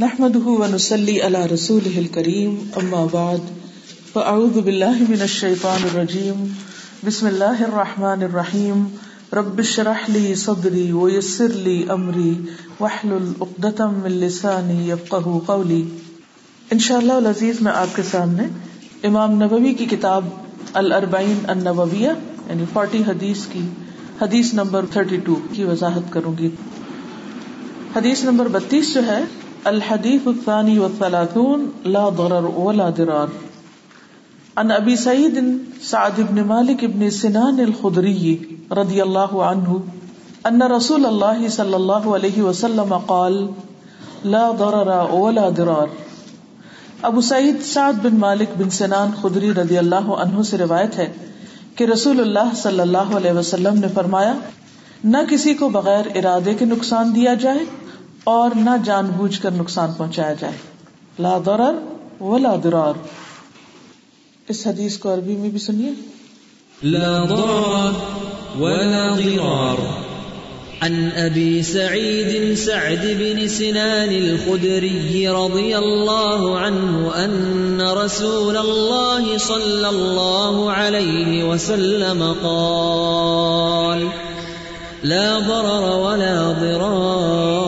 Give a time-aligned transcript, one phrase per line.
[0.00, 3.38] نحمده ونسلي على رسوله الكريم اما بعد
[4.12, 6.46] فاعوذ بالله من الشيطان الرجيم.
[7.06, 8.86] بسم الله الرحمن الرحيم.
[9.32, 12.34] رب اشرح لي صدري ويسر لي امري
[12.80, 15.82] واحلل عقدة من لساني يفقهوا قولي.
[16.70, 18.42] انشاءاللہ العزیز، میں آپ کے سامنے
[19.02, 20.24] امام نبوی کی کتاب
[20.72, 22.08] الاربعین النوویہ
[22.48, 23.66] یعنی 40 حدیث کی،
[24.22, 26.50] حدیث نمبر 32 کی وضاحت کروں گی۔
[27.96, 29.24] حدیث نمبر 32 جو ہے
[29.66, 33.28] الحديث الثاني والثلاثون لا ضرر ولا ضرار.
[34.56, 35.38] عن ابي سعيد
[35.82, 38.34] سعد بن مالك بن سنان الخدري
[38.72, 39.78] رضي الله عنه
[40.46, 43.38] ان رسول الله صلى الله عليه وسلم قال،
[44.24, 45.88] لا ضرر ولا ضرار.
[47.02, 51.08] ابو سعید سعد بن مالک بن سنان خدری رضی اللہ عنہ سے روایت ہے
[51.76, 54.32] کہ رسول اللہ صلی اللہ علیہ وسلم نے فرمایا،
[55.04, 57.64] نہ کسی کو بغیر ارادے کے نقصان دیا جائے
[58.26, 60.56] اور نہ جان بوجھ کر نقصان پہنچایا جائے۔
[61.18, 61.74] لا ضرر
[62.22, 62.94] ولا ضرار۔
[64.48, 65.90] اس حدیث کو عربی میں بھی سنیے۔
[66.82, 67.92] لا ضرر
[68.60, 70.06] ولا ضرار۔
[70.80, 80.70] عن ابي سعيد سعد بن سنان الخدري رضي الله عنه ان رسول الله صلى الله
[80.70, 84.06] عليه وسلم قال،
[85.02, 87.65] لا ضرر ولا ضرار۔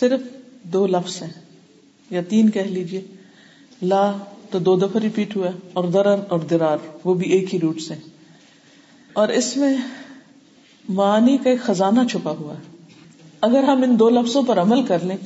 [0.00, 0.20] صرف
[0.62, 1.30] دو لفظ ہیں۔
[2.10, 3.00] یا تین کہہ لیجیے۔
[3.82, 4.12] لا
[4.50, 7.94] تو دو دفعہ ریپیٹ ہوا اور درر اور درار وہ بھی ایک ہی روٹ سے۔
[9.12, 9.76] اور اس میں
[10.88, 12.76] معنی کا ایک خزانہ چھپا ہوا ہے۔
[13.40, 15.16] اگر ہم ان دو لفظوں پر عمل کر لیں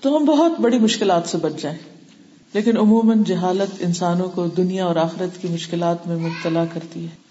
[0.00, 1.78] تو ہم بہت بڑی مشکلات سے بچ جائیں۔
[2.52, 7.27] لیکن عموماً جہالت انسانوں کو دنیا اور آخرت کی مشکلات میں مبتلا کرتی ہے۔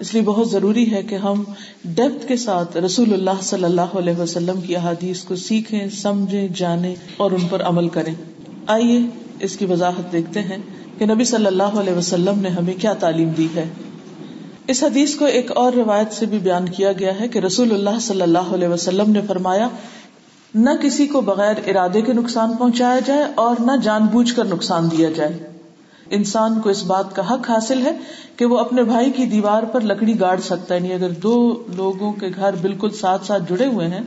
[0.00, 1.44] اس لیے بہت ضروری ہے کہ ہم
[1.84, 6.94] ڈیپتھ کے ساتھ رسول اللہ صلی اللہ علیہ وسلم کی احادیث کو سیکھیں، سمجھیں، جانیں
[7.16, 8.14] اور ان پر عمل کریں۔
[8.66, 8.98] آئیے
[9.40, 10.58] اس کی وضاحت دیکھتے ہیں
[10.98, 13.68] کہ نبی صلی اللہ علیہ وسلم نے ہمیں کیا تعلیم دی ہے۔
[14.66, 17.98] اس حدیث کو ایک اور روایت سے بھی بیان کیا گیا ہے کہ رسول اللہ
[18.00, 19.68] صلی اللہ علیہ وسلم نے فرمایا،
[20.54, 24.88] نہ کسی کو بغیر ارادے کے نقصان پہنچایا جائے اور نہ جان بوجھ کر نقصان
[24.90, 25.51] دیا جائے۔
[26.12, 27.98] انسان کو اس بات کا حق حاصل ہے
[28.36, 32.12] کہ وہ اپنے بھائی کی دیوار پر لکڑی گاڑ سکتا ہے یعنی اگر دو لوگوں
[32.12, 34.00] کے گھر بالکل ساتھ ساتھ جڑے ہوئے ہیں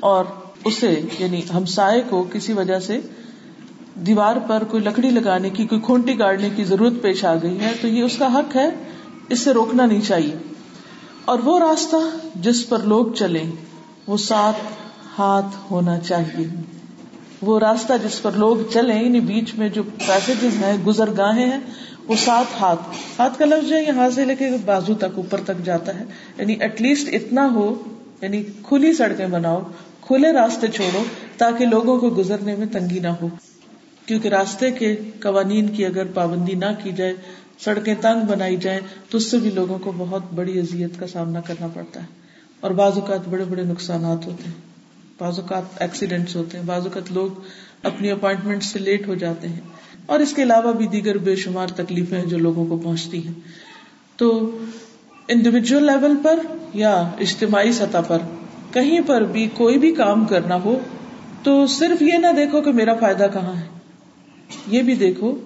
[0.00, 0.24] اور
[0.64, 3.00] اسے یعنی ہمسائے کو کسی وجہ سے
[3.94, 7.72] دیوار پر کوئی لکڑی لگانے کی، کوئی کھونٹی گاڑنے کی ضرورت پیش آ گئی ہے،
[7.80, 8.70] تو یہ اس کا حق ہے،
[9.28, 10.36] اس سے روکنا نہیں چاہیے۔
[11.24, 11.96] اور وہ راستہ
[12.34, 13.42] جس پر لوگ چلے
[14.06, 14.56] وہ ساتھ
[15.18, 16.75] ہاتھ ہونا چاہیے۔
[17.42, 21.60] وہ راستہ جس پر لوگ چلے یعنی بیچ میں جو پیسجز ہیں گزر گاہیں ہیں،
[22.08, 22.80] وہ ساتھ ہاتھ۔
[23.18, 26.04] ہاتھ کا لفظ ہے یہاں سے لے کے بازو تک، اوپر تک جاتا ہے۔
[26.38, 27.82] یعنی ایٹ لیسٹ اتنا ہو
[28.22, 29.62] یعنی کھلی سڑکیں بناؤ،
[30.00, 31.02] کھلے راستے چھوڑو،
[31.36, 33.28] تاکہ لوگوں کو گزرنے میں تنگی نہ ہو۔
[34.06, 37.14] کیونکہ راستے کے قوانین کی اگر پابندی نہ کی جائے،
[37.58, 38.80] سڑکیں تنگ بنائی جائیں،
[39.10, 42.06] تو اس سے بھی لوگوں کو بہت بڑی اذیت کا سامنا کرنا پڑتا ہے۔
[42.60, 44.75] اور بعض اوقات بڑے بڑے نقصانات ہوتے ہیں۔
[45.20, 47.30] بعض اوقات ایکسیڈینٹس ہوتے ہیں، بعض اوقات لوگ
[47.82, 49.60] اپنی اپوائنٹمنٹ سے لیٹ ہو جاتے ہیں۔
[50.06, 53.32] اور اس کے علاوہ بھی دیگر بے شمار تکلیفیں جو لوگوں کو پہنچتی ہیں۔
[54.16, 54.58] تو
[55.28, 56.38] انڈیویجل لیول پر
[56.74, 58.18] یا اجتماعی سطح پر
[58.72, 60.78] کہیں پر بھی کوئی بھی کام کرنا ہو،
[61.42, 63.66] تو صرف یہ نہ دیکھو کہ میرا فائدہ کہاں ہے۔
[64.66, 65.36] یہ بھی دیکھو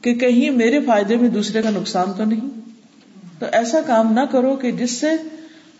[0.00, 2.50] کہ کہیں میرے فائدے میں دوسرے کا نقصان تو نہیں۔
[3.38, 5.06] تو ایسا کام نہ کرو کہ جس سے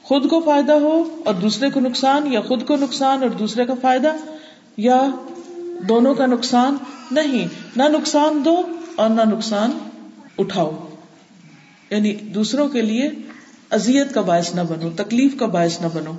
[0.05, 3.75] خود کو فائدہ ہو اور دوسرے کو نقصان یا خود کو نقصان اور دوسرے کا
[3.83, 4.13] فائدہ
[4.77, 5.11] یا
[5.89, 6.77] دونوں کا نقصان
[7.11, 8.57] نہیں۔ نہ نقصان دو
[8.97, 9.71] اور نہ نقصان
[10.39, 10.89] اٹھاؤ۔
[11.91, 13.11] یعنی دوسروں کے لیے
[13.71, 16.13] ازیت کا باعث نہ بنو، تکلیف کا باعث نہ بنو۔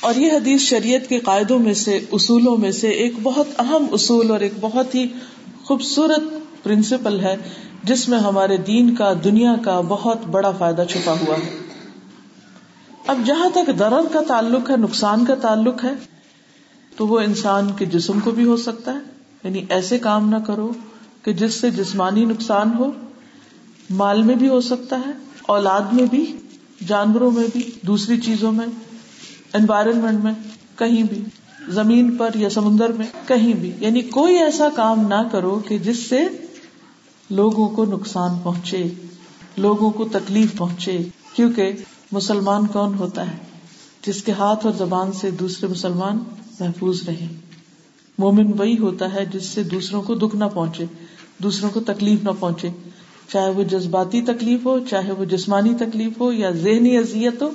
[0.00, 4.30] اور یہ حدیث شریعت کے قاعدوں میں سے، اصولوں میں سے ایک بہت اہم اصول
[4.30, 5.06] اور ایک بہت ہی
[5.64, 6.22] خوبصورت
[6.62, 7.36] پرنسپل ہے،
[7.84, 11.69] جس میں ہمارے دین کا، دنیا کا بہت بڑا فائدہ چھپا ہوا ہے۔
[13.06, 15.92] اب جہاں تک درد کا تعلق ہے، نقصان کا تعلق ہے،
[16.96, 18.98] تو وہ انسان کے جسم کو بھی ہو سکتا ہے۔
[19.44, 20.72] یعنی ایسے کام نہ کرو
[21.22, 22.90] کہ جس سے جسمانی نقصان ہو،
[23.90, 25.10] مال میں بھی ہو سکتا ہے،
[25.42, 26.36] اولاد میں بھی،
[26.86, 28.66] جانوروں میں بھی، دوسری چیزوں میں
[29.52, 30.32] انوائرمنٹ میں،
[30.78, 31.22] کہیں بھی،
[31.68, 36.08] زمین پر یا سمندر میں، کہیں بھی۔ یعنی کوئی ایسا کام نہ کرو کہ جس
[36.08, 36.28] سے
[37.30, 38.84] لوگوں کو نقصان پہنچے،
[39.56, 40.98] لوگوں کو تکلیف پہنچے۔
[41.34, 41.72] کیونکہ
[42.12, 43.36] مسلمان کون ہوتا ہے؟
[44.06, 46.18] جس کے ہاتھ اور زبان سے دوسرے مسلمان
[46.60, 47.26] محفوظ رہے۔
[48.18, 50.84] مومن وہی ہوتا ہے جس سے دوسروں کو دکھ نہ پہنچے،
[51.38, 52.68] دوسروں کو تکلیف نہ پہنچے۔
[53.28, 57.50] چاہے وہ جذباتی تکلیف ہو، چاہے وہ جسمانی تکلیف ہو یا ذہنی اذیت ہو،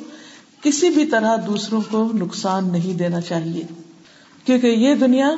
[0.62, 3.64] کسی بھی طرح دوسروں کو نقصان نہیں دینا چاہیے۔
[4.46, 5.32] کیونکہ یہ دنیا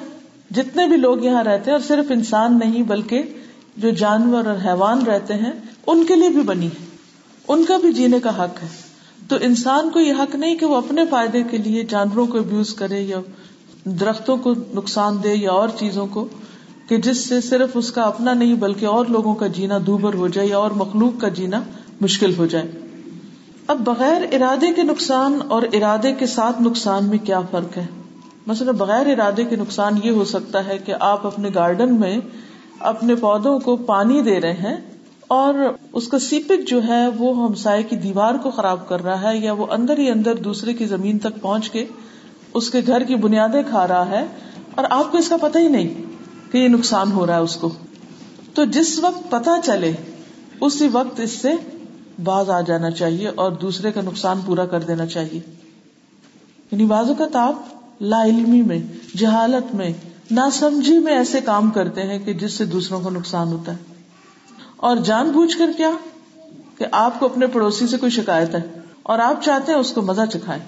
[0.52, 3.24] جتنے بھی لوگ یہاں رہتے ہیں، اور صرف انسان نہیں بلکہ
[3.78, 5.52] جو جانور اور حیوان رہتے ہیں،
[5.88, 6.86] ان کے لیے بھی بنی ہے۔
[7.48, 8.87] ان کا بھی جینے کا حق ہے۔
[9.28, 12.74] تو انسان کو یہ حق نہیں کہ وہ اپنے فائدے کے لیے جانوروں کو ابیوز
[12.74, 13.18] کرے یا
[13.86, 16.28] درختوں کو نقصان دے یا اور چیزوں کو
[16.88, 20.28] کہ جس سے صرف اس کا اپنا نہیں بلکہ اور لوگوں کا جینا دوبر ہو
[20.28, 21.62] جائے یا اور مخلوق کا جینا
[22.02, 22.72] مشکل ہو جائے۔
[23.68, 27.86] اب بغیر ارادے کے نقصان اور ارادے کے ساتھ نقصان میں کیا فرق ہے؟
[28.48, 32.18] مثلا بغیر ارادے کے نقصان یہ ہو سکتا ہے کہ آپ اپنے گارڈن میں
[32.80, 34.78] اپنے پودوں کو پانی دے رہے ہیں
[35.28, 35.54] اور
[35.94, 39.54] اس کا سیپک جو ہے وہ ہمسائے کی دیوار کو خراب کر رہا ہے یا
[39.54, 41.86] وہ اندر ہی اندر دوسرے کی زمین تک پہنچ کے
[42.54, 44.26] اس کے گھر کی بنیادیں کھا رہا ہے
[44.76, 46.02] اور آپ کو اس کا پتہ ہی نہیں
[46.52, 47.70] کہ یہ نقصان ہو رہا ہے اس کو۔
[48.54, 49.94] تو جس وقت پتا چلے،
[50.62, 51.52] اسی وقت اس سے
[52.24, 55.40] باز آ جانا چاہیے اور دوسرے کا نقصان پورا کر دینا چاہیے۔
[56.72, 57.56] یعنی بازو کا تاپ
[58.02, 58.80] لا علمی میں،
[59.18, 59.94] جہالت میں
[60.32, 63.97] نہ سمجھی میں ایسے کام کرتے ہیں کہ جس سے دوسروں کو نقصان ہوتا ہے۔
[64.78, 65.92] اور جان بوجھ کر کیا
[66.78, 68.60] کہ آپ کو اپنے پڑوسی سے کوئی شکایت ہے
[69.04, 70.60] اور آپ چاہتے ہیں اس کو مزہ چکھائے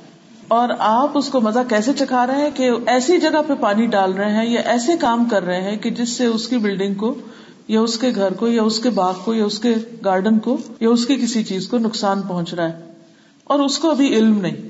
[0.47, 4.13] اور آپ اس کو مزہ کیسے چکھا رہے ہیں کہ ایسی جگہ پہ پانی ڈال
[4.13, 7.13] رہے ہیں یا ایسے کام کر رہے ہیں کہ جس سے اس کی بلڈنگ کو
[7.67, 9.75] یا اس کے گھر کو یا اس کے باغ کو یا اس کے
[10.05, 12.93] گارڈن کو یا اس کی کسی چیز کو نقصان پہنچ رہا ہے
[13.43, 14.69] اور اس کو ابھی علم نہیں۔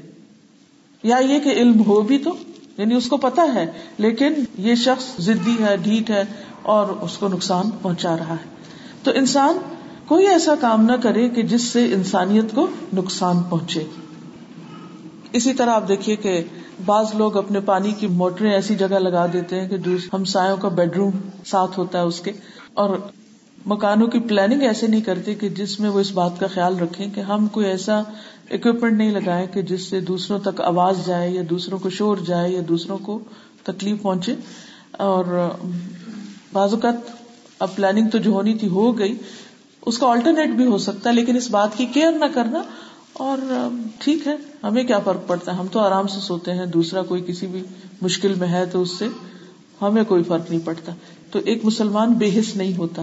[1.04, 2.30] یا یہ کہ علم ہو بھی تو
[2.78, 6.24] یعنی اس کو پتا ہے، لیکن یہ شخص ضدی ہے، ڈھیٹ ہے
[6.62, 8.59] اور اس کو نقصان پہنچا رہا ہے۔
[9.04, 9.58] تو انسان
[10.06, 13.84] کوئی ایسا کام نہ کرے کہ جس سے انسانیت کو نقصان پہنچے۔
[15.34, 16.44] اسی طرح آپ دیکھیے کہ
[16.86, 19.76] بعض لوگ اپنے پانی کی موٹریں ایسی جگہ لگا دیتے ہیں کہ
[20.14, 21.12] ہم سایوں کا بیڈ روم
[21.46, 22.32] ساتھ ہوتا ہے اس کے۔
[22.74, 22.98] اور
[23.66, 27.06] مکانوں کی پلاننگ ایسے نہیں کرتے کہ جس میں وہ اس بات کا خیال رکھے
[27.16, 28.00] کہ ہم کوئی ایسا
[28.52, 32.52] اکوپمنٹ نہیں لگائے کہ جس سے دوسروں تک آواز جائے یا دوسروں کو شور جائے
[32.52, 33.20] یا دوسروں کو
[33.64, 34.36] تکلیف پہنچے۔
[34.92, 35.50] اور
[36.54, 37.19] بعض اوقات
[37.60, 39.16] اب پلاننگ تو جو ہونی تھی ہو گئی۔
[39.86, 42.62] اس کا آلٹرنیٹ بھی ہو سکتا ہے، لیکن اس بات کی کیئر نہ کرنا۔
[43.14, 43.38] اور
[44.00, 47.24] ٹھیک ہے، ہمیں کیا فرق پڑتا ہے؟ ہم تو آرام سے سوتے ہیں، دوسرا کوئی
[47.28, 47.64] کسی بھی
[48.02, 49.08] مشکل میں ہے تو اس سے
[49.82, 50.92] ہمیں کوئی فرق نہیں پڑتا۔
[51.32, 53.02] تو ایک مسلمان بے حص نہیں ہوتا۔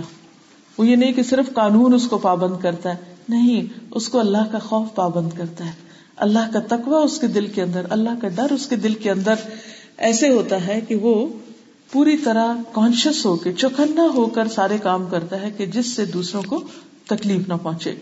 [0.78, 4.52] وہ یہ نہیں کہ صرف قانون اس کو پابند کرتا ہے، نہیں، اس کو اللہ
[4.52, 5.72] کا خوف پابند کرتا ہے۔
[6.16, 9.10] اللہ کا تقوی اس کے دل کے اندر، اللہ کا ڈر اس کے دل کے
[9.10, 9.34] اندر۔
[9.96, 11.26] ایسے ہوتا ہے کہ وہ
[11.92, 16.04] پوری طرح کانشیس ہو کے چوکھنا ہو کر سارے کام کرتا ہے کہ جس سے
[16.04, 16.64] دوسروں کو
[17.06, 17.94] تکلیف نہ پہنچے۔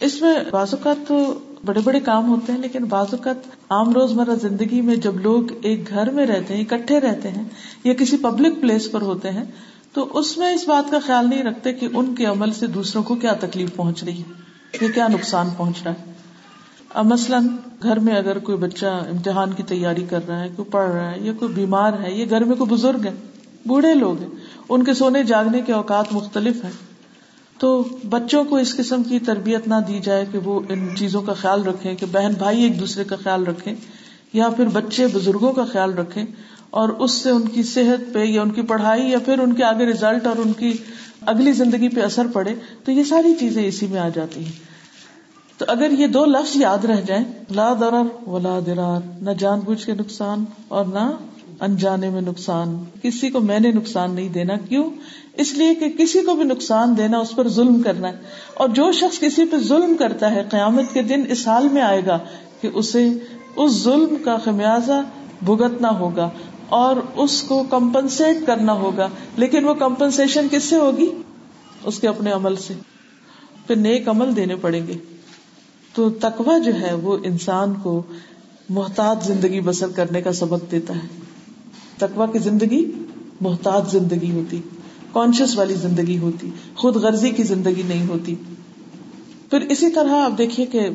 [0.00, 3.36] اس میں بعض اوقات تو بڑے بڑے کام ہوتے ہیں، لیکن بعض اوقات
[3.70, 7.44] عام روز مرہ زندگی میں جب لوگ ایک گھر میں رہتے ہیں، اکٹھے رہتے ہیں
[7.84, 9.44] یا کسی پبلک پلیس پر ہوتے ہیں،
[9.92, 13.02] تو اس میں اس بات کا خیال نہیں رکھتے کہ ان کے عمل سے دوسروں
[13.02, 14.32] کو کیا تکلیف پہنچ رہی ہے
[14.80, 16.13] یا کیا نقصان پہنچ رہا۔ ہے
[16.94, 17.46] اب مثلاً
[17.82, 21.16] گھر میں اگر کوئی بچہ امتحان کی تیاری کر رہا ہے، کوئی پڑھ رہا ہے،
[21.20, 23.10] یا کوئی بیمار ہے یا گھر میں کوئی بزرگ ہے،
[23.66, 24.28] بوڑھے لوگ ہیں،
[24.68, 26.70] ان کے سونے جاگنے کے اوقات مختلف ہیں۔
[27.58, 31.32] تو بچوں کو اس قسم کی تربیت نہ دی جائے کہ وہ ان چیزوں کا
[31.32, 33.74] خیال رکھے کہ بہن بھائی ایک دوسرے کا خیال رکھے
[34.32, 36.24] یا پھر بچے بزرگوں کا خیال رکھے
[36.70, 39.64] اور اس سے ان کی صحت پہ یا ان کی پڑھائی یا پھر ان کے
[39.64, 40.72] آگے ریزلٹ اور ان کی
[41.26, 42.54] اگلی زندگی پہ اثر پڑے،
[42.84, 44.73] تو یہ ساری چیزیں اسی میں آ جاتی ہیں۔
[45.58, 49.86] تو اگر یہ دو لفظ یاد رہ جائیں، لا درر ولا درار نہ جان بوجھ
[49.86, 51.10] کے نقصان اور نہ
[51.60, 54.90] انجانے میں نقصان۔ کسی کو میں نے نقصان نہیں دینا، کیوں؟
[55.34, 58.16] اس لیے کہ کسی کو بھی نقصان دینا، اس پر ظلم کرنا ہے۔
[58.54, 62.02] اور جو شخص کسی پہ ظلم کرتا ہے، قیامت کے دن اس حال میں آئے
[62.06, 62.18] گا
[62.60, 63.08] کہ اسے
[63.56, 65.02] اس ظلم کا خمیازہ
[65.44, 66.30] بھگتنا ہوگا
[66.68, 71.10] اور اس کو کمپنسیٹ کرنا ہوگا۔ لیکن وہ کمپنسیشن کس سے ہوگی؟
[71.84, 72.74] اس کے اپنے عمل سے۔
[73.66, 75.13] پھر نیک عمل دینے پڑیں گے۔
[75.94, 78.02] تو تقوی جو ہے وہ انسان کو
[78.68, 81.06] محتاط زندگی بسر کرنے کا سبق دیتا ہے۔
[81.98, 82.92] تقوی کی زندگی
[83.40, 84.60] محتاط زندگی ہوتی
[85.12, 88.34] کانشیس والی زندگی ہوتی، خود غرضی کی زندگی نہیں ہوتی۔
[89.50, 90.88] پھر اسی طرح آپ دیکھیے کہ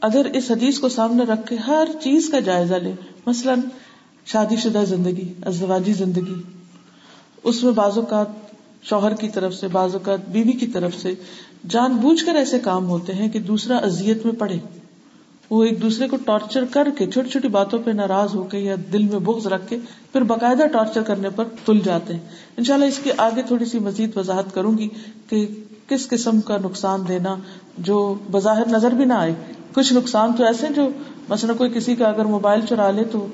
[0.00, 2.92] اگر اس حدیث کو سامنے رکھ کے ہر چیز کا جائزہ لے،
[3.26, 3.60] مثلاً
[4.26, 6.42] شادی شدہ زندگی، ازواجی زندگی،
[7.42, 8.26] اس میں بعض اوقات
[8.82, 11.14] شوہر کی طرف سے، بعض اوقات بیوی کی طرف سے
[11.68, 14.58] جان بوجھ کر ایسے کام ہوتے ہیں کہ دوسرا ازیت میں پڑے۔
[15.50, 18.74] وہ ایک دوسرے کو ٹارچر کر کے چھوٹی چھوٹی باتوں پہ ناراض ہو کے یا
[18.92, 19.76] دل میں بغض رکھ کے
[20.12, 22.20] پھر باقاعدہ ٹارچر کرنے پر تل جاتے ہیں۔
[22.56, 24.88] ان شاء اللہ اس کی آگے تھوڑی سی مزید وضاحت کروں گی
[25.28, 25.46] کہ
[25.88, 27.36] کس قسم کا نقصان دینا
[27.78, 29.34] جو بظاہر نظر بھی نہ آئے۔
[29.74, 30.88] کچھ نقصان تو ایسے جو
[31.28, 33.26] مثلا کوئی کسی کا اگر موبائل چرا لے تو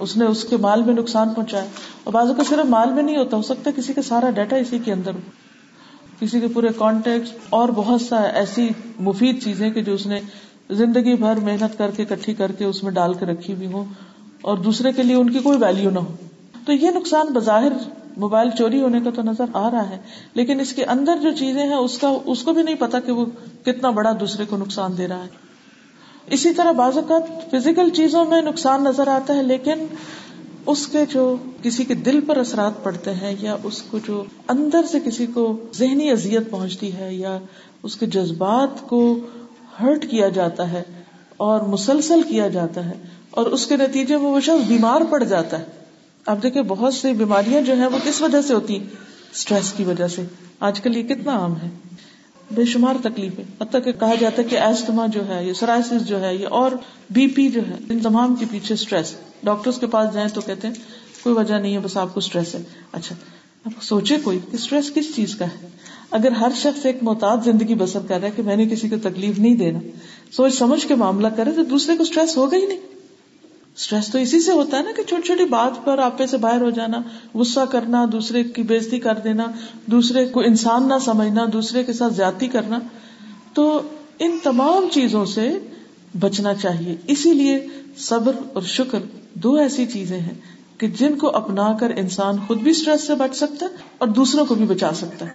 [0.00, 1.64] اس نے اس کے مال میں نقصان پہنچایا۔
[2.04, 4.78] اور بازو کا صرف مال میں نہیں ہوتا، ہو سکتا کسی کا سارا ڈیٹا اسی
[4.78, 5.45] کے اندر ہو۔
[6.20, 8.68] کسی کے پورے کانٹیکٹ اور بہت سا ایسی
[9.00, 10.20] مفید چیزیں کہ جو اس نے
[10.70, 13.84] زندگی بھر محنت کر کے کٹھی کر کے اس میں ڈال کے رکھی ہوئی ہوں
[14.40, 16.14] اور دوسرے کے لیے ان کی کوئی ویلو نہ ہو۔
[16.66, 17.72] تو یہ نقصان بظاہر
[18.16, 19.98] موبائل چوری ہونے کا تو نظر آ رہا ہے،
[20.34, 23.12] لیکن اس کے اندر جو چیزیں ہیں، اس کا، اس کو بھی نہیں پتا کہ
[23.12, 23.24] وہ
[23.64, 25.44] کتنا بڑا دوسرے کو نقصان دے رہا ہے۔
[26.26, 29.86] اسی طرح بعض اوقات فزیکل چیزوں میں نقصان نظر آتا ہے، لیکن
[30.66, 34.80] اس کے جو کسی کے دل پر اثرات پڑتے ہیں یا اس کو جو اندر
[34.90, 37.38] سے کسی کو ذہنی اذیت پہنچتی ہے یا
[37.82, 39.18] اس کے جذبات کو
[39.80, 40.82] ہرٹ کیا جاتا ہے
[41.36, 42.94] اور مسلسل کیا جاتا ہے
[43.30, 45.64] اور اس کے نتیجے میں وہ شخص بیمار پڑ جاتا ہے۔
[46.26, 48.78] اب دیکھیں بہت سی بیماریاں جو ہیں وہ کس وجہ سے ہوتی
[49.32, 50.22] اسٹریس کی وجہ سے۔
[50.60, 51.68] آج کل یہ کتنا عام ہے۔
[52.50, 56.20] بے شمار تکلیفیں۔ حتیٰ کہ کہا جاتا ہے کہ ایسٹما جو ہے یہ سرائسس جو
[56.20, 56.70] ہے یہ اور
[57.10, 60.68] بی پی جو ہے، ان تمام کے پیچھے اسٹریس ڈاکٹر کے پاس جائیں تو کہتے
[60.68, 60.74] ہیں،
[61.22, 62.62] کوئی وجہ نہیں ہے، بس آپ کو اسٹریس ہے۔
[62.92, 63.16] اچھا
[63.64, 65.68] اب سوچے کوئی کہ اسٹریس کس چیز کا ہے؟
[66.10, 68.96] اگر ہر شخص ایک محتاط زندگی بسر کر رہا ہے کہ میں نے کسی کو
[69.02, 69.78] تکلیف نہیں دینا،
[70.32, 72.95] سوچ سمجھ کے معاملہ کرے تو دوسرے کو اسٹریس ہوگا ہی نہیں۔
[73.76, 76.60] اسٹریس تو اسی سے ہوتا ہے نا کہ چھوٹی چھوٹی بات پر آپے سے باہر
[76.60, 77.02] ہو جانا،
[77.34, 79.44] غصہ کرنا، دوسرے کی بےزتی کر دینا،
[79.86, 82.78] دوسرے کو انسان نہ سمجھنا، دوسرے کے ساتھ زیادتی کرنا،
[83.52, 83.82] تو
[84.18, 85.58] ان تمام چیزوں سے
[86.20, 87.66] بچنا چاہیے۔ اسی لیے
[87.98, 88.98] صبر اور شکر
[89.34, 90.34] دو ایسی چیزیں ہیں
[90.78, 94.46] کہ جن کو اپنا کر انسان خود بھی اسٹریس سے بچ سکتا ہے اور دوسروں
[94.46, 95.30] کو بھی بچا سکتا ہے۔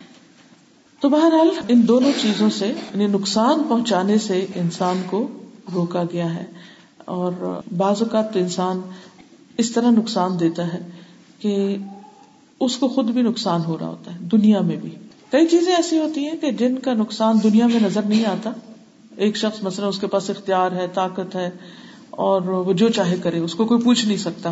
[1.00, 5.28] تو بہرحال ان دونوں چیزوں سے یعنی نقصان پہنچانے سے انسان کو
[5.74, 6.46] روکا گیا ہے۔
[7.12, 8.82] اور بعض اوقات تو انسان
[9.58, 10.80] اس طرح نقصان دیتا ہے
[11.40, 11.78] کہ
[12.60, 14.90] اس کو خود بھی نقصان ہو رہا ہوتا ہے، دنیا میں بھی۔
[15.32, 18.52] کئی چیزیں ایسی ہوتی ہیں کہ جن کا نقصان دنیا میں نظر نہیں آتا۔
[19.16, 21.50] ایک شخص مثلا اس کے پاس اختیار ہے، طاقت ہے،
[22.10, 24.52] اور وہ جو چاہے کرے، اس کو کوئی پوچھ نہیں سکتا۔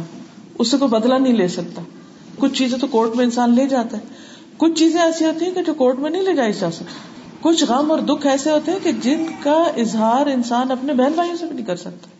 [0.60, 1.82] اس سے کوئی بدلا نہیں لے سکتا۔
[2.36, 4.04] کچھ چیزیں تو کورٹ میں انسان لے جاتا ہے۔
[4.58, 6.86] کچھ چیزیں ایسی ہوتی ہیں کہ جو کورٹ میں نہیں لے جائی جا سکتی۔
[7.42, 11.38] کچھ غم اور دکھ ایسے ہوتے ہیں کہ جن کا اظہار انسان اپنے بہن بھائیوں
[11.38, 12.19] سے بھی نہیں کر سکتا۔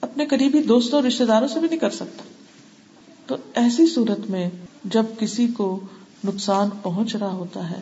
[0.00, 2.22] اپنے قریبی دوستوں اور رشتے داروں سے بھی نہیں کر سکتا۔
[3.26, 4.50] تو ایسی صورت میں
[4.84, 5.80] جب کسی کو
[6.24, 7.80] نقصان پہنچ رہا ہوتا ہے،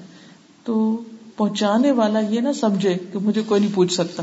[0.65, 1.03] تو
[1.37, 4.23] پہنچانے والا یہ نہ سمجھے کہ مجھے کوئی نہیں پوچھ سکتا،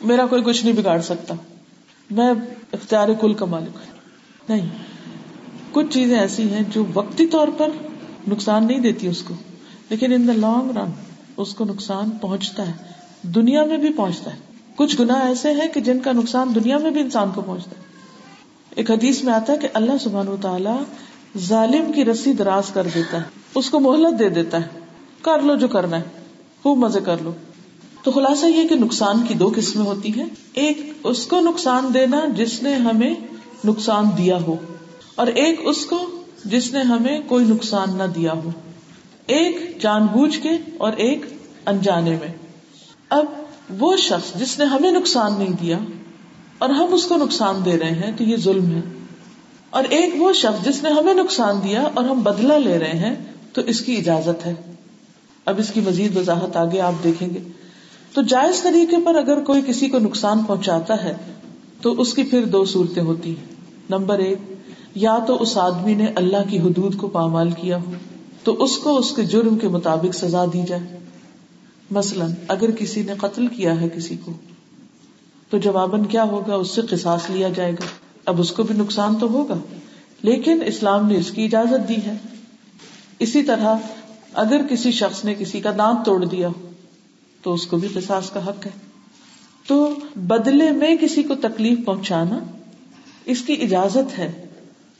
[0.00, 1.34] میرا کوئی کچھ نہیں بگاڑ سکتا۔
[2.10, 2.32] میں
[2.72, 3.98] اختیار کل کا مالک ہوں۔
[4.48, 4.68] نہیں،
[5.72, 7.68] کچھ چیزیں ایسی ہیں جو وقتی طور پر
[8.28, 9.34] نقصان نہیں دیتی اس کو،
[9.88, 10.90] لیکن ان دا لانگ رن
[11.36, 12.72] اس کو نقصان پہنچتا ہے،
[13.22, 16.90] دنیا میں بھی پہنچتا ہے۔ کچھ گنا ایسے ہیں کہ جن کا نقصان دنیا میں
[16.90, 17.82] بھی انسان کو پہنچتا ہے۔
[18.70, 20.70] ایک حدیث میں آتا ہے کہ اللہ سبحان و تعالی
[21.38, 23.22] ظالم کی رسی دراز کر دیتا ہے،
[23.54, 24.80] اس کو مہلت دے دیتا ہے۔
[25.22, 26.02] کر لو جو کرنا ہے،
[26.62, 27.32] خوب مزے کر لو۔
[28.02, 32.20] تو خلاصہ یہ کہ نقصان کی دو قسمیں ہوتی ہیں۔ ایک، اس کو نقصان دینا
[32.36, 33.14] جس نے ہمیں
[33.64, 34.56] نقصان دیا ہو۔
[35.14, 38.50] اور ایک، اس کو جس نے ہمیں کوئی نقصان نہ دیا ہو۔
[39.26, 41.26] ایک، جان بوجھ کے اور ایک،
[41.66, 42.34] انجانے میں۔
[43.08, 43.24] اب
[43.78, 45.78] وہ شخص جس نے ہمیں نقصان نہیں دیا
[46.58, 48.80] اور ہم اس کو نقصان دے رہے ہیں، تو یہ ظلم ہے۔
[49.70, 53.14] اور ایک وہ شخص جس نے ہمیں نقصان دیا اور ہم بدلا لے رہے ہیں،
[53.52, 54.54] تو اس کی اجازت ہے۔
[55.46, 57.38] اب اس کی مزید وضاحت آگے آپ دیکھیں گے۔
[58.14, 61.14] تو جائز طریقے پر اگر کوئی کسی کو نقصان پہنچاتا ہے،
[61.80, 63.54] تو اس کی پھر دو صورتیں ہوتی ہیں۔
[63.90, 64.38] نمبر ایک،
[64.94, 67.92] یا تو اس آدمی نے اللہ کی حدود کو پامال کیا ہو،
[68.44, 71.01] تو اس کو اس کے جرم کے مطابق سزا دی جائے۔
[71.92, 74.32] مثلاً اگر کسی نے قتل کیا ہے کسی کو،
[75.50, 77.86] تو جواباً کیا ہوگا؟ اس سے قصاص لیا جائے گا۔
[78.26, 79.58] اب اس کو بھی نقصان تو ہوگا،
[80.22, 82.14] لیکن اسلام نے اس کی اجازت دی ہے۔
[83.18, 83.76] اسی طرح
[84.34, 86.48] اگر کسی شخص نے کسی کا دانت توڑ دیا
[87.42, 88.70] تو اس کو بھی قصاص کا حق ہے۔
[89.66, 92.38] تو بدلے میں کسی کو تکلیف پہنچانا
[93.24, 94.46] اس کی اجازت ہے،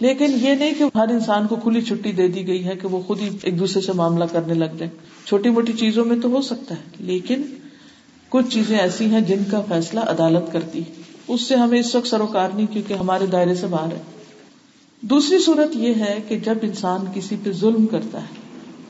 [0.01, 3.01] لیکن یہ نہیں کہ ہر انسان کو کھلی چھٹی دے دی گئی ہے کہ وہ
[3.07, 4.91] خود ہی ایک دوسرے سے معاملہ کرنے لگ جائے۔
[5.25, 7.43] چھوٹی موٹی چیزوں میں تو ہو سکتا ہے، لیکن
[8.33, 10.83] کچھ چیزیں ایسی ہیں جن کا فیصلہ عدالت کرتی
[11.29, 14.00] اس سے ہمیں اس وقت سروکار نہیں، کیونکہ ہمارے دائرے سے باہر ہے۔
[15.02, 18.41] دوسری صورت یہ ہے کہ جب انسان کسی پہ ظلم کرتا ہے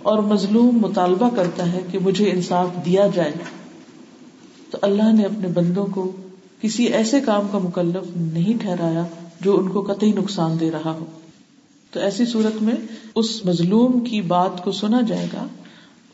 [0.03, 3.33] اور مظلوم مطالبہ کرتا ہے کہ مجھے انصاف دیا جائے،
[4.71, 6.11] تو اللہ نے اپنے بندوں کو
[6.61, 9.05] کسی ایسے کام کا مکلف نہیں ٹھہرایا
[9.41, 11.05] جو ان کو قطعی نقصان دے رہا ہو۔
[11.93, 12.75] تو ایسی صورت میں
[13.15, 15.47] اس مظلوم کی بات کو سنا جائے گا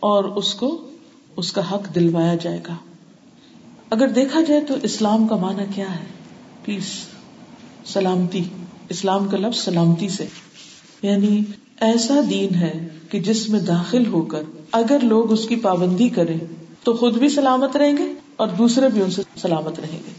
[0.00, 0.88] اور اس کو
[1.36, 2.74] اس کا حق دلوایا جائے گا۔
[3.90, 6.04] اگر دیکھا جائے تو اسلام کا معنی کیا ہے؟
[6.62, 7.06] پیس
[7.84, 8.44] سلامتی۔
[8.88, 10.26] اسلام کا لفظ سلامتی سے۔
[11.02, 11.40] یعنی
[11.80, 16.38] ایسا دین ہے کہ جس میں داخل ہو کر اگر لوگ اس کی پابندی کریں
[16.82, 20.12] تو خود بھی سلامت رہیں گے اور دوسرے بھی ان سے سلامت رہیں گے۔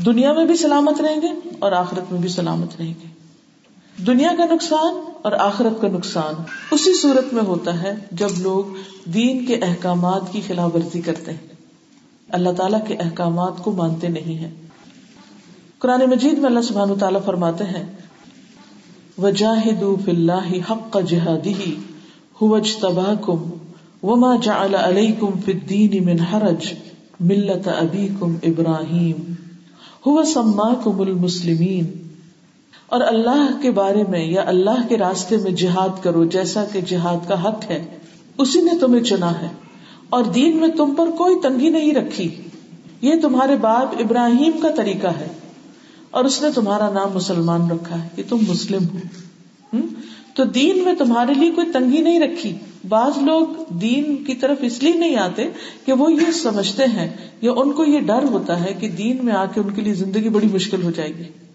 [0.00, 3.11] دنیا میں بھی سلامت رہیں گے اور آخرت میں بھی سلامت رہیں گے۔
[3.98, 6.34] دنیا کا نقصان اور آخرت کا نقصان
[6.70, 8.64] اسی صورت میں ہوتا ہے جب لوگ
[9.10, 11.46] دین کے احکامات کی خلاف ورزی کرتے ہیں۔
[12.28, 14.50] اللہ تعالیٰ کے احکامات کو مانتے نہیں ہیں۔
[15.78, 17.84] قرآن مجید میں اللہ سبحان تعالیٰ فرماتے ہیں
[19.18, 21.70] وجاہدوا فی اللہ حق جہادہ
[22.42, 23.50] هو اجتباکم
[24.02, 26.72] وما جعل علیکم فی الدین من حرج
[27.20, 29.32] ملت ابیکم ابراہیم
[30.06, 32.01] هو سماکم المسلمین
[32.92, 37.28] اور اللہ کے بارے میں یا اللہ کے راستے میں جہاد کرو جیسا کہ جہاد
[37.28, 37.84] کا حق ہے،
[38.38, 39.48] اسی نے تمہیں چنا ہے۔
[40.10, 42.34] اور دین میں تم پر کوئی تنگی نہیں رکھی۔
[43.02, 45.28] یہ تمہارے باپ ابراہیم کا طریقہ ہے۔
[46.10, 48.98] اور اس نے تمہارا نام مسلمان رکھا ہے کہ تم مسلم ہو۔
[50.34, 52.56] تو دین میں تمہارے لیے کوئی تنگی نہیں رکھی۔
[52.88, 55.48] بعض لوگ دین کی طرف اس لیے نہیں آتے
[55.86, 59.32] کہ وہ یہ سمجھتے ہیں یا ان کو یہ ڈر ہوتا ہے کہ دین میں
[59.32, 61.51] آ کے ان کے لیے زندگی بڑی مشکل ہو جائے گی۔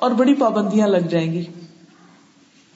[0.00, 1.44] اور بڑی پابندیاں لگ جائیں گی۔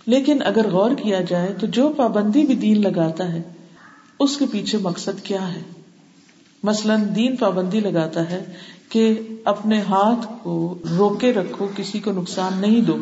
[0.06, 3.42] لیکن اگر غور کیا جائے تو جو پابندی بھی دین لگاتا ہے،
[4.20, 5.62] اس کے پیچھے مقصد کیا ہے؟
[6.62, 8.44] مثلاً دین پابندی لگاتا ہے
[8.88, 12.96] کہ اپنے ہاتھ کو روکے رکھو، کسی کو نقصان نہیں دو۔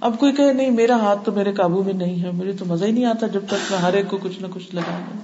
[0.00, 2.84] اب کوئی کہ نہیں، میرا ہاتھ تو میرے قابو میں نہیں ہے، مجھے تو مزہ
[2.84, 5.20] ہی نہیں آتا جب تک میں ہر ایک کو کچھ نہ کچھ لگا دوں۔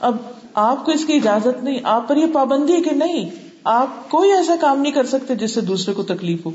[0.00, 0.16] اب
[0.54, 3.30] آپ کو اس کی اجازت نہیں، آپ پر یہ پابندی ہے کہ نہیں،
[3.64, 6.50] آپ کوئی ایسا کام نہیں کر سکتے جس سے دوسرے کو تکلیف ہو۔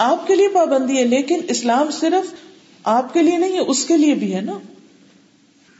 [0.00, 2.34] آپ کے لیے پابندی ہے، لیکن اسلام صرف
[2.84, 4.58] آپ کے لیے نہیں ہے اس کے لیے بھی ہے نا۔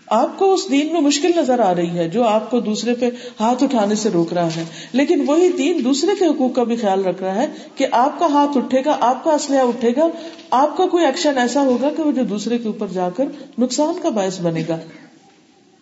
[0.06, 3.08] آپ کو اس دین میں مشکل نظر آ رہی ہے، جو آپ کو دوسرے پہ
[3.40, 7.04] ہاتھ اٹھانے سے روک رہا ہے۔ لیکن وہی دین دوسرے کے حقوق کا بھی خیال
[7.04, 10.08] رکھ رہا ہے کہ آپ کا ہاتھ اٹھے گا، آپ کا اسلحہ اٹھے گا،
[10.50, 13.24] آپ کا کوئی ایکشن ایسا ہوگا کہ وہ جو دوسرے کے اوپر جا کر
[13.58, 14.78] نقصان کا باعث بنے گا۔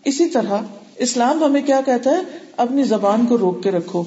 [0.04, 0.62] اسی طرح
[0.96, 4.02] اسلام ہمیں کیا کہتا ہے؟ اپنی زبان کو روک کے رکھو،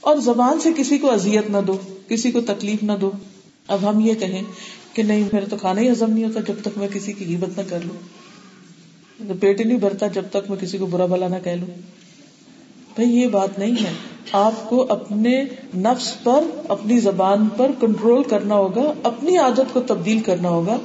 [0.00, 1.76] اور زبان سے کسی کو اذیت نہ دو،
[2.08, 3.10] کسی کو تکلیف نہ دو۔
[3.68, 4.42] اب ہم یہ کہیں
[4.92, 7.58] کہ نہیں میرا تو کھانا ہی ہزم نہیں ہوتا جب تک میں کسی کی غیبت
[7.58, 8.18] نہ کر لوں۔
[9.40, 11.74] پیٹ ہی نہیں بھرتا جب تک میں کسی کو برا بلا نہ کہہ لوں۔
[12.94, 13.92] بھائی، یہ بات نہیں ہے۔
[14.32, 15.44] آپ کو اپنے
[15.76, 20.78] نفس پر، اپنی زبان پر کنٹرول کرنا ہوگا، اپنی عادت کو تبدیل کرنا ہوگا۔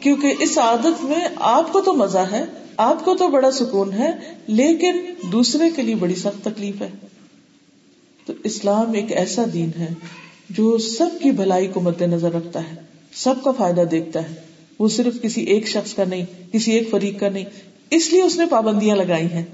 [0.00, 2.44] کیونکہ اس عادت میں آپ کو تو مزہ ہے،
[2.76, 4.10] آپ کو تو بڑا سکون ہے،
[4.46, 4.98] لیکن
[5.32, 6.90] دوسرے کے لیے بڑی سخت تکلیف ہے۔
[8.26, 9.88] تو اسلام ایک ایسا دین ہے
[10.50, 12.80] جو سب کی بھلائی کو مد نظر رکھتا ہے،
[13.12, 14.34] سب کا فائدہ دیکھتا ہے۔
[14.78, 17.44] وہ صرف کسی ایک شخص کا نہیں، کسی ایک فریق کا نہیں۔
[17.90, 19.44] اس لیے اس نے پابندیاں لگائی ہیں۔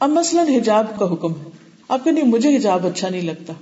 [0.00, 1.50] اب مثلاً حجاب کا حکم ہے۔
[1.88, 3.52] آپ کہ نہیں مجھے حجاب اچھا نہیں لگتا۔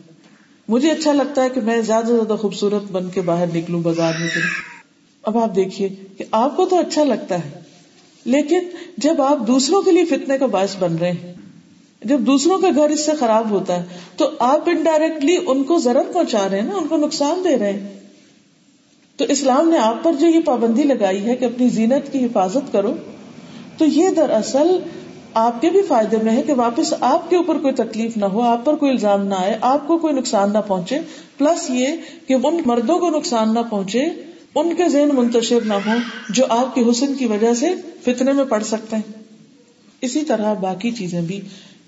[0.68, 4.12] مجھے اچھا لگتا ہے کہ میں زیادہ سے زیادہ خوبصورت بن کے باہر نکلوں بازار
[4.20, 4.28] میں
[5.22, 7.60] اب آپ دیکھیے کہ آپ کو تو اچھا لگتا ہے،
[8.24, 8.58] لیکن
[8.96, 11.34] جب آپ دوسروں کے لیے فتنے کا باعث بن رہے ہیں
[12.02, 13.84] جب دوسروں کا گھر اس سے خراب ہوتا ہے،
[14.16, 17.72] تو آپ انڈائریکٹلی ان کو ضرورت پہنچا رہے ہیں نا، ان کو نقصان دے رہے
[17.72, 18.00] ہیں۔
[19.16, 22.72] تو اسلام نے آپ پر جو یہ پابندی لگائی ہے کہ اپنی زینت کی حفاظت
[22.72, 22.94] کرو،
[23.78, 24.78] تو یہ دراصل
[25.34, 28.40] آپ کے بھی فائدے میں ہے کہ واپس آپ کے اوپر کوئی تکلیف نہ ہو،
[28.40, 30.98] آپ پر کوئی الزام نہ آئے، آپ کو کوئی نقصان نہ پہنچے۔
[31.38, 31.86] پلس یہ
[32.26, 34.04] کہ ان مردوں کو نقصان نہ پہنچے،
[34.54, 35.92] ان کے ذہن منتشر نہ ہو
[36.30, 39.12] جو آپ کے حسن کی وجہ سے فتنے میں پڑ سکتے ہیں۔
[40.00, 41.40] اسی طرح باقی چیزیں بھی۔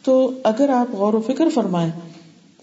[0.06, 1.90] تو اگر آپ غور و فکر فرمائیں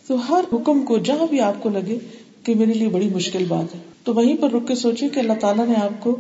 [0.08, 1.98] تو ہر حکم کو جہاں بھی آپ کو لگے
[2.44, 5.34] کہ میرے لیے بڑی مشکل بات ہے۔ تو وہیں پر رک کے سوچے کہ اللہ
[5.34, 6.16] تعالیٰ نے آپ کو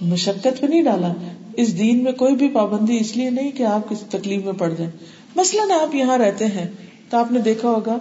[0.00, 1.12] مشقت پہ نہیں ڈالا۔
[1.56, 4.70] اس دین میں کوئی بھی پابندی اس لیے نہیں کہ آپ کسی تکلیف میں پڑ
[4.78, 4.90] جائیں۔
[5.36, 6.68] مثلاً آپ یہاں رہتے ہیں
[7.10, 7.98] تو آپ نے دیکھا ہوگا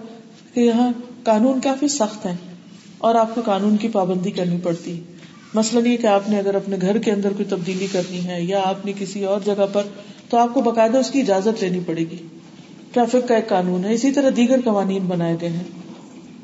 [0.53, 0.91] کہ یہاں
[1.23, 2.35] قانون کافی سخت ہے
[2.97, 5.01] اور آپ کو قانون کی پابندی کرنی پڑتی۔ ہے
[5.53, 8.61] مثلاً یہ کہ آپ نے اگر اپنے گھر کے اندر کوئی تبدیلی کرنی ہے یا
[8.63, 9.83] آپ نے کسی اور جگہ پر
[10.29, 12.17] تو آپ کو باقاعدہ اس کی اجازت لینی پڑے گی۔
[12.93, 15.63] ٹریفک کا ایک قانون ہے، اسی طرح دیگر قوانین بنائے گئے ہیں۔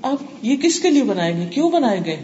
[0.02, 2.18] آپ یہ کس کے لیے بنائے گئے؟ کیوں بنائے گئے؟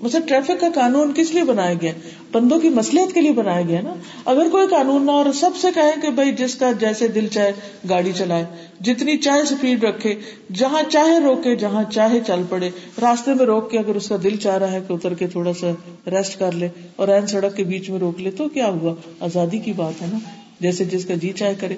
[0.00, 1.92] مطلب ٹریفک کا قانون کس لیے بنایا گیا
[2.32, 3.94] بندوں کی مسلحت کے لیے بنایا گیا نا۔
[4.24, 7.52] اگر کوئی قانون نہ اور سب سے کہیں کہ بھائی جس کا جیسے دل چاہے
[7.88, 8.44] گاڑی چلائے،
[8.80, 10.14] جتنی چاہے اسپیڈ رکھے،
[10.52, 12.70] جہاں چاہے روکے، جہاں چاہے چل پڑے۔
[13.00, 15.52] راستے میں روک کے اگر اس کا دل چاہ رہا ہے کہ اتر کے تھوڑا
[15.52, 15.70] سا
[16.10, 19.58] ریسٹ کر لے اور این سڑک کے بیچ میں روک لے تو کیا ہوا؟ آزادی
[19.58, 20.18] کی بات ہے نا۔
[20.60, 21.74] جیسے جس کا جی چاہے کرے۔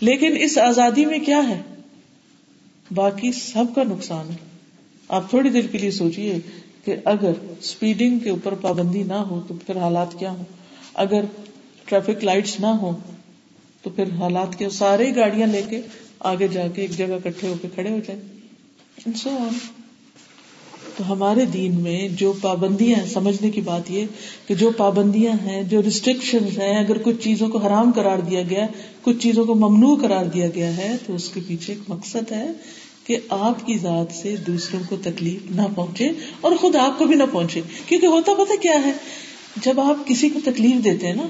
[0.00, 1.62] لیکن اس آزادی میں کیا ہے؟
[2.94, 4.36] باقی سب کا نقصان ہے۔
[5.08, 6.38] آپ تھوڑی دیر کے لیے سوچیے
[6.84, 10.44] کہ اگر اسپیڈنگ کے اوپر پابندی نہ ہو تو پھر حالات کیا ہوں؟
[10.94, 11.24] اگر
[11.84, 12.98] ٹریفک لائٹس نہ ہو
[13.82, 15.80] تو پھر حالات کے سارے گاڑیاں لے کے
[16.20, 18.22] آگے جا کے ایک جگہ کٹھے ہو کے کھڑے ہو جائیں۔
[19.16, 19.38] سو so
[21.00, 24.06] تو ہمارے دین میں جو پابندیاں ہیں، سمجھنے کی بات یہ
[24.48, 28.66] کہ جو پابندیاں ہیں، جو ریسٹرکشن ہیں، اگر کچھ چیزوں کو حرام قرار دیا گیا،
[29.02, 32.46] کچھ چیزوں کو ممنوع قرار دیا گیا ہے، تو اس کے پیچھے ایک مقصد ہے
[33.04, 36.10] کہ آپ کی ذات سے دوسروں کو تکلیف نہ پہنچے
[36.40, 38.92] اور خود آپ کو بھی نہ پہنچے۔ کیونکہ ہوتا پتا کیا ہے؟
[39.64, 41.26] جب آپ کسی کو تکلیف دیتے ہیں نا،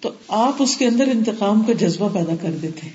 [0.00, 2.92] تو آپ اس کے اندر انتقام کا جذبہ پیدا کر دیتے ہیں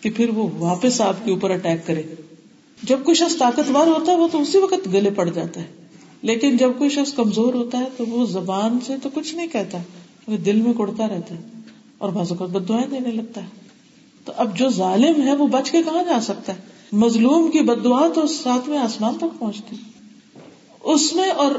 [0.00, 2.02] کہ پھر وہ واپس آپ کے اوپر اٹیک کرے۔
[2.82, 5.66] جب کوئی شخص طاقتور ہوتا ہے، وہ تو اسی وقت گلے پڑ جاتا ہے۔
[6.22, 9.78] لیکن جب کوئی شخص کمزور ہوتا ہے، تو وہ زبان سے تو کچھ نہیں کہتا،
[10.28, 11.40] وہ دل میں کڑتا رہتا ہے
[11.98, 13.48] اور بازو کا بدوائیں دینے لگتا ہے۔
[14.24, 16.60] تو اب جو ظالم ہے، وہ بچ کے کہاں جا سکتا ہے؟
[16.92, 19.76] مظلوم کی بدعا تو ساتویں آسمان تک پہنچتی۔
[20.82, 21.50] اس میں اور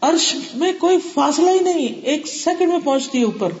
[0.00, 3.52] عرش میں کوئی فاصلہ ہی نہیں، ایک سیکنڈ میں پہنچتی ہے اوپر۔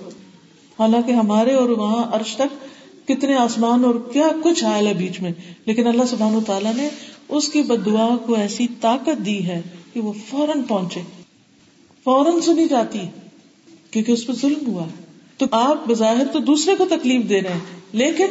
[0.78, 2.69] حالانکہ ہمارے اور وہاں عرش تک
[3.14, 5.32] کتنے آسمان اور کیا کچھ حال ہے بیچ میں۔
[5.66, 6.88] لیکن اللہ سبحان و تعالیٰ نے
[7.28, 11.00] اس کی بد دعا کو ایسی طاقت دی ہے کہ وہ فوراً پہنچے۔
[12.04, 12.98] فوراً سنی جاتی،
[13.90, 14.84] کیونکہ اس پہ ظلم ہوا۔
[15.36, 17.58] تو آپ بظاہر تو دوسرے کو تکلیف دے رہے ہیں،
[17.92, 18.26] لیکن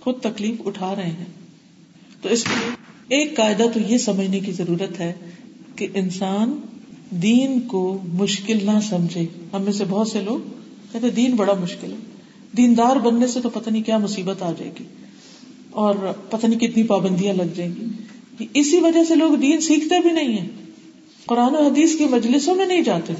[0.00, 1.24] خود تکلیف اٹھا رہے ہیں۔
[2.22, 2.70] تو اس لیے
[3.18, 5.12] ایک قاعدہ تو یہ سمجھنے کی ضرورت ہے
[5.76, 6.60] کہ انسان
[7.10, 10.38] دین کو مشکل نہ سمجھے۔ ہم میں سے بہت سے لوگ
[10.92, 12.07] کہتے دین بڑا مشکل ہے۔
[12.56, 14.84] دیندار بننے سے تو پتہ نہیں کیا مصیبت آ جائے گی
[15.70, 15.94] اور
[16.30, 17.86] پتہ نہیں کتنی پابندیاں لگ جائیں گی۔
[18.54, 20.48] اسی وجہ سے لوگ دین سیکھتے بھی نہیں ہیں۔
[21.26, 23.12] قرآن و حدیث کی مجلسوں میں نہیں جاتے۔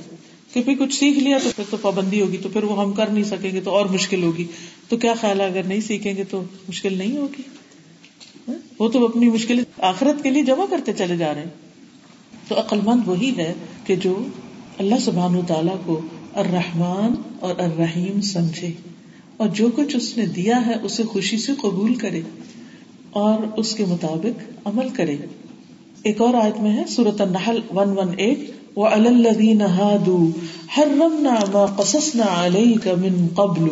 [0.53, 3.07] کہ پھر کچھ سیکھ لیا تو پھر تو پابندی ہوگی، تو پھر وہ ہم کر
[3.07, 4.45] نہیں سکیں گے تو اور مشکل ہوگی۔
[4.89, 7.43] تو کیا خیال ہے اگر نہیں سیکھیں گے تو مشکل نہیں ہوگی؟
[8.49, 11.51] ہاں؟ وہ تو اپنی مشکل آخرت کے لیے جمع کرتے چلے جا رہے ہیں۔
[12.49, 14.27] تو عقل مند وہی ہے کہ جو
[14.79, 16.01] اللہ سبحان تعالیٰ کو
[16.35, 18.73] الرحمن اور الرحیم سمجھے۔
[19.39, 22.21] اور جو کچھ اس نے دیا ہے اسے خوشی سے قبول کرے
[23.11, 25.17] اور اس کے مطابق عمل کرے۔
[26.03, 28.45] ایک اور آیت میں ہے سورت النحل 118
[28.77, 30.31] وعلى الذين هادوا،
[30.77, 33.69] حرمنا ما قصصنا عليك من قبل،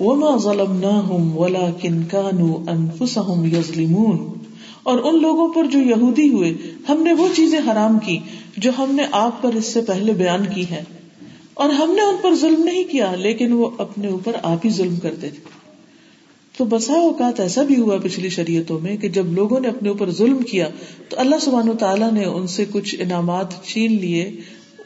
[0.00, 4.38] وما ظلمناهم ولكن كانوا انفسهم يظلمون۔
[4.82, 6.54] اور ان لوگوں پر جو یہودی ہوئے،
[6.88, 8.18] ہم نے وہ چیزیں حرام کی
[8.56, 10.84] جو ہم نے آپ پر اس سے پہلے بیان کی ہے
[11.58, 14.96] اور ہم نے ان پر ظلم نہیں کیا، لیکن وہ اپنے اوپر آپ ہی ظلم
[14.96, 15.58] کرتے تھے۔
[16.58, 20.10] تو بسا اوقات ایسا بھی ہوا پچھلی شریعتوں میں کہ جب لوگوں نے اپنے اوپر
[20.10, 20.68] ظلم کیا،
[21.08, 24.30] تو اللہ سبحانہ تعالیٰ نے ان سے کچھ انعامات چھین لیے،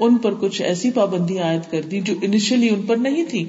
[0.01, 3.45] ان پر کچھ ایسی پابندی عائد کر دی جو انیشلی ان پر نہیں تھی۔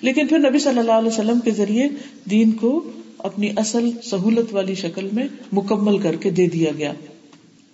[0.00, 1.88] لیکن پھر نبی صلی اللہ علیہ وسلم کے ذریعے
[2.30, 2.84] دین کو
[3.18, 6.92] اپنی اصل سہولت والی شکل میں مکمل کر کے دے دیا گیا۔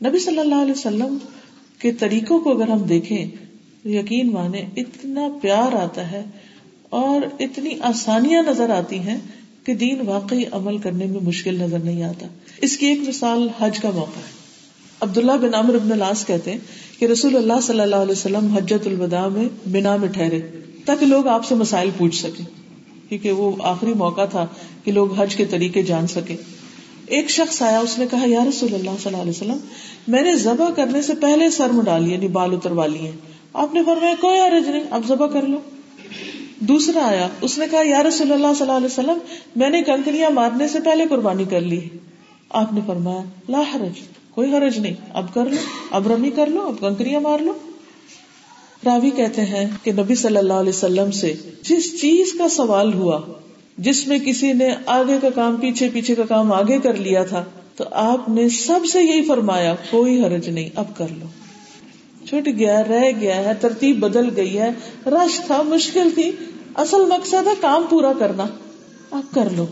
[0.05, 1.19] نبی صلی اللہ علیہ وسلم
[1.79, 3.27] کے طریقوں کو اگر ہم دیکھیں
[3.85, 6.23] یقین مانے، اتنا پیار آتا ہے
[6.91, 9.17] اور اتنی آسانیاں نظر آتی ہیں
[9.65, 12.27] کہ دین واقعی عمل کرنے میں مشکل نظر نہیں آتا۔
[12.61, 14.33] اس کی ایک مثال حج کا موقع ہے۔
[15.01, 16.59] عبداللہ بن عمر ابن لاس کہتے ہیں
[16.99, 20.41] کہ رسول اللہ صلی اللہ علیہ وسلم حجت الوداع میں بنا میں ٹھہرے
[20.85, 22.45] تاکہ لوگ آپ سے مسائل پوچھ سکیں،
[23.09, 24.47] کیونکہ وہ آخری موقع تھا
[24.85, 26.37] کہ لوگ حج کے طریقے جان سکے
[27.07, 29.59] ایک شخص آیا، اس نے کہا، یا رسول اللہ صلی اللہ علیہ وسلم،
[30.09, 33.13] میں نے ذبح کرنے سے پہلے سر مڈا لیے یعنی بال اتروا لیے
[33.55, 35.59] آپ نے فرمایا، کوئی عرض نہیں، اب ذبح کر لو۔
[36.61, 39.19] دوسرا آیا، اس نے کہا، یا رسول اللہ صلی اللہ علیہ وسلم،
[39.57, 41.81] میں نے کنکریاں مارنے سے پہلے قربانی کر لی۔
[42.51, 45.57] آپ نے فرمایا، لا حرج، کوئی حرج نہیں، اب کر لو،
[45.91, 47.53] اب رمی کر لو، اب کنکریاں مار لو۔
[48.85, 53.21] راوی کہتے ہیں کہ نبی صلی اللہ علیہ وسلم سے جس چیز کا سوال ہوا،
[53.79, 57.45] جس میں کسی نے آگے کا کام، پیچھے پیچھے کا کام آگے کر لیا تھا،
[57.77, 61.44] تو آپ نے سب سے یہی فرمایا، کوئی حرج نہیں، اب کر لو۔
[62.35, 64.71] چھٹ گیا، رہ گیا ہے، ترتیب بدل گئی ہے۔
[65.07, 66.31] رش تھا، مشکل تھی۔
[66.75, 68.47] اصل مقصد ہے کام پورا کرنا۔
[69.11, 69.67] آپ کر لو۔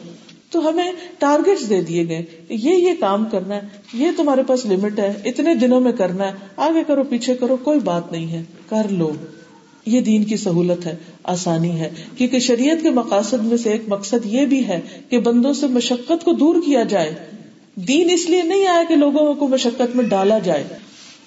[0.51, 3.61] تو ہمیں ٹارگیٹ دے دیے گئے۔ یہ یہ کام کرنا ہے۔
[3.95, 7.81] یہ تمہارے پاس لمٹ ہے۔ اتنے دنوں میں کرنا ہے۔ آگے کرو، پیچھے کرو، کوئی
[7.81, 9.13] بات نہیں ہے۔ کر لو۔
[9.87, 14.27] یہ دین کی سہولت ہے، آسانی ہے۔ کیونکہ شریعت کے مقاصد میں سے ایک مقصد
[14.27, 17.15] یہ بھی ہے کہ بندوں سے مشقت کو دور کیا جائے۔
[17.75, 20.65] دین اس لیے نہیں آیا کہ لوگوں کو مشقت میں ڈالا جائے۔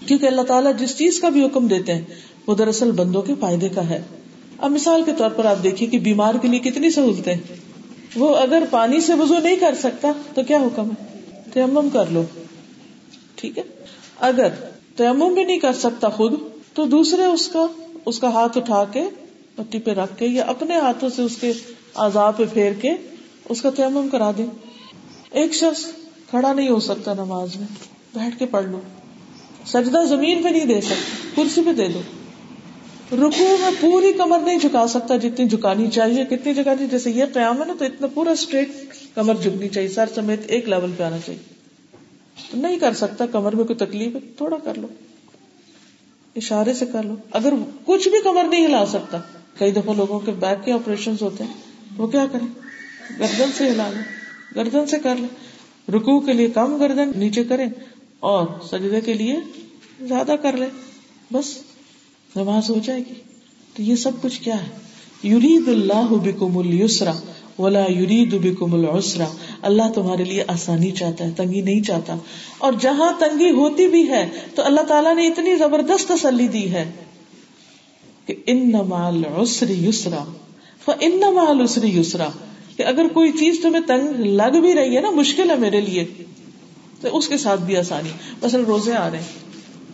[0.08, 2.02] کیونکہ اللہ تعالیٰ جس چیز کا بھی حکم دیتے ہیں،
[2.48, 4.02] وہ دراصل بندوں کے فائدے کا ہے۔
[4.58, 7.36] اب مثال کے طور پر آپ دیکھیے کہ بیمار کے لیے کتنی سہولتیں۔
[8.16, 11.06] وہ اگر پانی سے وضو نہیں کر سکتا، تو کیا حکم ہے؟
[11.54, 12.24] تیمم کر لو۔
[13.36, 13.64] ٹھیک ہے؟
[14.20, 14.48] اگر
[14.96, 16.34] تیمم بھی نہیں کر سکتا خود،
[16.74, 17.66] تو دوسرے اس کا
[18.06, 19.04] اس کا ہاتھ اٹھا کے
[19.58, 21.54] مٹی پہ رکھ کے یا اپنے ہاتھوں سے اس کے
[21.94, 22.94] آزاد پہ پھیر کے
[23.50, 24.46] اس کا تیمم کرا دیں۔
[25.32, 25.86] ایک شخص
[26.30, 27.68] کھڑا نہیں ہو سکتا نماز میں،
[28.14, 28.80] بیٹھ کے پڑھ لو۔
[29.66, 32.02] سجدہ زمین پہ نہیں دے سکتے، کرسی پہ دے دو۔
[33.12, 37.62] رکو میں پوری کمر نہیں جھکا سکتا جتنی جھکانی چاہیے، کتنی جگہ جیسے یہ قیام
[37.62, 38.70] ہے نا، تو اتنا پورا اسٹریٹ
[39.16, 41.56] کمر جھکنی چاہیے، سر سمیت ایک لیول پہ آنا چاہیے۔
[42.52, 44.88] تو نہیں کر سکتا، کمر میں کوئی تکلیف ہے، تھوڑا کر لو۔
[46.36, 47.54] اشارے سے کر لو۔ اگر
[47.86, 49.18] کچھ بھی کمر نہیں ہلا سکتا،
[49.60, 51.54] کئی دفعہ لوگوں کے بیک کے آپریشن ہوتے ہیں،
[51.98, 52.48] وہ کیا کریں؟
[53.20, 54.04] گردن سے ہلا لیں،
[54.56, 55.56] گردن سے کر لیں۔
[55.92, 57.70] رکو کے لیے کم گردن نیچے کریں۔
[58.26, 59.36] اور سجدے کے لیے
[60.02, 60.70] زیادہ کر لیں
[61.34, 61.58] بس،
[62.36, 63.14] نماز ہو جائے گی۔
[63.74, 64.70] تو یہ سب کچھ کیا ہے؟
[65.24, 67.14] یورید اللہ بکم السرا
[67.60, 69.26] ولا یرید بکم العسرا۔
[69.62, 72.18] اللہ تمہارے لیے آسانی چاہتا ہے، تنگی نہیں چاہتا۔
[72.58, 76.92] اور جہاں تنگی ہوتی بھی ہے، تو اللہ تعالیٰ نے اتنی زبردست تسلی دی ہے
[78.26, 80.24] کہ ان مال عسری یسرا۔
[81.00, 82.28] ان مال عسری یسرا۔
[82.78, 86.06] کہ اگر کوئی چیز تمہیں تنگ لگ بھی رہی ہے نا، مشکل ہے میرے لیے۔
[87.10, 88.10] تو اس کے ساتھ بھی آسانی۔
[88.44, 89.46] مثلا روزے آ رہے ہیں۔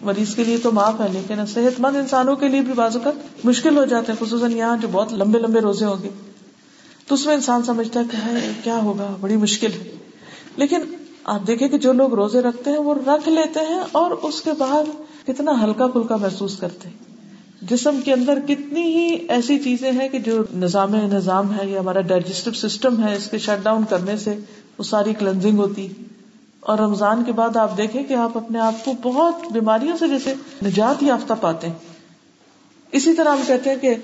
[0.03, 3.45] مریض کے لیے تو معاف ہے، لیکن صحت مند انسانوں کے لیے بھی بعض اوقات
[3.45, 6.09] مشکل ہو جاتے ہیں، خصوصاً یہاں جو بہت لمبے لمبے روزے ہوں گے۔
[7.07, 9.91] تو اس میں انسان سمجھتا ہے کہ کیا ہوگا؟ بڑی مشکل ہے۔
[10.55, 10.79] لیکن
[11.23, 14.51] آپ دیکھیں کہ جو لوگ روزے رکھتے ہیں، وہ رکھ لیتے ہیں اور اس کے
[14.57, 14.83] بعد
[15.27, 16.97] کتنا ہلکا پھلکا محسوس کرتے ہیں۔
[17.61, 22.01] جسم کے اندر کتنی ہی ایسی چیزیں ہیں کہ جو نظام نظام ہے یا ہمارا
[22.01, 24.35] ڈائجسٹو سسٹم ہے، اس کے شٹ ڈاؤن کرنے سے
[24.77, 25.87] وہ ساری کلنزنگ ہوتی۔
[26.61, 30.33] اور رمضان کے بعد آپ دیکھیں کہ آپ اپنے آپ کو بہت بیماریوں سے جیسے
[30.65, 31.73] نجات یافتہ پاتے ہیں۔
[32.91, 33.95] اسی طرح ہم کہتے ہیں کہ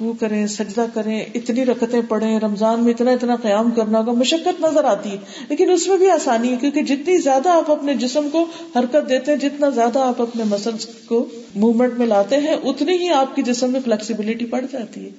[0.00, 4.60] وہ کریں، سجدہ کریں، اتنی رکتیں پڑھیں، رمضان میں اتنا اتنا قیام کرنا ہوگا مشقت
[4.60, 5.16] نظر آتی ہے۔
[5.48, 9.32] لیکن اس میں بھی آسانی ہے کیونکہ جتنی زیادہ آپ اپنے جسم کو حرکت دیتے
[9.32, 13.42] ہیں، جتنا زیادہ آپ اپنے مسلس کو موومنٹ میں لاتے ہیں، اتنی ہی آپ کی
[13.42, 15.10] جسم میں فلیکسیبلٹی بڑھ جاتی ہے۔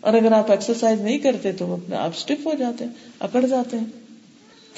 [0.00, 3.78] اور اگر آپ ایکسرسائز نہیں کرتے تو اپنے آپ اسٹف ہو جاتے ہیں، اکڑ جاتے
[3.78, 3.84] ہیں۔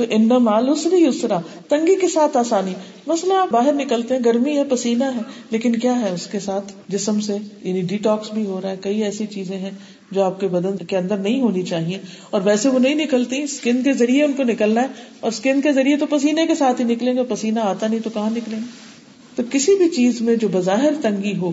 [0.00, 2.72] تو ان مال اسری اسرا تنگی کے ساتھ آسانی۔
[3.06, 6.72] مسئلہ آپ باہر نکلتے ہیں، گرمی ہے، پسینہ ہے، لیکن کیا ہے اس کے ساتھ؟
[6.88, 9.70] جسم سے یعنی ڈیٹاکس بھی ہو رہا ہے، کئی ایسی چیزیں ہیں
[10.10, 11.98] جو آپ کے بدن کے اندر نہیں ہونی چاہیے۔
[12.30, 14.86] اور ویسے وہ نہیں نکلتی اسکن کے ذریعے ان کو نکلنا ہے،
[15.20, 18.10] اور اسکن کے ذریعے تو پسینے کے ساتھ ہی نکلیں گے، پسینہ آتا نہیں تو
[18.10, 18.66] کہاں نکلیں گے؟
[19.36, 21.52] تو کسی بھی چیز میں جو بظاہر تنگی ہو،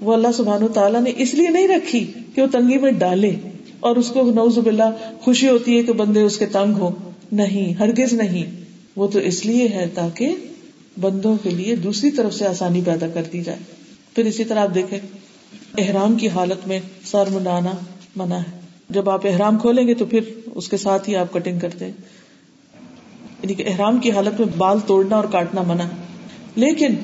[0.00, 3.34] وہ اللہ سبحان تعالیٰ نے اس لیے نہیں رکھی کہ وہ تنگی میں ڈالے
[3.80, 4.90] اور اس کو نوز باللہ
[5.20, 6.90] خوشی ہوتی ہے کہ بندے اس کے تنگ ہو
[7.32, 8.60] نہیں، ہرگز نہیں۔
[8.96, 10.34] وہ تو اس لیے ہے تاکہ
[11.00, 13.58] بندوں کے لیے دوسری طرف سے آسانی پیدا کر دی جائے۔
[14.14, 14.98] پھر اسی طرح آپ دیکھیں،
[15.78, 17.70] احرام کی حالت میں سر منڈانا
[18.16, 20.20] منع ہے۔ جب آپ احرام کھولیں گے تو پھر
[20.54, 21.92] اس کے ساتھ ہی آپ کٹنگ کرتے ہیں۔
[23.42, 26.02] یعنی کہ احرام کی حالت میں بال توڑنا اور کاٹنا منع ہے۔
[26.56, 26.94] لیکن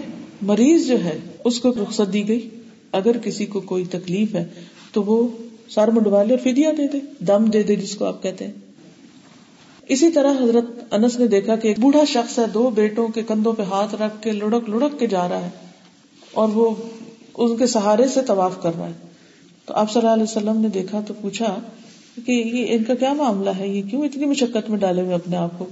[0.43, 2.49] مریض جو ہے، اس کو رخصت دی گئی۔
[2.93, 4.45] اگر کسی کو کوئی تکلیف ہے،
[4.93, 5.29] تو وہ
[5.69, 8.68] سر منڈوا لے اور فدیا دے دے، دم دے دے جس کو آپ کہتے ہیں۔
[9.89, 13.53] اسی طرح حضرت انس نے دیکھا کہ ایک بوڑھا شخص ہے، دو بیٹوں کے کندھوں
[13.53, 15.51] پہ ہاتھ رکھ کے لڑک لڑک کے جا رہا ہے
[16.33, 16.75] اور وہ
[17.39, 18.93] ان کے سہارے سے طواف کر رہا ہے۔
[19.67, 21.61] تو آپ صلی اللہ علیہ وسلم نے دیکھا تو پوچھا
[22.27, 25.37] کہ یہ ان کا کیا معاملہ ہے؟ یہ کیوں اتنی مشقت میں ڈالے ہوئے اپنے
[25.37, 25.67] آپ کو؟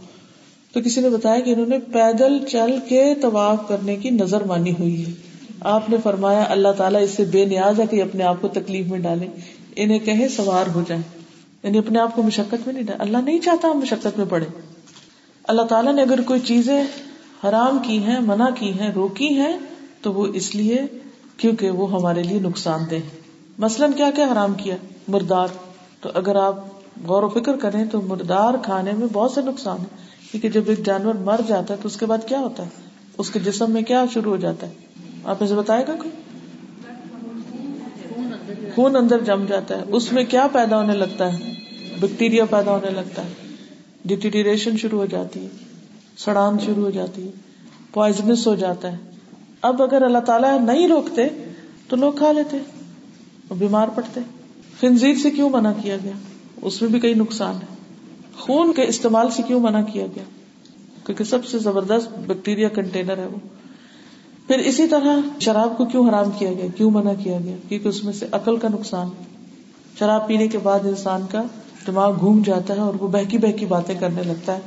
[0.73, 4.71] تو کسی نے بتایا کہ انہوں نے پیدل چل کے طواف کرنے کی نظر مانی
[4.71, 5.13] ہوئی ہے۔
[5.61, 8.87] آپ نے فرمایا، اللہ تعالیٰ اس سے بے نیاز ہے کہ اپنے آپ کو تکلیف
[8.87, 9.27] میں ڈالے،
[9.77, 11.16] انہیں کہیں سوار ہو جائیں۔
[11.63, 14.45] یعنی اپنے آپ کو مشقت میں نہیں ڈال اللہ نہیں چاہتا ہم مشقت میں پڑے۔
[15.45, 16.85] اللہ تعالیٰ نے اگر کوئی چیزیں
[17.45, 19.59] حرام کی ہیں، منع کی ہیں، روکی ہیں،
[20.03, 20.81] تو وہ اس لیے
[21.37, 22.95] کیونکہ وہ ہمارے لیے نقصان دہ
[23.59, 24.77] مثلاً کیا کیا حرام کیا؟
[25.09, 25.49] مردار۔
[26.01, 26.57] تو اگر آپ
[27.07, 29.97] غور و فکر کریں تو مردار کھانے میں بہت سے نقصان ہے
[30.31, 32.69] کیونکہ جب ایک جانور مر جاتا ہے تو اس کے بعد کیا ہوتا ہے؟
[33.19, 34.73] اس کے جسم میں کیا شروع ہو جاتا ہے؟
[35.25, 36.11] آپ اسے بتائے گا کوئی؟
[38.77, 41.53] خون اندر جم جاتا ہے، اس میں کیا پیدا ہونے لگتا ہے؟
[42.01, 43.55] بیکٹیریا پیدا ہونے لگتا ہے۔
[44.05, 45.49] ڈیٹیریشن شروع ہو جاتی ہے،
[46.17, 47.31] سڑان شروع ہو جاتی ہے
[47.93, 48.97] پوائزنس ہو جاتا ہے۔
[49.63, 51.27] اب اگر اللہ تعالیٰ نہیں روکتے،
[51.89, 52.57] تو لوگ کھا لیتے
[53.59, 54.21] بیمار پڑتے۔
[54.81, 56.13] خنزیر سے کیوں منع کیا گیا؟
[56.63, 57.77] اس میں بھی کئی نقصان ہے
[58.37, 60.25] خون کے استعمال سے کیوں منع کیا گیا؟
[61.07, 63.39] کیونکہ سب سے زبردست بیکٹیریا کنٹینر ہے وہ۔
[64.47, 68.05] پھر اسی طرح شراب کو کیوں حرام کیا گیا؟ کیوں منع کیا گیا؟ کیونکہ اس
[68.05, 69.09] میں سے عقل کا نقصان
[69.99, 71.43] شراب پینے کے بعد انسان کا
[71.87, 74.61] دماغ گھوم جاتا ہے اور وہ بہکی بہکی باتیں کرنے لگتا ہے،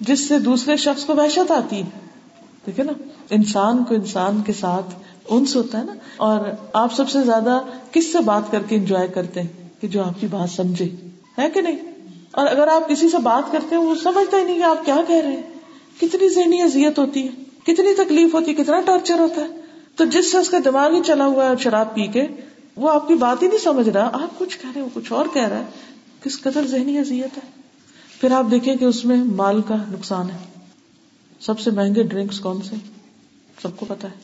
[0.00, 1.86] جس سے دوسرے شخص کو وحشت آتی ہے۔
[2.64, 2.92] ٹھیک ہے نا،
[3.30, 4.94] انسان کو انسان کے ساتھ
[5.28, 6.40] انس ہوتا ہے نا۔ اور
[6.72, 7.60] آپ سب سے زیادہ
[7.92, 10.88] کس سے بات کر کے انجوائے کرتے ہیں؟ کہ جو آپ کی بات سمجھے۔
[11.38, 11.76] ہے کہ نہیں؟
[12.30, 14.96] اور اگر آپ کسی سے بات کرتے ہیں، وہ سمجھتا ہی نہیں کہ آپ کیا
[15.06, 15.42] کہہ رہے ہیں۔
[16.00, 19.46] کتنی ذہنی اذیت ہوتی ہے۔ کتنی تکلیف ہوتی ہے، کتنا ٹارچر ہوتا ہے۔
[19.96, 22.26] تو جس سے اس کا دماغ ہی چلا ہوا ہے شراب پی کے،
[22.76, 25.26] وہ آپ کی بات ہی نہیں سمجھ رہا۔ آپ کچھ کہہ رہے وہ کچھ اور
[25.32, 25.64] کہہ رہا ہے۔
[26.24, 27.62] کس قدر ذہنی اذیت ہے۔
[28.20, 30.60] پھر آپ دیکھیں کہ اس میں مال کا نقصان ہے۔
[31.40, 32.74] سب سے مہنگے ڈرنکس کون سے؟
[33.62, 34.14] سب کو پتا ہے۔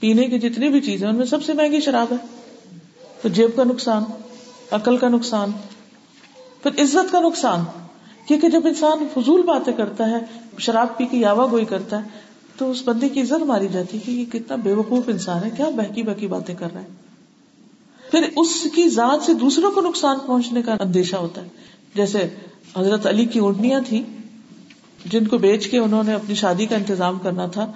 [0.00, 2.16] پینے کی جتنی بھی چیزیں ان میں سب سے مہنگی شراب ہے۔
[3.22, 4.04] تو جیب کا نقصان،
[4.70, 5.50] عقل کا نقصان،
[6.62, 7.60] پھر عزت کا نقصان۔
[8.26, 10.18] کیونکہ جب انسان فضول باتیں کرتا ہے،
[10.58, 12.31] شراب پی کے یاوا گوئی کرتا ہے
[12.62, 15.68] تو اس بندے کی عزت ماری جاتی کہ یہ کتنا بے وقوف انسان ہے، کیا
[15.68, 16.86] بہکی بہکی باتیں کر رہا ہے؟
[18.10, 21.48] پھر اس کی ذات سے دوسروں کو نقصان پہنچنے کا اندیشہ ہوتا ہے۔
[21.94, 22.28] جیسے
[22.78, 24.02] حضرت علی کی اونٹنیاں تھی
[25.04, 27.72] جن کو بیچ کے انہوں نے اپنی شادی کا انتظام کرنا تھا،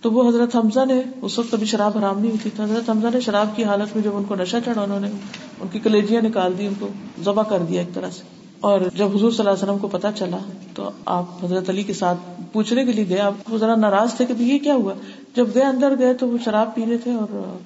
[0.00, 3.06] تو وہ حضرت حمزہ نے اس وقت کبھی شراب حرام نہیں ہوتی تھی۔ حضرت حمزہ
[3.12, 5.08] نے شراب کی حالت میں جب ان کو نشہ چڑھا، انہوں نے
[5.60, 6.88] ان کی کلیجیاں نکال دی، ان کو
[7.24, 10.12] ذبح کر دیا ایک طرح سے۔ اور جب حضور صلی اللہ علیہ وسلم کو پتا
[10.12, 10.36] چلا
[10.74, 12.18] تو آپ حضرت علی کے ساتھ
[12.52, 14.94] پوچھنے کے لیے گئے، آپ ذرا ناراض تھے کہ یہ کیا ہوا؟
[15.36, 17.56] جب گئے اندر گئے تو وہ شراب پی رہے تھے اور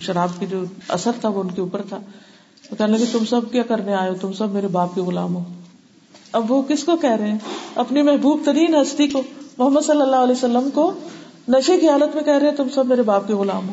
[0.00, 1.98] شراب کی جو اثر تھا وہ ان کے اوپر تھا۔
[2.70, 5.36] وہ کہنے لگے، تم سب کیا کرنے آئے ہو؟ تم سب میرے باپ کے غلام
[5.36, 5.44] ہو۔
[6.32, 7.38] اب وہ کس کو کہہ رہے ہیں؟
[7.74, 9.22] اپنی محبوب ترین ہستی کو،
[9.58, 10.92] محمد صلی اللہ علیہ وسلم کو
[11.48, 13.72] نشے کی حالت میں کہہ رہے ہیں، تم سب میرے باپ کے غلام ہو۔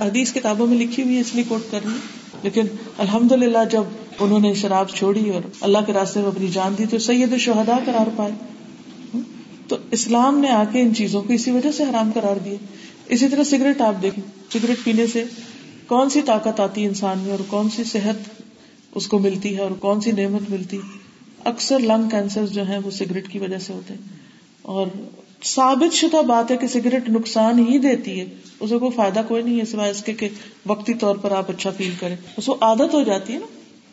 [0.00, 1.92] حدیث کتابوں میں لکھی ہوئی ہے، اس لیے کوٹ کر رہی
[2.46, 2.66] لیکن
[2.98, 3.82] الحمد للہ جب
[4.20, 7.78] انہوں نے شراب چھوڑی اور اللہ کے راستے میں اپنی جان دی تو سید شہدا
[7.84, 8.32] قرار پائے۔
[9.68, 12.56] تو اسلام نے آ کے ان چیزوں کو اسی وجہ سے حرام قرار دیے
[13.08, 15.24] اسی طرح سگریٹ آپ دیکھیں، سگریٹ پینے سے
[15.86, 18.42] کون سی طاقت آتی ہے انسان میں اور کون سی صحت
[18.94, 20.78] اس کو ملتی ہے اور کون سی نعمت ملتی
[21.44, 24.00] اکثر لنگ کینسر جو ہے وہ سگریٹ کی وجہ سے ہوتے ہیں۔
[24.62, 24.86] اور
[25.44, 28.26] ثابت شدہ بات ہے کہ سگریٹ نقصان ہی دیتی ہے۔
[28.60, 30.28] اسے کوئی فائدہ کوئی نہیں ہے سوائے اس کے کہ
[30.66, 33.46] وقتی طور پر آپ اچھا فیل کریں۔ اس کو عادت ہو جاتی ہے نا،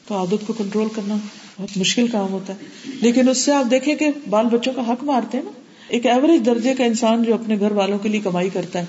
[0.07, 1.17] تو عادت کو کنٹرول کرنا
[1.59, 5.03] بہت مشکل کام ہوتا ہے۔ لیکن اس سے آپ دیکھیں کہ بال بچوں کا حق
[5.03, 5.51] مارتے ہیں نا۔
[5.87, 8.85] ایک ایوریج درجے کا انسان جو اپنے گھر والوں کے لیے کمائی کرتا ہے،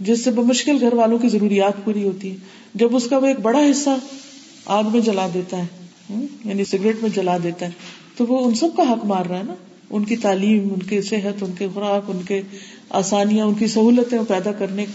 [0.00, 2.36] جس سے بمشکل گھر والوں کی ضروریات پوری ہوتی ہے
[2.74, 3.90] جب اس کا وہ ایک بڑا حصہ
[4.66, 5.66] آگ میں جلا دیتا ہے
[6.44, 7.70] یعنی سگریٹ میں جلا دیتا ہے،
[8.16, 9.54] تو وہ ان سب کا حق مار رہا ہے نا۔
[9.90, 12.42] ان کی تعلیم، ان کی صحت، ان کے خوراک، ان کے
[12.90, 14.86] آسانیاں، ان کی سہولتیں پیدا کرنے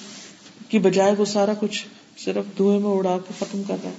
[0.69, 1.85] کی بجائے وہ سارا کچھ
[2.17, 3.95] صرف دھوئے میں اڑا کے ختم کر رہا ہے۔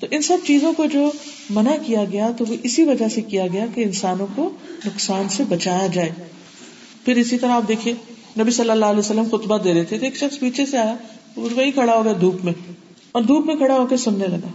[0.00, 1.12] تو ان سب چیزوں کو جو
[1.50, 4.50] منع کیا گیا تو وہ اسی وجہ سے کیا گیا کہ انسانوں کو
[4.86, 6.10] نقصان سے بچایا جائے۔
[7.04, 7.94] پھر اسی طرح آپ دیکھیے،
[8.40, 10.94] نبی صلی اللہ علیہ وسلم خطبہ دے رہے تھے ایک شخص پیچھے سے آیا
[11.36, 12.52] وہی کھڑا ہو گیا دھوپ میں۔
[13.12, 14.48] اور دھوپ میں کھڑا ہو کے سننے لگا۔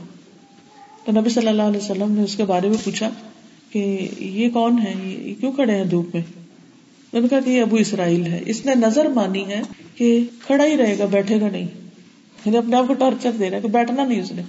[1.05, 3.09] تو نبی صلی اللہ علیہ وسلم نے اس کے بارے میں پوچھا
[3.75, 6.23] کہ یہ کون ہے؟ یہ کیوں کھڑے ہیں دھوپ میں؟
[7.13, 9.61] نے کہا کہ یہ ابو اسرائیل ہے۔ اس نے نظر مانی ہے
[9.95, 11.67] کہ کھڑا ہی رہے گا، بیٹھے گا نہیں۔
[12.45, 14.41] یعنی اپنے آپ کو ٹارچر دے رہا ہے کہ بیٹھنا نہیں اس نے۔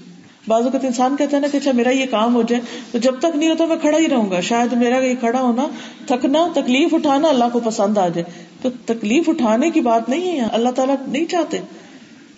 [0.48, 2.62] بعض اوقات انسان کہتا ہے نا کہ اچھا میرا یہ کام ہو جائے،
[2.92, 5.68] تو جب تک نہیں ہوتا میں کھڑا ہی رہوں گا۔ شاید میرا یہ کھڑا ہونا
[6.06, 8.24] تھکنا، تکلیف اٹھانا اللہ کو پسند آ جائے۔
[8.62, 11.58] تو تکلیف اٹھانے کی بات نہیں ہے اللہ تعالیٰ نہیں چاہتے۔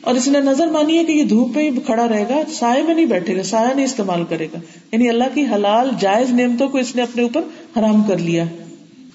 [0.00, 2.82] اور اس نے نظر مانی ہے کہ یہ دھوپ میں ہی کھڑا رہے گا سائے
[2.82, 4.58] میں نہیں بیٹھے گا، سایہ نہیں استعمال کرے گا۔
[4.92, 7.40] یعنی اللہ کی حلال جائز نعمتوں کو اس نے اپنے اوپر
[7.78, 8.44] حرام کر لیا۔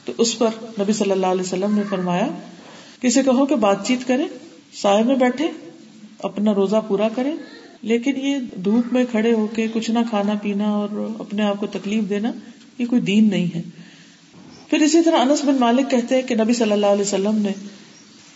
[0.06, 2.28] تو اس پر نبی صلی اللہ علیہ وسلم نے فرمایا
[3.02, 4.24] کسی کہو کہ بات چیت کرے
[4.74, 5.48] سائے میں بیٹھے،
[6.20, 7.32] اپنا روزہ پورا کرے۔
[7.82, 11.68] لیکن یہ دھوپ میں کھڑے ہو کے کچھ نہ کھانا پینا اور اپنے آپ کو
[11.68, 12.32] تکلیف دینا،
[12.78, 13.62] یہ کوئی دین نہیں ہے۔
[14.70, 17.50] پھر اسی طرح انس بن مالک کہتے ہیں کہ نبی صلی اللہ علیہ وسلم نے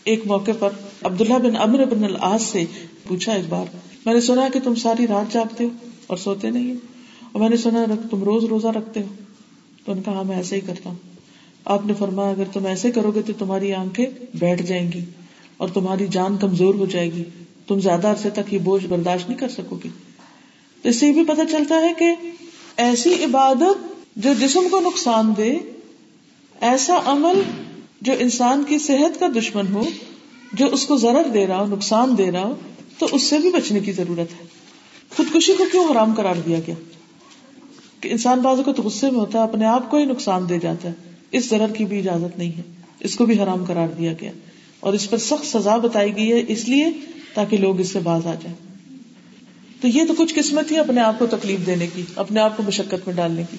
[0.07, 0.69] ایک موقع پر
[1.03, 2.63] عبداللہ بن امر بن العاص سے
[3.07, 3.65] پوچھا ایک بار،
[4.05, 5.69] میں نے سنا کہ تم ساری رات جاگتے ہو
[6.07, 6.75] اور سوتے نہیں ہو،
[7.31, 9.13] اور میں نے سنا تم روز روزہ رکھتے ہو،
[9.85, 10.97] تو ان کا ہاں میں ایسے ہی کرتا ہوں۔
[11.65, 15.03] آپ نے فرمایا، اگر تم ایسے کرو گے تو تمہاری آنکھیں بیٹھ جائیں گی
[15.57, 17.23] اور تمہاری جان کمزور ہو جائے گی،
[17.67, 19.89] تم زیادہ عرصے تک یہ بوجھ برداشت نہیں کر سکو گی
[20.83, 22.13] تو اس سے یہ بھی پتا چلتا ہے کہ
[22.77, 23.85] ایسی عبادت
[24.17, 25.51] جو جسم کو نقصان دے،
[26.61, 27.41] ایسا عمل
[28.01, 29.83] جو انسان کی صحت کا دشمن ہو،
[30.53, 32.55] جو اس کو ضرر دے رہا ہو، نقصان دے رہا ہو،
[32.97, 34.45] تو اس سے بھی بچنے کی ضرورت ہے۔
[35.17, 36.75] خودکشی کو کیوں حرام قرار دیا گیا؟
[38.01, 40.59] کہ انسان بازو کو تو غصے میں ہوتا ہے، اپنے آپ کو ہی نقصان دے
[40.59, 40.93] جاتا ہے۔
[41.31, 42.61] اس ضرر کی بھی اجازت نہیں ہے۔
[42.99, 44.31] اس کو بھی حرام قرار دیا گیا۔
[44.79, 46.85] اور اس پر سخت سزا بتائی گئی ہے، اس لیے
[47.33, 48.55] تاکہ لوگ اس سے باز آ جائیں۔
[49.81, 52.63] تو یہ تو کچھ قسمت ہی اپنے آپ کو تکلیف دینے کی، اپنے آپ کو
[52.63, 53.57] مشقت میں ڈالنے کی۔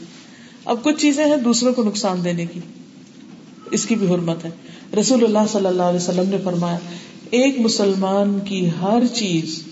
[0.65, 2.61] اب کچھ چیزیں ہیں دوسروں کو نقصان دینے کی۔
[3.71, 4.51] اس کی بھی حرمت ہے۔
[5.01, 6.79] رسول اللہ صلی اللہ علیہ وسلم نے فرمایا،
[7.31, 9.63] ایک مسلمان کی ہر چیز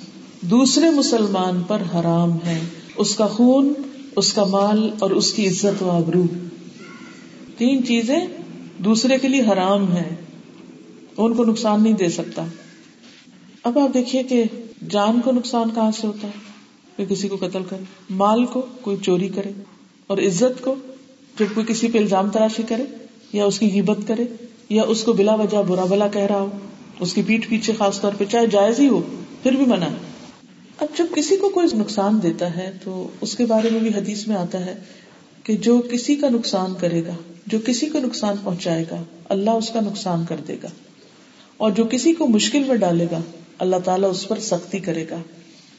[0.40, 2.60] دوسرے مسلمان پر حرام ہے۔
[2.96, 3.72] اس کا خون،
[4.16, 6.24] اس کا مال اور اس کی عزت و آبرو۔
[7.58, 8.20] تین چیزیں
[8.78, 10.14] دوسرے کے لیے حرام ہے
[11.16, 12.44] ان کو نقصان نہیں دے سکتا۔
[13.62, 14.44] اب آپ دیکھیے کہ
[14.90, 16.32] جان کو نقصان کہاں سے ہوتا ہے؟
[16.96, 19.50] کوئی کسی کو قتل کرے، مال کو کوئی چوری کرے
[20.06, 20.74] اور عزت کو
[21.38, 24.24] جب کوئی کسی پہ الزام تراشی کرے۔ یا اس کی غیبت کرے
[24.68, 26.48] یا اس کو بلا وجہ برا بلا کہہ رہا ہو،
[27.00, 29.00] اس کی پیٹ پیچھے خاص طور پہ چاہے جائز ہی ہو،
[29.42, 29.86] پھر بھی منع۔
[30.80, 34.26] اب جب کسی کو کوئی نقصان دیتا ہے تو اس کے بارے میں بھی حدیث
[34.26, 34.74] میں آتا ہے
[35.42, 37.14] کہ جو کسی کا نقصان کرے گا،
[37.46, 40.68] جو کسی کو نقصان پہنچائے گا، اللہ اس کا نقصان کر دے گا۔
[41.56, 43.20] اور جو کسی کو مشکل میں ڈالے گا،
[43.58, 45.16] اللہ تعالیٰ اس پر سختی کرے گا۔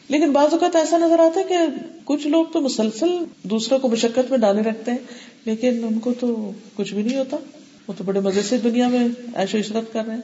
[0.08, 1.56] لیکن بعض اوقات ایسا نظر آتا ہے کہ
[2.04, 3.08] کچھ لوگ تو مسلسل
[3.44, 4.98] دوسروں کو مشقت میں ڈالے رکھتے ہیں
[5.48, 7.38] لیکن ان کو تو کچھ بھی نہیں ہوتا۔
[7.88, 10.22] وہ تو بڑے مزے سے دنیا میں ایش و عشرت کر رہے ہیں۔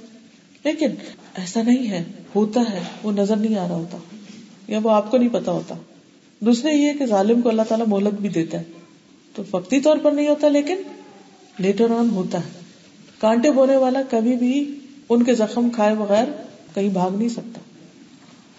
[0.64, 0.88] لیکن
[1.36, 2.04] ایسا نہیں ہے،
[2.36, 3.98] ہوتا ہے، وہ نظر نہیں آ رہا ہوتا۔
[4.68, 5.76] یا وہ آپ کو نہیں پتا ہوتا۔
[6.40, 8.64] دوسرے یہ کہ ظالم کو اللہ تعالیٰ مہلت بھی دیتا ہے۔
[9.36, 10.76] تو وقتی طور پر نہیں ہوتا، لیکن
[11.60, 12.60] لیٹر آن ہوتا ہے۔
[13.20, 16.26] کانٹے بونے والا کبھی بھی ان کے زخم کھائے بغیر
[16.74, 17.60] کہیں بھاگ نہیں سکتا۔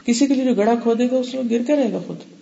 [0.05, 2.34] کسی کے لیے جو گڑا کھودے گا، اس میں گر کے رہے گا خود۔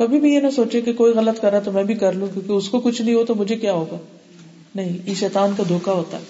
[0.00, 2.26] کبھی بھی یہ نہ سوچے کہ کوئی غلط کر رہا تو میں بھی کر لوں،
[2.32, 3.96] کیونکہ اس کو کچھ نہیں ہو تو مجھے کیا ہوگا؟
[4.74, 6.22] نہیں، یہ شیطان کا دھوکا ہوتا ہے۔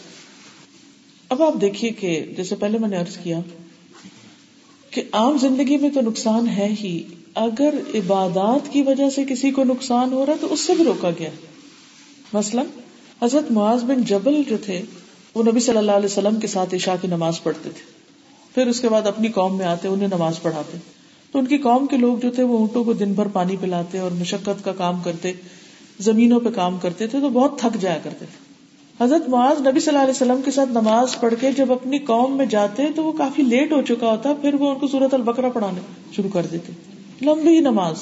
[1.28, 3.40] اب آپ دیکھیے کہ جیسے پہلے میں نے ارض کیا
[4.90, 7.02] کہ عام زندگی میں تو نقصان ہے ہی۔
[7.34, 11.10] اگر عبادات کی وجہ سے کسی کو نقصان ہو رہا تو اس سے بھی روکا
[11.18, 11.30] گیا۔
[12.32, 12.66] مثلاً،
[13.22, 14.82] حضرت معاذ بن جبل جو تھے،
[15.34, 17.82] وہ نبی صلی اللہ علیہ وسلم کے ساتھ عشاء کی نماز پڑھتے تھے۔
[18.54, 20.99] پھر اس کے بعد اپنی قوم میں آتے، انہیں نماز پڑھاتے۔
[21.32, 23.98] تو ان کی قوم کے لوگ جو تھے وہ اونٹوں کو دن بھر پانی پلاتے
[23.98, 25.32] اور مشقت کا کام کرتے،
[25.98, 28.50] زمینوں پہ کام کرتے تھے تو بہت تھک جایا کرتے تھے۔
[29.04, 32.36] حضرت معاذ نبی صلی اللہ علیہ وسلم کے ساتھ نماز پڑھ کے جب اپنی قوم
[32.36, 35.48] میں جاتے تو وہ کافی لیٹ ہو چکا ہوتا، پھر وہ ان کو سورت البکرا
[35.48, 35.80] پڑھانے
[36.12, 36.72] شروع کر دیتے۔
[37.22, 37.96] لمبی نماز۔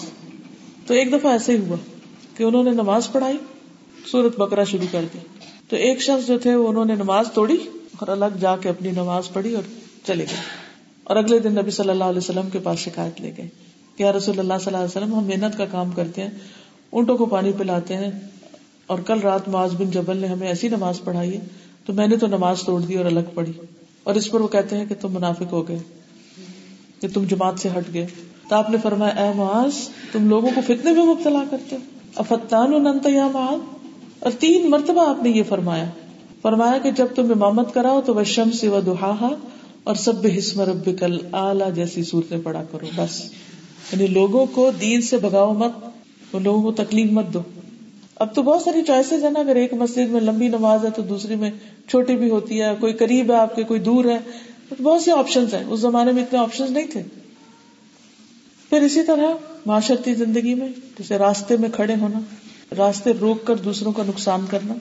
[0.87, 1.76] تو ایک دفعہ ایسے ہی ہوا
[2.37, 3.37] کہ انہوں نے نماز پڑھائی
[4.11, 5.18] سورت بکرا شروع کر دی
[5.68, 7.57] تو ایک شخص جو تھے انہوں نے نماز توڑی
[7.97, 9.62] اور الگ جا کے اپنی نماز پڑھی اور
[10.07, 10.67] چلے گئے۔
[11.09, 13.48] اور اگلے دن نبی صلی اللہ علیہ وسلم کے پاس شکایت لے گئے
[13.96, 16.30] کہ رسول اللہ صلی اللہ علیہ وسلم، ہم محنت کا کام کرتے ہیں،
[16.90, 18.11] اونٹوں کو پانی پلاتے ہیں
[18.86, 21.40] اور کل رات معاذ بن جبل نے ہمیں ایسی نماز پڑھائی ہے،
[21.86, 23.52] تو میں نے تو نماز توڑ دی اور الگ پڑھی۔
[24.04, 25.78] اور اس پر وہ کہتے ہیں کہ تم منافق ہو گئے،
[27.00, 28.06] کہ تم جماعت سے ہٹ گئے۔
[28.48, 31.80] تو آپ نے فرمایا، اے معاذ، تم لوگوں کو فتنے میں مبتلا کرتے ہو۔
[32.16, 32.72] افتان
[33.04, 33.78] یا معاذ؟
[34.18, 35.84] اور تین مرتبہ آپ نے یہ فرمایا۔
[36.42, 39.28] فرمایا کہ جب تم امامت کراؤ تو وہ شم سے دہا
[39.85, 43.24] اور سب حسم رب کل آلہ جیسی صورتیں پڑا کرو، بس۔
[43.93, 45.72] یعنی لوگوں کو دین سے بگاؤ مت
[46.43, 47.43] لوگوں کو تکلیف مت دو۔
[48.16, 51.03] اب تو بہت ساری چوائسیز ہے نا، اگر ایک مسجد میں لمبی نماز ہے تو
[51.03, 51.51] دوسری میں
[51.89, 54.18] چھوٹی بھی ہوتی ہے، کوئی قریب ہے آپ کے، کوئی دور ہے۔
[54.83, 57.03] بہت سے آپشن ہیں۔ اس زمانے میں اتنے آپشن نہیں تھے۔
[58.70, 59.26] پھر اسی طرح
[59.66, 62.20] معاشرتی زندگی میں، جیسے راستے میں کھڑے ہونا،
[62.79, 64.74] راستے روک کر دوسروں کا نقصان کرنا۔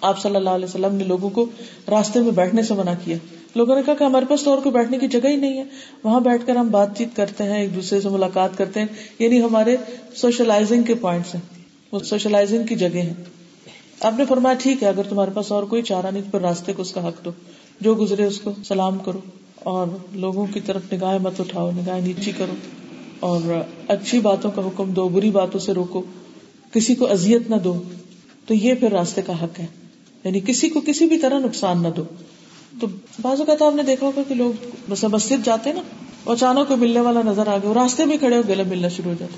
[0.00, 1.46] آپ صلی اللہ علیہ وسلم نے لوگوں کو
[1.88, 3.16] راستے میں بیٹھنے سے منع کیا۔
[3.58, 5.64] لوگوں نے کہا کہ ہمارے پاس تو اور کوئی بیٹھنے کی جگہ ہی نہیں ہے۔
[6.04, 8.86] وہاں بیٹھ کر ہم بات چیت کرتے ہیں، ایک دوسرے سے ملاقات کرتے ہیں۔
[9.18, 9.76] یعنی ہمارے
[10.14, 11.42] سوشلائزنگ کے پوائنٹس ہیں۔
[11.92, 13.12] وہ سوشلائزنگ کی جگہ ہے
[14.00, 16.82] آپ نے فرمایا، ٹھیک ہے، اگر تمہارے پاس اور کوئی چارہ نہیں پھر راستے کو
[16.82, 17.30] اس کا حق دو۔
[17.80, 19.20] جو گزرے اس کو سلام کرو
[19.54, 22.54] اور لوگوں کی طرف نگاہیں مت اٹھاؤ، نگاہیں نیچی کرو۔
[23.20, 23.40] اور
[23.88, 26.02] اچھی باتوں کا حکم دو، بری باتوں سے روکو۔
[26.72, 27.82] کسی کو اذیت نہ دو۔
[28.46, 29.66] تو یہ پھر راستے کا حق ہے۔
[30.24, 32.04] یعنی کسی کو کسی بھی طرح نقصان نہ دو۔
[32.80, 32.86] تو
[33.22, 35.80] بعض اوقات آپ نے دیکھا ہوگا کہ لوگ بس مسجد جاتے نا
[36.26, 39.16] اچانک کوئی ملنے والا نظر آ گیا راستے میں کھڑے ہو گلے ملنا شروع ہو
[39.18, 39.36] جاتے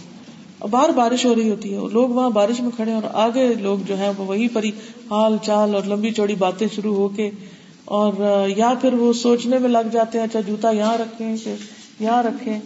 [0.59, 3.55] اور باہر بارش ہو رہی ہوتی ہے اور لوگ وہاں بارش میں کھڑے اور آگے
[3.55, 4.71] لوگ جو ہے وہ وہی پری
[5.11, 7.31] حال چال اور لمبی چوڑی باتیں شروع ہو کے
[7.85, 8.13] اور
[8.57, 11.55] یا پھر وہ سوچنے میں لگ جاتے ہیں اچھا جوتا یہاں رکھے کہ
[12.01, 12.59] یہاں رکھے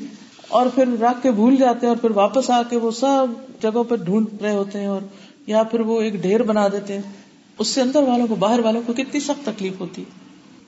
[0.48, 3.26] اور پھر رکھ کے بھول جاتے ہیں اور پھر واپس آ کے وہ سب
[3.62, 5.00] جگہوں پہ ڈھونڈ رہے ہوتے ہیں اور
[5.46, 7.02] یا پھر وہ ایک ڈھیر بنا دیتے ہیں۔
[7.58, 10.23] اس سے اندر والوں کو، باہر والوں کو کتنی سخت تکلیف ہوتی ہے۔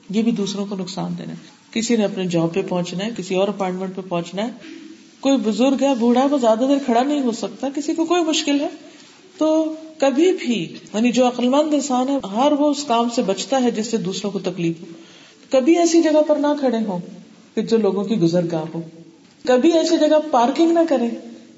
[0.09, 1.33] یہ بھی دوسروں کو نقصان دینا
[1.71, 4.49] کسی نے اپنے جاب پہ پہنچنا ہے، کسی اور اپائنٹمنٹ پہ پہنچنا ہے۔
[5.19, 8.23] کوئی بزرگ ہے، بوڑھا ہے، وہ زیادہ دیر کھڑا نہیں ہو سکتا، کسی کو کوئی
[8.23, 8.67] مشکل ہے۔
[9.37, 13.63] تو کبھی بھی یعنی جو عقل مند انسان ہے، ہر وہ اس کام سے بچتا
[13.63, 14.85] ہے جس سے دوسروں کو تکلیف ہو۔
[15.49, 16.97] کبھی ایسی جگہ پر نہ کھڑے ہو
[17.55, 18.81] کہ جو لوگوں کی گزر گاہ ہو۔
[19.47, 21.09] کبھی ایسی جگہ پارکنگ نہ کریں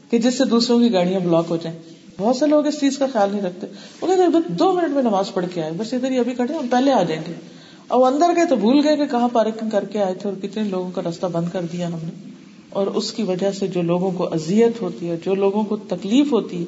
[0.10, 1.80] کہ جس سے دوسروں کی گاڑیاں بلاک ہو جائیں۔
[2.18, 3.68] بہت سے لوگ اس چیز کا خیال نہیں رکھتے۔
[4.02, 6.68] وہ کہتے دو منٹ میں نماز پڑھ کے آئے، بس ادھر ہی ابھی کھڑے ہم
[6.68, 7.59] پہلے آ جائیں گے۔
[7.90, 10.64] اور اندر گئے تو بھول گئے کہ کہاں پارکنگ کر کے آئے تھے اور کتنے
[10.64, 12.30] لوگوں کا راستہ بند کر دیا ہم نے۔
[12.70, 16.32] اور اس کی وجہ سے جو لوگوں کو اذیت ہوتی ہے، جو لوگوں کو تکلیف
[16.32, 16.66] ہوتی ہے،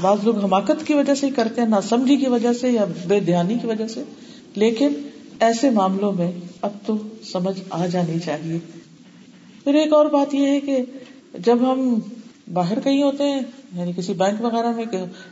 [0.00, 2.84] بعض لوگ حماقت کی وجہ سے ہی کرتے ہیں نہ سمجھی کی وجہ سے یا
[3.08, 4.02] بے دھیانی کی وجہ سے۔
[4.54, 4.88] لیکن
[5.40, 6.94] ایسے معاملوں میں اب تو
[7.32, 8.58] سمجھ آ جانی چاہیے۔
[9.64, 10.78] پھر ایک اور بات یہ ہے کہ
[11.38, 11.98] جب ہم
[12.52, 13.40] باہر کہیں ہوتے ہیں
[13.74, 14.84] یعنی کسی بینک وغیرہ میں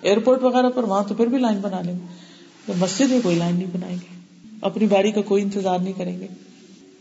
[0.02, 3.54] ایئرپورٹ وغیرہ پر، وہاں تو پھر بھی لائن بنا لیں گے۔ مسجد میں کوئی لائن
[3.54, 4.19] نہیں بنائیں گے
[4.60, 6.26] اپنی باری کا کوئی انتظار نہیں کریں گے۔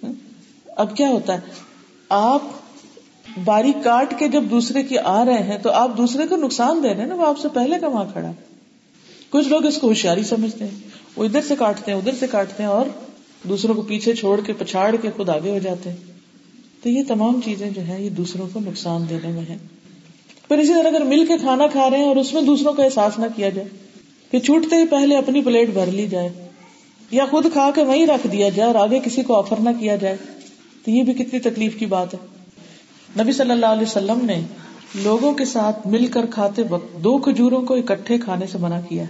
[0.04, 0.14] ہاں؟
[0.76, 1.40] اب کیا ہوتا ہے؟
[2.10, 2.42] آپ
[3.46, 6.88] باری کاٹ کے جب دوسرے کی آ رہے ہیں تو آپ دوسرے کو نقصان دے
[6.88, 8.32] رہے ہیں نا، وہ آپ سے پہلے کا وہاں کھڑا۔
[9.30, 10.80] کچھ لوگ اس کو ہوشیاری سمجھتے ہیں،
[11.16, 12.86] وہ ادھر سے کاٹتے ہیں، ادھر سے کاٹتے ہیں اور
[13.44, 15.98] دوسروں کو پیچھے چھوڑ کے، پچھاڑ کے خود آگے ہو جاتے ہیں۔
[16.84, 19.58] تو یہ تمام چیزیں جو ہے یہ دوسروں کو نقصان دینے میں ہے
[20.48, 22.84] پھر اسی طرح اگر مل کے کھانا کھا رہے ہیں اور اس میں دوسروں کا
[22.84, 23.68] احساس نہ کیا جائے
[24.32, 26.49] کہ چھوٹتے ہی پہلے اپنی پلیٹ بھر لی جائے
[27.12, 29.96] یا خود کھا کے وہیں رکھ دیا جائے اور آگے کسی کو آفر نہ کیا
[29.96, 30.18] جائے،
[30.86, 32.20] تو یہ بھی کتنی تکلیف کی بات ہے۔
[33.24, 34.42] نبی صلی اللہ علیہ وسلم نے
[34.96, 39.04] لوگوں کے ساتھ مل کر کھاتے وقت دو کھجوروں کو اکٹھے کھانے سے منع کیا۔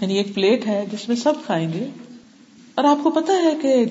[0.00, 1.86] یعنی ایک پلیٹ ہے جس میں سب کھائیں گے۔
[2.74, 3.84] اور آپ کو پتا ہے کہ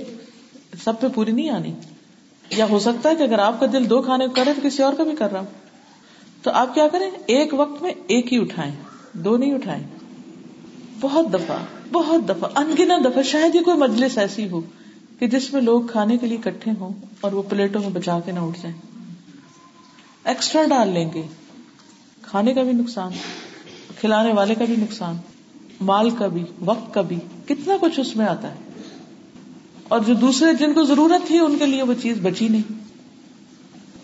[0.83, 1.73] سب پہ پوری نہیں آنی۔
[2.49, 4.83] یا ہو سکتا ہے کہ اگر آپ کا دل دو کھانے کو کرے تو کسی
[4.83, 5.47] اور کا بھی کر رہا ہوں
[6.43, 8.71] تو آپ کیا کریں، ایک وقت میں ایک ہی اٹھائیں،
[9.13, 9.83] دو نہیں اٹھائیں۔
[11.01, 11.57] بہت دفعہ
[11.93, 14.61] بہت دفعہ انگنا دفعہ، شاید یہ کوئی مجلس ایسی ہو
[15.19, 18.31] کہ جس میں لوگ کھانے کے لیے اکٹھے ہوں اور وہ پلیٹوں میں بچا کے
[18.31, 18.77] نہ اٹھ جائیں۔
[20.23, 21.21] ایکسٹرا ڈال لیں گے۔
[22.21, 23.11] کھانے کا بھی نقصان،
[23.99, 25.15] کھلانے والے کا بھی نقصان،
[25.81, 27.15] مال کا بھی، وقت کا بھی،
[27.45, 28.55] کتنا کچھ اس میں آتا ہے۔
[29.87, 32.73] اور جو دوسرے جن کو ضرورت تھی، ان کے لیے وہ چیز بچی نہیں۔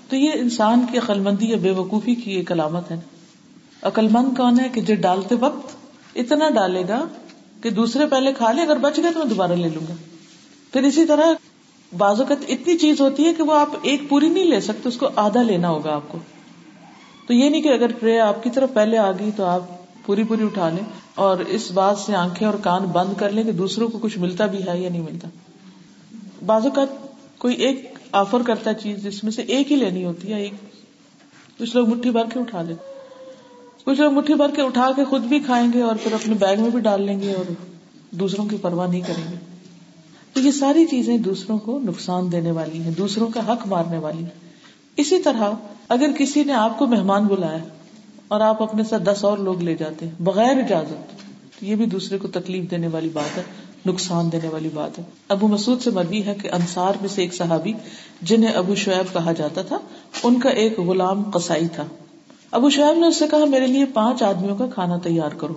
[0.10, 3.00] تو یہ انسان کی عقل مندی یا بے وقوفی کی ایک علامت ہے۔
[3.82, 5.76] عقل مند کون ہے کہ جو ڈالتے وقت
[6.16, 7.08] اتنا ڈالے گا
[7.62, 9.94] کہ دوسرے پہلے کھا لے، اگر بچ گئے تو میں دوبارہ لے لوں گا۔
[10.74, 11.26] پھر اسی طرح
[11.98, 14.98] بعض اوقات اتنی چیز ہوتی ہے کہ وہ آپ ایک پوری نہیں لے سکتے، اس
[14.98, 16.18] کو آدھا لینا ہوگا آپ کو۔
[17.28, 19.62] تو یہ نہیں کہ اگر ٹرے آپ کی طرف پہلے آ گئی تو آپ
[20.06, 20.84] پوری پوری اٹھا لیں
[21.16, 24.46] اور اس بات سے آنکھیں اور کان بند کر لیں کہ دوسروں کو کچھ ملتا
[24.46, 25.28] بھی ہے یا نہیں ملتا۔
[26.46, 26.88] بعض اوقات
[27.38, 30.54] کوئی ایک آفر کرتا چیز جس میں سے ایک ہی لینی ہوتی ہے، ایک۔
[31.60, 32.76] کچھ لوگ مٹھی بھر کے اٹھا لیں
[33.90, 36.62] کچھ لوگ مٹھی بھر کے اٹھا کے خود بھی کھائیں گے اور پھر اپنے بیگ
[36.62, 37.52] میں بھی ڈال لیں گے اور
[38.12, 39.36] دوسروں کی پرواہ نہیں کریں گے۔
[40.34, 44.20] تو یہ ساری چیزیں دوسروں کو نقصان دینے والی ہیں، دوسروں کا حق مارنے والی
[44.20, 44.50] ہیں۔
[44.98, 45.52] اسی طرح
[45.90, 47.58] اگر کسی نے آپ کو مہمان بلایا
[48.28, 51.20] اور آپ اپنے ساتھ دس اور لوگ لے جاتے ہیں، بغیر اجازت،
[51.60, 53.44] تو یہ بھی دوسرے کو تکلیف دینے والی بات ہے،
[53.86, 57.34] نقصان دینے والی بات ہے۔ ابو مسعود سے مربی ہے کہ انصار میں سے ایک
[57.34, 57.74] صحابی
[58.22, 59.78] جنہیں ابو شعیب کہا جاتا تھا،
[60.24, 61.86] ان کا ایک غلام قصائی تھا۔
[62.52, 65.54] ابو شعیب نے اس سے کہا، میرے لیے پانچ آدمیوں کا کھانا تیار کرو۔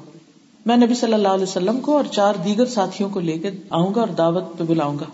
[0.67, 3.95] میں نبی صلی اللہ علیہ وسلم کو اور چار دیگر ساتھیوں کو لے کے آؤں
[3.95, 5.05] گا اور دعوت پہ بلاؤں گا۔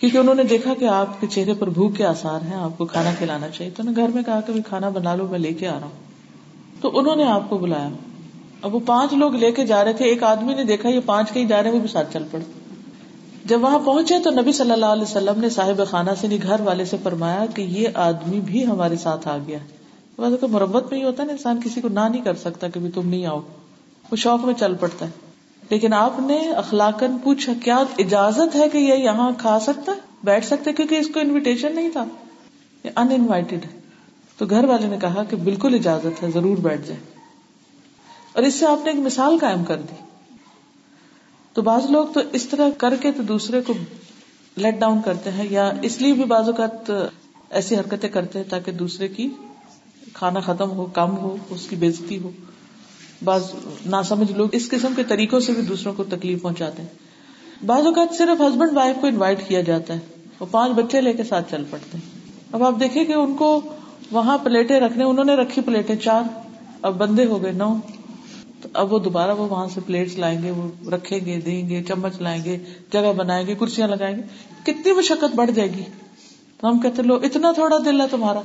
[0.00, 2.84] کیونکہ انہوں نے دیکھا کہ آپ کے چہرے پر بھوک کے آسار ہیں، آپ کو
[2.84, 5.74] کھانا کھلانا چاہیے، تو گھر میں کہا کہ کھانا بنا لو میں لے کے آ
[5.74, 6.10] رہا ہوں۔
[6.80, 7.88] تو انہوں نے آپ کو بلایا۔
[8.62, 11.32] اب وہ پانچ لوگ لے کے جا رہے تھے، ایک آدمی نے دیکھا، یہ پانچ
[11.32, 12.44] کہیں جا رہے وہ بھی ساتھ چل پڑے۔
[13.44, 16.84] جب وہاں پہنچے تو نبی صلی اللہ علیہ وسلم نے صاحب خانہ سے گھر والے
[16.84, 19.58] سے فرمایا کہ یہ آدمی بھی ہمارے ساتھ آ گیا۔
[20.46, 23.08] مربت میں ہی ہوتا ہے نا، انسان کسی کو نہ نہیں کر سکتا کہ تم
[23.08, 23.40] نہیں آؤ۔
[24.10, 25.10] وہ شوق میں چل پڑتا ہے۔
[25.70, 30.46] لیکن آپ نے اخلاقن پوچھا، کیا اجازت ہے کہ یہ یہاں کھا سکتا ہے؟ بیٹھ
[30.46, 32.04] سکتا ہے کیونکہ اس کو انویٹیشن نہیں تھا۔
[32.84, 33.80] یہ ان انوائٹیڈ ہے۔
[34.38, 37.00] تو گھر والے نے کہا کہ بالکل اجازت ہے، ضرور بیٹھ جائے۔
[38.32, 39.94] اور اس سے آپ نے ایک مثال قائم کر دی۔
[41.52, 43.74] تو بعض لوگ تو اس طرح کر کے تو دوسرے کو
[44.56, 46.90] لیٹ ڈاؤن کرتے ہیں، یا اس لیے بھی بعض اوقات
[47.50, 49.28] ایسی حرکتیں کرتے ہیں تاکہ دوسرے کی
[50.12, 52.30] کھانا ختم ہو، کم ہو، اس کی بےزتی ہو۔
[53.24, 53.42] بعض
[53.86, 56.88] ناسمجھ لوگ اس قسم کے طریقوں سے بھی دوسروں کو تکلیف پہنچاتے ہیں۔
[57.66, 59.98] بعض اوقات صرف ہسبینڈ وائف کو انوائٹ کیا جاتا ہے
[60.40, 62.20] وہ پانچ بچے لے کے ساتھ چل پڑتے ہیں۔
[62.52, 63.60] اب آپ دیکھیں کہ ان کو
[64.10, 66.22] وہاں پلیٹیں رکھنے، انہوں نے رکھی پلیٹیں، چار۔
[66.82, 67.76] اب بندے ہو گئے، نو۔
[68.62, 71.82] تو اب وہ دوبارہ وہ وہاں سے پلیٹس لائیں گے، وہ رکھیں گے، دیں گے،
[71.82, 72.58] چمچ لائیں گے،
[72.92, 74.22] جگہ بنائیں گے، کرسیاں لگائیں گے۔
[74.62, 75.82] کتنی مشقت بڑھ جائے گی۔
[76.60, 78.40] تو ہم کہتے لو، اتنا تھوڑا دل ہے تمہارا۔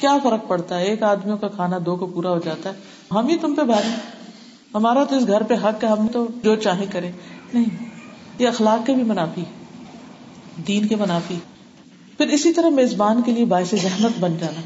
[0.00, 2.74] کیا فرق پڑتا ہے؟ ایک آدمیوں کا کھانا دو کو پورا ہو جاتا ہے۔
[3.10, 3.88] ہم ہی تم پہ بھاری
[4.74, 7.10] ہمارا تو اس گھر پہ حق ہے، ہم تو جو چاہے کرے
[7.54, 7.64] نہیں،
[8.38, 9.44] یہ اخلاق کے بھی منافی
[10.66, 11.34] دین کے منافی
[12.16, 14.60] پھر اسی طرح میزبان کے لیے باعث زحمت بن جانا۔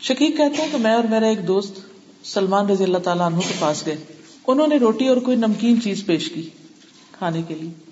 [0.00, 1.80] شکیق کہتے ہیں کہ میں اور میرا ایک دوست
[2.24, 3.96] سلمان رضی اللہ تعالیٰ عنہ کے پاس گئے۔
[4.46, 6.48] انہوں نے روٹی اور کوئی نمکین چیز پیش کی
[7.12, 7.89] کھانے کے لیے۔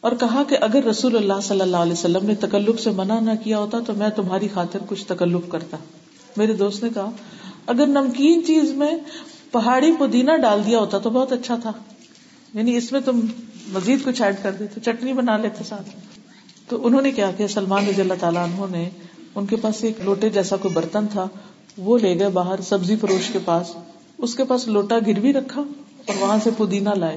[0.00, 3.30] اور کہا کہ اگر رسول اللہ صلی اللہ علیہ وسلم نے تکلف سے منع نہ
[3.44, 5.76] کیا ہوتا تو میں تمہاری خاطر کچھ تکلف کرتا۔
[6.36, 7.10] میرے دوست نے کہا،
[7.66, 8.90] اگر نمکین چیز میں
[9.52, 11.72] پہاڑی پودینہ ڈال دیا ہوتا تو بہت اچھا تھا۔
[12.54, 13.20] یعنی اس میں تم
[13.68, 15.90] مزید کچھ ایڈ کر دیتے، چٹنی بنا لیتے ساتھ۔
[16.68, 18.90] تو انہوں نے کیا کیا سلمان رضی اللہ تعالیٰ عنہ نے
[19.34, 21.28] ان کے پاس ایک لوٹے جیسا کوئی برتن تھا،
[21.78, 23.72] وہ لے گئے باہر سبزی فروش کے پاس۔
[24.18, 25.62] اس کے پاس لوٹا گروی رکھا
[26.06, 27.16] اور وہاں سے پودینہ لائے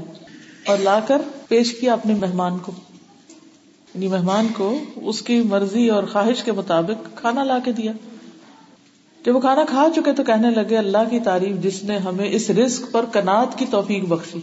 [0.68, 1.22] اور لا کر
[1.52, 2.72] پیش کیا اپنے مہمان کو۔
[3.96, 7.92] یعنی مہمان کو اس کی مرضی اور خواہش کے مطابق کھانا لا کے دیا۔
[9.26, 12.50] جب وہ کھانا کھا چکے تو کہنے لگے، اللہ کی تعریف، جس نے ہمیں اس
[12.50, 14.40] رسک پر کنات کی توفیق بخشی۔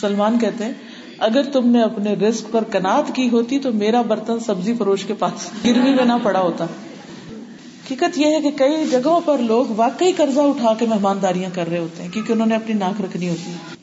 [0.00, 0.72] سلمان کہتے ہیں،
[1.18, 5.14] اگر تم نے اپنے رسک پر کنات کی ہوتی تو میرا برتن سبزی فروش کے
[5.14, 10.12] پاس گروی میں نہ پڑا ہوتا۔ حقیقت یہ ہے کہ کئی جگہوں پر لوگ واقعی
[10.12, 13.50] قرضہ اٹھا کے مہمانداریاں کر رہے ہوتے ہیں، کیونکہ انہوں نے اپنی ناک رکھنی ہوتی۔
[13.50, 13.79] ہے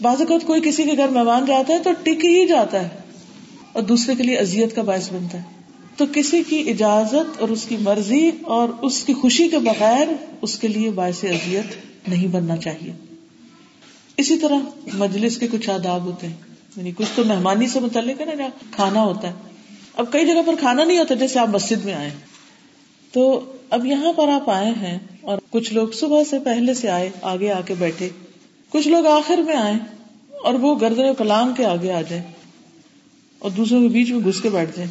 [0.00, 2.88] بعض اوقات کوئی کسی کے گھر مہمان جاتا ہے تو ٹک ہی جاتا ہے
[3.72, 5.42] اور دوسرے کے لیے ازیت کا باعث بنتا ہے۔
[5.96, 10.08] تو کسی کی اجازت اور اس کی مرضی اور اس کی خوشی کے بغیر
[10.42, 11.76] اس کے لیے باعث ازیت
[12.08, 12.92] نہیں بننا چاہیے۔
[14.16, 14.56] اسی طرح
[14.94, 16.34] مجلس کے کچھ آداب ہوتے ہیں۔
[16.76, 19.34] یعنی کچھ تو مہمانی سے متعلق ہے نا کھانا ہوتا ہے۔
[19.94, 22.10] اب کئی جگہ پر کھانا نہیں ہوتا، جیسے آپ مسجد میں آئے۔
[23.12, 27.10] تو اب یہاں پر آپ آئے ہیں اور کچھ لوگ صبح سے پہلے سے آئے،
[27.22, 28.08] آگے آ کے بیٹھے۔
[28.76, 29.74] کچھ لوگ آخر میں آئے
[30.42, 32.22] اور وہ گردے کلام کے آگے آ جائے
[33.38, 34.90] اور دوسروں کے بیچ میں گھس کے بیٹھ جائیں۔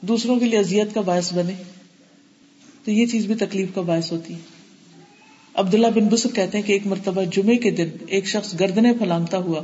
[0.00, 1.52] دوسروں کے لیے اذیت کا باعث بنے۔
[2.84, 4.38] تو یہ چیز بھی تکلیف کا باعث ہوتی ہے۔
[5.54, 9.36] عبداللہ بن بسر کہتے ہیں کہ ایک مرتبہ جمعے کے دن ایک شخص گردنے پھلانگتا
[9.36, 9.62] ہوا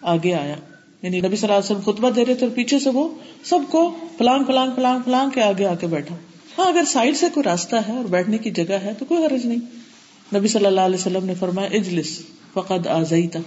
[0.00, 0.56] آگے آیا۔
[1.02, 3.08] یعنی نبی صلی اللہ علیہ وسلم خطبہ دے رہے تھے اور پیچھے سے وہ
[3.44, 6.14] سب کو پلانگ پلانگ پلانگ پلانگ کے آگے آ کے بیٹھا۔
[6.58, 9.46] ہاں اگر سائڈ سے کوئی راستہ ہے اور بیٹھنے کی جگہ ہے تو کوئی حرج
[9.46, 9.86] نہیں۔
[10.34, 12.22] نبی صلی اللہ علیہ وسلم نے فرمایا، اجلس۔
[12.56, 13.38] فقد آزیتا۔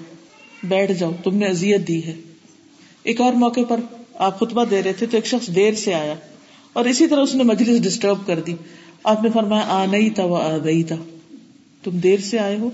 [0.63, 2.13] بیٹھ جاؤ، تم نے اذیت دی ہے۔
[3.03, 3.79] ایک اور موقع پر
[4.13, 6.15] آپ خطبہ دے رہے تھے تو ایک شخص دیر سے آیا
[6.73, 8.55] اور اسی طرح اس نے مجلس ڈسٹرب کر دی۔
[9.03, 10.95] آپ نے فرمایا آ نہیں تھا وہ آ گئی تھا
[11.83, 12.69] تم دیر سے آئے ہو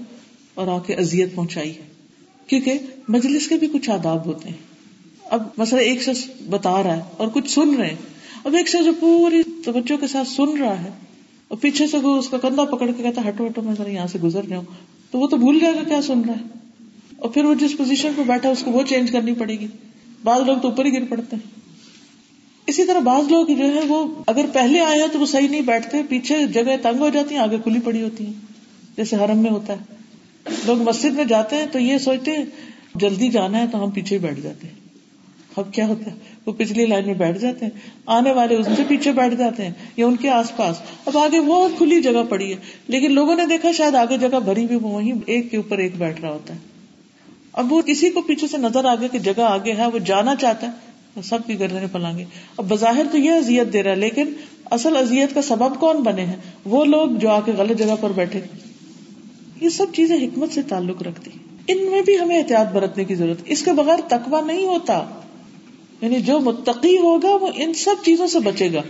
[0.54, 1.82] اور آ کے ازیت پہنچائی ہے۔
[2.48, 4.58] کیونکہ مجلس کے بھی کچھ آداب ہوتے ہیں۔
[5.24, 7.96] اب مسئلہ ایک شخص بتا رہا ہے اور کچھ سن رہے ہیں۔
[8.44, 10.90] اب ایک شخص جو پوری توجہ کے ساتھ سن رہا ہے
[11.48, 14.08] اور پیچھے سے وہ اس کا کندھا پکڑ کے کہتا ہٹو ہٹو، میں ذرا یہاں
[14.08, 16.60] سے گزر رہا ہوں تو وہ تو بھول جائے گا کیا سن رہا ہے۔
[17.18, 19.68] اور پھر وہ جس پوزیشن پہ بیٹھا اس کو وہ چینج کرنی پڑے گی۔
[20.24, 21.60] بعض لوگ تو اوپر ہی گر پڑتے ہیں۔
[22.68, 25.62] اسی طرح بعض لوگ جو ہے وہ اگر پہلے آئے ہیں تو وہ صحیح نہیں
[25.62, 28.34] بیٹھتے، پیچھے جگہ تنگ ہو جاتی ہیں، آگے کھلی پڑی ہوتی ہیں۔
[28.98, 29.78] جیسے حرم میں ہوتا ہے۔
[30.66, 32.46] لوگ مسجد میں جاتے ہیں تو یہ سوچتے ہیں،
[32.96, 34.76] جلدی جانا ہے تو ہم پیچھے بیٹھ جاتے ہیں۔
[35.56, 36.16] اب کیا ہوتا ہے؟
[36.46, 39.74] وہ پچھلی لائن میں بیٹھ جاتے ہیں، آنے والے ان سے پیچھے بیٹھ جاتے ہیں،
[39.98, 43.46] یا ان کے آس پاس۔ اب آگے وہ کھلی جگہ پڑی ہے، لیکن لوگوں نے
[43.46, 46.60] دیکھا شاید آگے جگہ بھری بھی وہ ایک کے اوپر ایک بیٹھ رہا ہوتا ہے۔
[47.54, 50.68] اب وہ کسی کو پیچھے سے نظر آگے کی جگہ آگے ہے، وہ جانا چاہتا
[50.68, 50.72] ہے،
[51.22, 52.26] سب کی گردنے پلانگے۔
[52.58, 54.34] اب بظاہر تو یہ ازیت دے رہا ہے، لیکن
[54.72, 56.36] اصل ازیت کا سبب کون بنے ہیں؟
[56.66, 58.40] وہ لوگ جو آ کے غلط جگہ پر بیٹھے۔
[59.62, 61.32] یہ سب چیزیں حکمت سے تعلق رکھتی۔
[61.68, 65.06] ان میں بھی ہمیں احتیاط برتنے کی ضرورت۔ اس کے بغیر تقوا نہیں ہوتا۔
[66.02, 68.82] یعنی جو متقی ہوگا وہ ان سب چیزوں سے بچے گا۔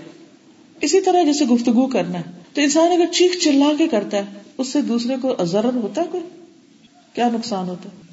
[0.82, 4.24] اسی طرح جیسے گفتگو کرنا ہے۔ تو انسان اگر چیخ چلا کے کرتا ہے،
[4.58, 6.24] اس سے دوسرے کو ضرر ہوتا ہے کوئی؟
[7.14, 8.06] کیا نقصان ہوتا ہے؟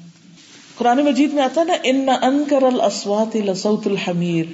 [0.77, 4.45] قرآن مجید میں آتا ہے نا، ان انکر الاسوات لصوت الحمیر۔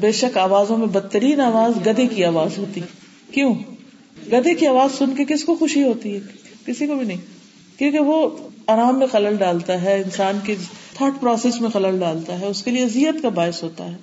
[0.00, 2.80] بے شک آوازوں میں بدترین آواز گدے کی آواز ہوتی۔
[3.30, 3.54] کیوں؟
[4.32, 6.20] گدے کی آواز سن کے کس کو خوشی ہوتی ہے؟
[6.66, 7.20] کسی کو بھی نہیں۔
[7.78, 8.28] کیونکہ وہ
[8.66, 10.54] آرام میں خلل ڈالتا ہے، انسان کے
[10.96, 13.96] تھاٹ پروسیس میں خلل ڈالتا ہے، اس کے لیے اذیت کا باعث ہوتا ہے۔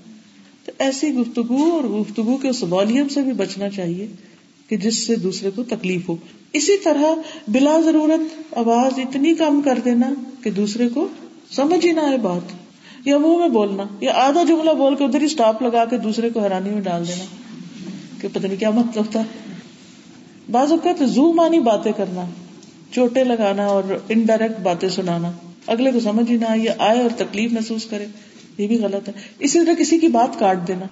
[0.66, 4.08] تو ایسی گفتگو اور گفتگو کے اس والیم سے بھی بچنا چاہیے
[4.68, 6.16] کہ جس سے دوسرے کو تکلیف ہو۔
[6.54, 7.04] اسی طرح
[7.48, 10.14] بلا ضرورت آواز اتنی کم کر دینا
[10.44, 11.08] کہ دوسرے کو
[11.52, 12.42] سمجھ ہی نہ آئے بات۔
[13.08, 16.30] یا منہ میں بولنا، یا آدھا جملہ بول کے ادھر ہی اسٹاپ لگا کے دوسرے
[16.30, 17.24] کو حیرانی میں ڈال دینا۔
[18.22, 19.24] کہ پتہ نہیں کیا مطلب تھا۔
[20.52, 22.30] بعض اوقات زو مانی باتیں کرنا،
[22.92, 25.32] چوٹے لگانا اور انڈائریکٹ باتیں سنانا۔
[25.68, 28.06] اگلے کو سمجھ ہی نہ آئے آئے اور تکلیف محسوس کرے۔
[28.58, 30.86] یہ بھی غلط ہے۔ اسی طرح کسی کی بات کاٹ دینا۔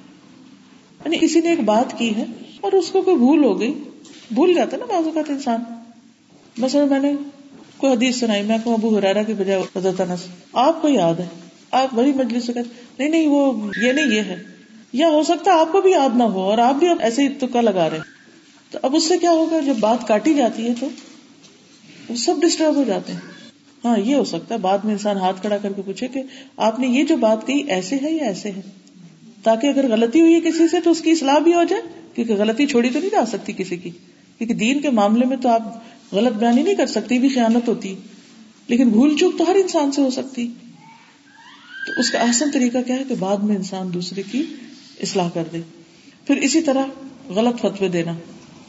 [1.05, 2.25] یعنی کسی نے ایک بات کی ہے
[2.61, 3.83] اور اس کو کوئی بھول ہو گئی،
[4.31, 5.63] بھول جاتا نا بعض اوقات انسان۔
[6.57, 7.13] مثلا میں نے
[7.77, 10.19] کوئی حدیث سنائی، میں ابو حرارا کی بجائے حضرت انس۔
[10.53, 11.27] آپ کو یاد ہے؟
[11.71, 12.69] آپ بڑی مجلس سے کہتے
[12.99, 14.43] نہیں نہیں، وہ یہ نہیں، یہ ہے۔
[14.93, 17.29] یا ہو سکتا ہے آپ کو بھی یاد نہ ہو اور آپ بھی ایسے ہی
[17.29, 17.99] تکا لگا رہے
[18.71, 20.89] تو اب اس سے کیا ہوگا؟ جب بات کاٹی جاتی ہے تو
[22.09, 23.40] وہ سب ڈسٹرب ہو جاتے ہیں۔
[23.85, 26.21] ہاں یہ ہو سکتا ہے، بعد میں انسان ہاتھ کھڑا کر کے پوچھے کہ
[26.57, 28.61] آپ نے یہ جو بات کہی ایسے ہے یا ایسے ہے؟
[29.43, 31.81] تاکہ اگر غلطی ہوئی ہے کسی سے تو اس کی اصلاح بھی ہو جائے،
[32.15, 33.89] کیونکہ غلطی چھوڑی تو نہیں جا سکتی کسی کی۔
[34.37, 35.61] کیونکہ دین کے معاملے میں تو آپ
[36.11, 37.95] غلط بیانی نہیں کر سکتی، بھی خیانت ہوتی۔
[38.67, 40.47] لیکن بھول چوک تو ہر انسان سے ہو سکتی۔
[41.87, 44.43] تو اس کا احسن طریقہ کیا ہے کہ بعد میں انسان دوسرے کی
[45.03, 45.61] اصلاح کر دے۔
[46.27, 46.83] پھر اسی طرح
[47.29, 48.13] غلط فتوے دینا۔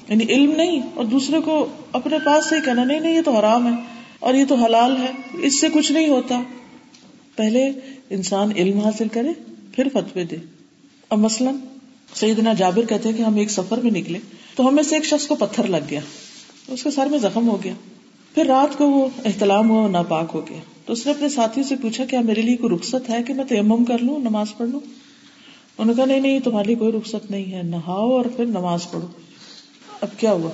[0.09, 3.37] یعنی علم نہیں اور دوسرے کو اپنے پاس سے ہی کہنا، نہیں نہیں، یہ تو
[3.37, 5.13] حرام ہے۔ اور یہ تو حلال ہے،
[5.43, 6.43] اس سے کچھ نہیں ہوتا۔
[7.37, 7.71] پہلے
[8.11, 9.29] انسان علم حاصل کرے،
[9.73, 10.37] پھر فتوے دے۔
[11.11, 11.55] اب مثلاً
[12.15, 14.19] سیدنا جابر کہتے ہیں کہ ہم ایک سفر میں نکلے،
[14.55, 16.01] تو ہمیں سے ایک شخص کو پتھر لگ گیا۔
[16.69, 17.73] اس کے سر میں زخم ہو گیا۔
[18.35, 21.75] پھر رات کو وہ احتلام ہوا ناپاک ہو گیا۔ تو اس نے اپنے ساتھی سے
[21.83, 24.81] پوچھا، کیا میرے لیے کوئی رخصت ہے کہ میں تیمم کر لوں، نماز پڑھ لوں؟
[25.79, 28.91] انہوں نے کہا، نہیں نہیں، تمہارے لیے کوئی رخصت نہیں ہے، نہاؤ اور پھر نماز
[28.91, 29.07] پڑھو۔
[30.01, 30.51] اب کیا ہوا؟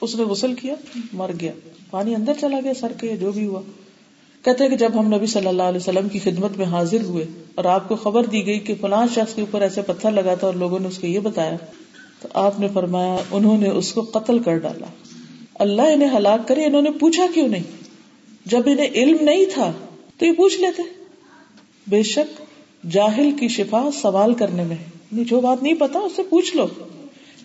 [0.00, 0.74] اس نے غسل کیا،
[1.12, 1.52] مر گیا۔
[1.90, 3.60] پانی اندر چلا گیا، سر کے جو بھی ہوا۔
[4.44, 7.64] کہتے کہ جب ہم نبی صلی اللہ علیہ وسلم کی خدمت میں حاضر ہوئے اور
[7.64, 10.54] آپ کو خبر دی گئی کہ فلاں شخص کے اوپر ایسے پتھر لگا تھا اور
[10.54, 11.56] لوگوں نے اس کو یہ بتایا،
[12.20, 14.86] تو آپ نے فرمایا، انہوں نے اس کو قتل کر ڈالا۔
[15.54, 17.62] اللہ انہیں ہلاک کرے، انہوں نے پوچھا کیوں نہیں؟
[18.46, 19.72] جب انہیں علم نہیں تھا
[20.16, 20.82] تو یہ پوچھ لیتے۔
[21.86, 22.42] بے شک
[22.92, 24.76] جاہل کی شفا سوال کرنے میں
[25.10, 26.66] جو بات نہیں پتا، اس سے پوچھ لو۔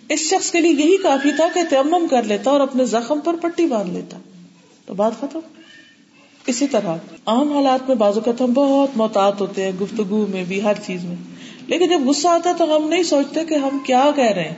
[0.09, 3.35] اس شخص کے لیے یہی کافی تھا کہ تیمم کر لیتا اور اپنے زخم پر
[3.41, 4.17] پٹی باندھ لیتا۔
[4.85, 5.39] تو بات ختم۔
[6.47, 6.95] اسی طرح،
[7.25, 11.03] عام حالات میں بازو اوقات ہم بہت محتاط ہوتے ہیں گفتگو میں بھی، ہر چیز
[11.03, 11.15] میں۔
[11.67, 14.55] لیکن جب غصہ آتا ہے تو ہم نہیں سوچتے کہ ہم کیا کہہ رہے ہیں۔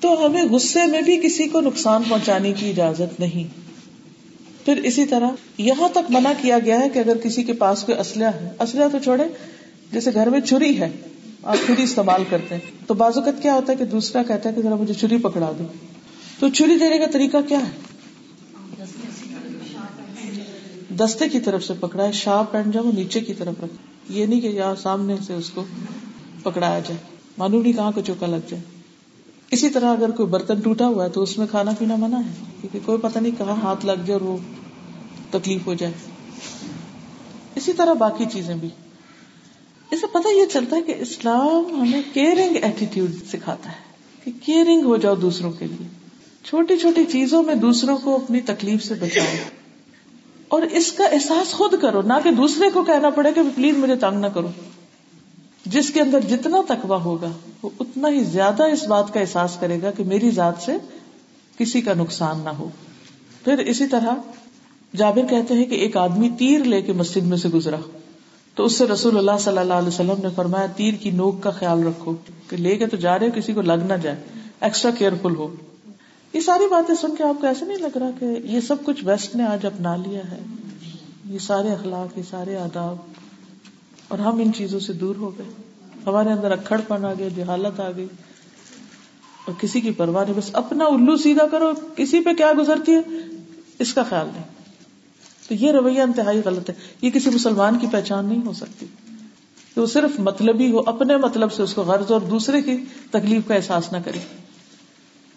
[0.00, 3.44] تو ہمیں غصے میں بھی کسی کو نقصان پہنچانے کی اجازت نہیں۔
[4.64, 5.28] پھر اسی طرح،
[5.58, 8.88] یہاں تک منع کیا گیا ہے کہ اگر کسی کے پاس کوئی اسلحہ ہے، اسلحہ
[8.92, 9.24] تو چھوڑے
[9.92, 10.88] جیسے گھر میں چھری ہے۔
[11.42, 14.62] آپ چھری استعمال کرتے ہیں۔ تو بازوقت کیا ہوتا ہے کہ دوسرا کہتا ہے کہ
[14.62, 15.64] ذرا مجھے چھری پکڑا دو۔
[16.38, 17.70] تو چھری دینے کا طریقہ کیا ہے؟
[20.96, 23.72] دستے کی طرف سے پکڑا ہے شاہ پہن جاؤ نیچے کی طرف رکھ
[24.08, 25.64] یہ نہیں کہ یہاں سامنے سے اس کو
[26.42, 26.96] پکڑایا جائے۔
[27.38, 28.62] معلوم نہیں کہاں کو چوکا لگ جائے۔
[29.50, 32.44] اسی طرح اگر کوئی برتن ٹوٹا ہوا ہے تو اس میں کھانا پینا منع ہے۔
[32.60, 34.36] کیونکہ کوئی پتہ نہیں کہاں ہاتھ لگ جائے اور وہ
[35.30, 35.92] تکلیف ہو جائے۔
[37.54, 38.68] اسی طرح باقی چیزیں بھی۔
[39.90, 43.76] اسے پتہ یہ چلتا ہے کہ اسلام ہمیں کیئرنگ ایٹیٹیوڈ سکھاتا ہے
[44.24, 45.86] کہ کیئرنگ ہو جاؤ دوسروں کے لیے۔
[46.44, 49.36] چھوٹی چھوٹی چیزوں میں دوسروں کو اپنی تکلیف سے بچاؤ۔
[50.48, 53.96] اور اس کا احساس خود کرو، نہ کہ دوسرے کو کہنا پڑے کہ پلیز مجھے
[53.96, 54.48] تنگ نہ کرو۔
[55.66, 57.32] جس کے اندر جتنا تقوی ہوگا،
[57.62, 60.72] وہ اتنا ہی زیادہ اس بات کا احساس کرے گا کہ میری ذات سے
[61.58, 62.68] کسی کا نقصان نہ ہو۔
[63.44, 64.14] پھر اسی طرح
[64.96, 67.76] جابر کہتے ہیں کہ ایک آدمی تیر لے کے مسجد میں سے گزرا۔
[68.54, 71.50] تو اس سے رسول اللہ صلی اللہ علیہ وسلم نے فرمایا، تیر کی نوک کا
[71.50, 72.14] خیال رکھو،
[72.48, 74.16] کہ لے کے تو جا رہے کسی کو لگ نہ جائے
[74.60, 75.54] ایکسٹرا کیئرفل ہو۔
[76.32, 79.04] یہ ساری باتیں سن کے آپ کو ایسے نہیں لگ رہا کہ یہ سب کچھ
[79.04, 80.38] ویسٹ نے آج اپنا لیا ہے۔
[81.24, 82.96] یہ سارے اخلاق، یہ سارے آداب،
[84.08, 85.46] اور ہم ان چیزوں سے دور ہو گئے۔
[86.06, 88.06] ہمارے اندر اکڑ پن آ گیا، جہالت آ گئی۔
[89.46, 93.00] اور کسی کی پرواہ نہیں، بس اپنا الو سیدھا کرو، کسی پہ کیا گزرتی ہے،
[93.78, 94.59] اس کا خیال نہیں۔
[95.50, 98.86] تو یہ رویہ انتہائی غلط ہے۔ یہ کسی مسلمان کی پہچان نہیں ہو سکتی۔
[99.74, 102.76] کہ وہ صرف مطلب ہی ہو، اپنے مطلب سے اس کو غرض اور دوسرے کی
[103.10, 104.18] تکلیف کا احساس نہ کرے۔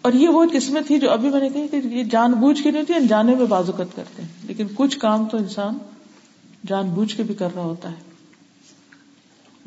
[0.02, 2.70] اور یہ وہ قسمت تھی جو ابھی میں نے کہی کہ یہ جان بوجھ کے
[2.70, 5.78] نہیں تھی انجانے میں بازوقت کرتے ہیں۔ لیکن کچھ کام تو انسان
[6.66, 8.14] جان بوجھ کے بھی کر رہا ہوتا ہے۔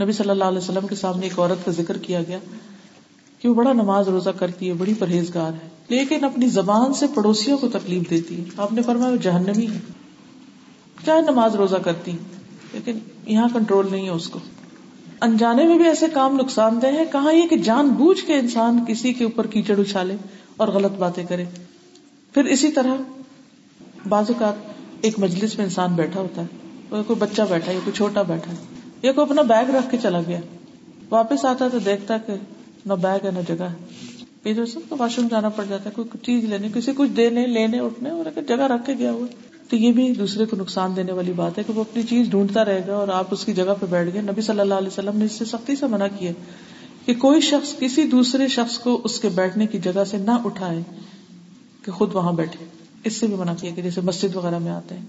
[0.03, 2.39] نبی صلی اللہ علیہ وسلم کے سامنے ایک عورت کا ذکر کیا گیا
[3.39, 7.57] کہ وہ بڑا نماز روزہ کرتی ہے، بڑی پرہیزگار ہے۔ لیکن اپنی زبان سے پڑوسیوں
[7.57, 9.79] کو تکلیف دیتی ہے۔ آپ نے فرمایا وہ جہنمی ہے۔
[11.05, 12.11] چاہے نماز روزہ کرتی،
[12.73, 14.39] لیکن یہاں کنٹرول نہیں ہے اس کو۔
[15.21, 18.83] انجانے میں بھی ایسے کام نقصان دہ ہے کہاں یہ کہ جان بوجھ کے انسان
[18.87, 20.15] کسی کے اوپر کیچڑ اچھالے
[20.57, 21.45] اور غلط باتیں کرے۔
[22.33, 22.95] پھر اسی طرح
[24.09, 24.55] بعض اوقات
[25.01, 26.47] ایک مجلس میں انسان بیٹھا ہوتا ہے
[26.89, 28.57] کوئی بچہ بیٹھا ہے کوئی چھوٹا بیٹھا ہے،
[29.01, 30.39] یا کوئی اپنا بیگ رکھ کے چلا گیا۔
[31.09, 32.33] واپس آتا ہے تو دیکھتا کہ
[32.85, 34.53] نہ بیگ ہے، نہ جگہ ہے۔
[34.91, 38.41] واش روم جانا پڑ جاتا ہے، کوئی چیز لینے، کسی کچھ دینے، لینے، اٹھنے اور
[38.47, 39.27] جگہ رکھ کے گیا ہوا۔
[39.69, 42.65] تو یہ بھی دوسرے کو نقصان دینے والی بات ہے کہ وہ اپنی چیز ڈھونڈتا
[42.65, 45.17] رہے گا اور آپ اس کی جگہ پہ بیٹھ گئے۔ نبی صلی اللہ علیہ وسلم
[45.17, 46.31] نے اس سے سختی سے منع کیا
[47.05, 50.83] کہ کوئی شخص کسی دوسرے شخص کو اس کے بیٹھنے کی جگہ سے نہ اٹھائے
[51.81, 52.65] کہ خود وہاں بیٹھے۔
[53.03, 55.05] اس سے بھی منع کیا کہ جیسے مسجد وغیرہ میں آتے ہیں۔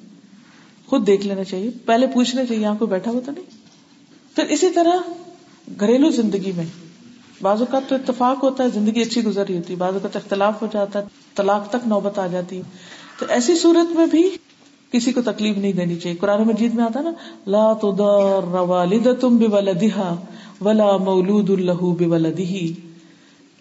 [0.86, 3.44] خود دیکھ لینا چاہیے۔ پہلے پوچھنا چاہیے، یہاں کوئی بیٹھا ہوتا نہیں؟
[4.36, 5.10] پھر اسی طرح
[5.80, 6.64] گھریلو زندگی میں
[7.42, 10.66] بعض اوقات تو اتفاق ہوتا ہے، زندگی اچھی گزری ہوتی ہے بعض اوقات اختلاف ہو
[10.72, 11.04] جاتا ہے
[11.34, 12.62] طلاق تک نوبت آ جاتی۔
[13.18, 14.30] تو ایسی صورت میں بھی
[14.92, 17.12] کسی کو تکلیف نہیں دینی چاہیے۔ قرآن مجید میں آتا نا،
[17.46, 17.72] لا
[18.60, 20.16] والدتم بولدہا
[20.60, 22.72] ولا مولود اللہ بولدہی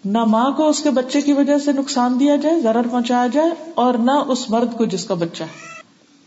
[0.04, 3.50] نہ ماں کو اس کے بچے کی وجہ سے نقصان دیا جائے، ضرر پہنچایا جائے،
[3.74, 5.82] اور نہ اس مرد کو جس کا بچہ ہے۔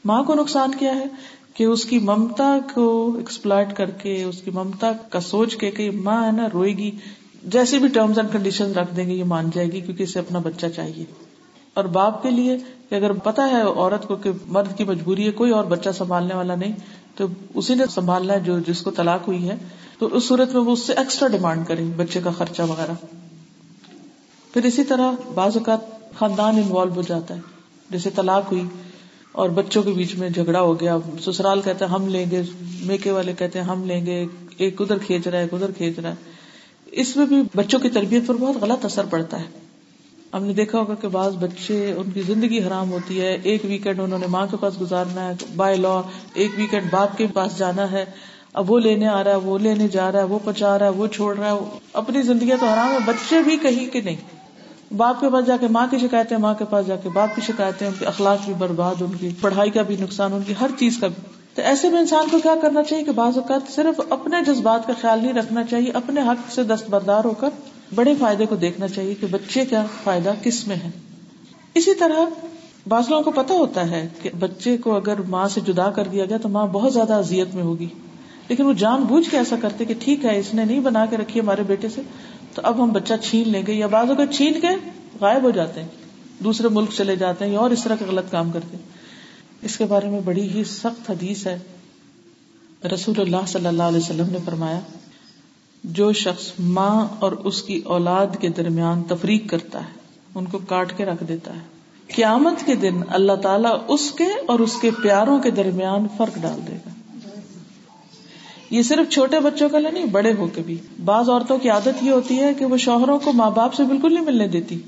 [0.05, 1.05] ماں کو نقصان کیا ہے؟
[1.53, 5.91] کہ اس کی ممتا کو ایکسپلائٹ کر کے، اس کی ممتا کا سوچ کے کہ
[5.91, 6.91] ماں ہے نا، روئے گی۔
[7.43, 10.39] جیسے بھی ٹرمز اینڈ کنڈیشن رکھ دیں گے، یہ مان جائے گی، کیونکہ اسے اپنا
[10.39, 11.30] بچہ چاہیے۔
[11.81, 12.57] اور باپ کے لیے
[12.89, 16.33] کہ اگر پتا ہے عورت کو کہ مرد کی مجبوری ہے، کوئی اور بچہ سنبھالنے
[16.33, 16.71] والا نہیں،
[17.15, 19.55] تو اسی نے سنبھالنا ہے جو جس کو طلاق ہوئی ہے۔
[19.99, 22.91] تو اس صورت میں وہ اس سے ایکسٹرا ڈیمانڈ کرے بچے کا خرچہ وغیرہ۔
[24.53, 25.79] پھر اسی طرح بعض اوقات
[26.19, 27.39] خاندان انوالو ہو جاتا ہے۔
[27.89, 28.63] جیسے طلاق ہوئی
[29.31, 32.41] اور بچوں کے بیچ میں جھگڑا ہو گیا، سسرال کہتے ہیں ہم لیں گے،
[32.81, 34.25] میکے والے کہتے ہیں ہم لیں گے،
[34.57, 36.15] ایک ادھر کھینچ رہا ہے، ایک ادھر کھینچ رہا ہے۔
[36.91, 39.60] اس میں بھی بچوں کی تربیت پر بہت غلط اثر پڑتا ہے۔
[40.33, 43.99] ہم نے دیکھا ہوگا کہ بعض بچے ان کی زندگی حرام ہوتی ہے، ایک ویکینڈ
[43.99, 46.01] انہوں نے ماں کے پاس گزارنا ہے بائی لا
[46.33, 48.05] ایک ویکینڈ باپ کے پاس جانا ہے،
[48.53, 50.91] اب وہ لینے آ رہا ہے، وہ لینے جا رہا ہے، وہ پچا رہا ہے،
[50.91, 51.59] وہ چھوڑ رہا ہے
[51.93, 54.15] اپنی زندگی تو حرام ہے بچے بھی کہیں کہ نہیں۔
[54.97, 57.41] باپ کے پاس جا کے ماں کی شکایتیں، ماں کے پاس جا کے باپ کی
[57.41, 60.67] شکایتیں، ان کے اخلاق بھی برباد، ان کی پڑھائی کا بھی نقصان، ان کی ہر
[60.79, 61.21] چیز کا بھی۔
[61.55, 64.93] تو ایسے میں انسان کو کیا کرنا چاہیے کہ بعض اوقات صرف اپنے جذبات کا
[65.01, 67.49] خیال نہیں رکھنا چاہیے، اپنے حق سے دستبردار ہو کر
[67.95, 70.89] بڑے فائدے کو دیکھنا چاہیے کہ بچے کا فائدہ کس میں ہے۔
[71.73, 72.45] اسی طرح
[72.87, 76.25] بعض لوگوں کو پتا ہوتا ہے کہ بچے کو اگر ماں سے جدا کر دیا
[76.25, 77.87] گیا تو ماں بہت زیادہ اذیت میں ہوگی۔
[78.47, 81.17] لیکن وہ جان بوجھ کے ایسا کرتے کہ ٹھیک ہے، اس نے نہیں بنا کے
[81.17, 82.01] رکھی ہمارے بیٹے سے،
[82.55, 84.67] تو اب ہم بچہ چھین لیں گے یا بعض اگر چھین کے
[85.21, 85.87] غائب ہو جاتے ہیں،
[86.43, 88.83] دوسرے ملک چلے جاتے ہیں یا اور اس طرح کا غلط کام کرتے ہیں۔
[89.61, 91.59] اس کے بارے میں بڑی ہی سخت حدیث ہے۔
[92.93, 94.79] رسول اللہ صلی اللہ علیہ وسلم نے فرمایا
[95.83, 99.99] جو شخص ماں اور اس کی اولاد کے درمیان تفریق کرتا ہے،
[100.35, 101.59] ان کو کاٹ کے رکھ دیتا ہے۔
[102.15, 106.59] قیامت کے دن اللہ تعالیٰ اس کے اور اس کے پیاروں کے درمیان فرق ڈال
[106.67, 106.89] دے گا۔
[108.69, 112.11] یہ صرف چھوٹے بچوں کا نہیں، بڑے ہو کے بھی۔ بعض عورتوں کی عادت یہ
[112.11, 114.79] ہوتی ہے کہ وہ شوہروں کو ماں باپ سے بالکل نہیں ملنے دیتی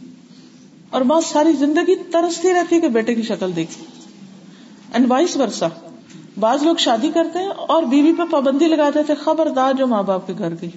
[0.90, 3.86] اور بہت ساری زندگی ترستی رہتی ہے کہ بیٹے کی شکل دیکھی
[4.94, 5.68] اینڈ وائس ورسا
[6.40, 10.28] بعض لوگ شادی کرتے ہیں اور بیوی پہ پابندی لگا دیتے خبردار جو ماں باپ
[10.28, 10.70] کے گھر گئی۔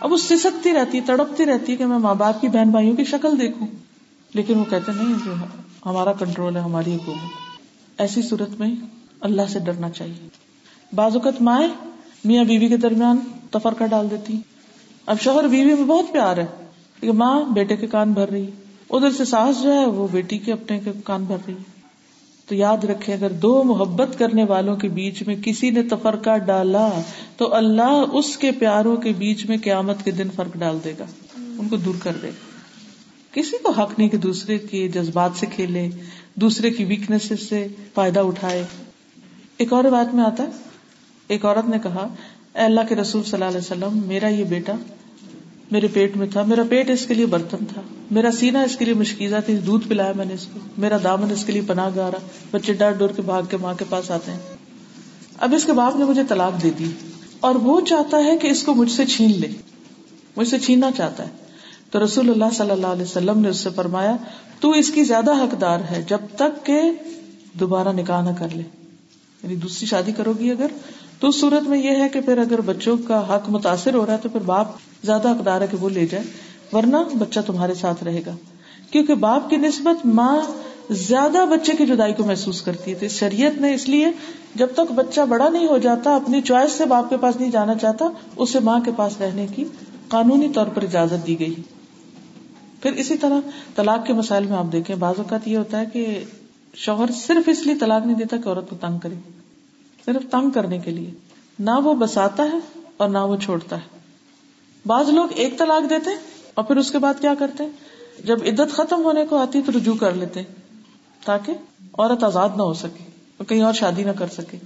[0.00, 2.96] اب وہ سسکتی رہتی ہے تڑپتی رہتی ہے کہ میں ماں باپ کی بہن بھائیوں
[2.96, 3.66] کی شکل دیکھوں۔
[4.34, 5.32] لیکن وہ کہتے نہیں، جو
[5.86, 7.30] ہمارا کنٹرول ہے، ہماری حکومت
[8.00, 8.74] ایسی صورت میں
[9.20, 10.28] اللہ سے ڈرنا چاہیے۔
[10.94, 11.68] بعض اوقات مائیں
[12.24, 13.18] میاں بیوی کے درمیان
[13.50, 14.40] تفرقہ ڈال دیتی۔
[15.06, 16.46] اب شوہر بیوی میں بہت پیار ہے
[17.00, 18.50] کہ ماں بیٹے کے کان بھر رہی۔
[18.90, 21.54] ادھر سے ساس جو ہے، وہ بیٹی کے اپنے کے کان بھر رہی۔
[22.50, 26.90] تو یاد رکھے اگر دو محبت کرنے والوں کے بیچ میں کسی نے تفرقہ ڈالا،
[27.36, 31.04] تو اللہ اس کے پیاروں کے بیچ میں قیامت کے دن فرق ڈال دے گا،
[31.58, 32.48] ان کو دور کر دے گا۔
[33.32, 35.90] کسی کو حق نہیں کہ دوسرے کے جذبات سے کھیلے،
[36.34, 38.64] دوسرے کی ویکنیس سے فائدہ اٹھائے۔
[39.56, 40.48] ایک اور بات میں آتا ہے،
[41.28, 42.08] ایک عورت نے کہا،
[42.54, 44.72] اے اللہ کے رسول صلی اللہ علیہ وسلم، میرا یہ بیٹا
[45.70, 48.84] میرے پیٹ میں تھا، میرا پیٹ اس کے لیے برتن تھا، میرا سینا اس کے
[48.84, 51.90] لیے مشکیزہ تھی، دودھ پلایا میں نے اس کو، میرا دامن اس کے لیے پناہ
[51.96, 52.18] گا رہا
[52.50, 54.38] بچے ڈر ڈور کے بھاگ کے ماں کے پاس آتے ہیں۔
[55.38, 56.90] اب اس کے باپ نے مجھے طلاق دے دی
[57.40, 59.48] اور وہ چاہتا ہے کہ اس کو مجھ سے چھین لے،
[60.36, 61.28] مجھ سے چھیننا چاہتا ہے۔
[61.90, 64.16] تو رسول اللہ صلی اللہ علیہ وسلم نے اس سے فرمایا،
[64.60, 66.80] تو اس کی زیادہ حقدار ہے جب تک کہ
[67.52, 68.62] دوبارہ نکاح نہ کر لے۔
[69.42, 70.66] یعنی دوسری شادی کرو گی اگر،
[71.20, 74.12] تو اس صورت میں یہ ہے کہ پھر اگر بچوں کا حق متاثر ہو رہا
[74.12, 74.66] ہے تو پھر باپ
[75.04, 76.24] زیادہ حقدار ہے کہ وہ لے جائے،
[76.72, 78.36] ورنہ بچہ تمہارے ساتھ رہے گا۔
[78.90, 80.40] کیونکہ باپ کی نسبت ماں
[80.90, 84.06] زیادہ بچے کی جدائی کو محسوس کرتی ہے۔ تو شریعت نے اس لیے
[84.54, 87.74] جب تک بچہ بڑا نہیں ہو جاتا، اپنی چوائس سے باپ کے پاس نہیں جانا
[87.74, 88.04] چاہتا،
[88.36, 89.64] اسے ماں کے پاس رہنے کی
[90.08, 91.54] قانونی طور پر اجازت دی گئی۔
[92.82, 93.40] پھر اسی طرح
[93.76, 96.24] طلاق کے مسائل میں آپ دیکھیں، بعض اوقات یہ ہوتا ہے کہ
[96.74, 99.14] شوہر صرف اس لیے طلاق نہیں دیتا کہ عورت کو تنگ کرے،
[100.06, 101.10] صرف تنگ کرنے کے لیے۔
[101.58, 103.99] نہ وہ بساتا ہے اور نہ وہ چھوڑتا ہے۔
[104.86, 106.10] بعض لوگ ایک طلاق دیتے
[106.54, 107.64] اور پھر اس کے بعد کیا کرتے؟
[108.24, 110.42] جب عدت ختم ہونے کو آتی تو رجوع کر لیتے
[111.24, 111.52] تاکہ
[111.98, 113.04] عورت آزاد نہ ہو سکے
[113.36, 114.56] اور کہیں اور شادی نہ کر سکے۔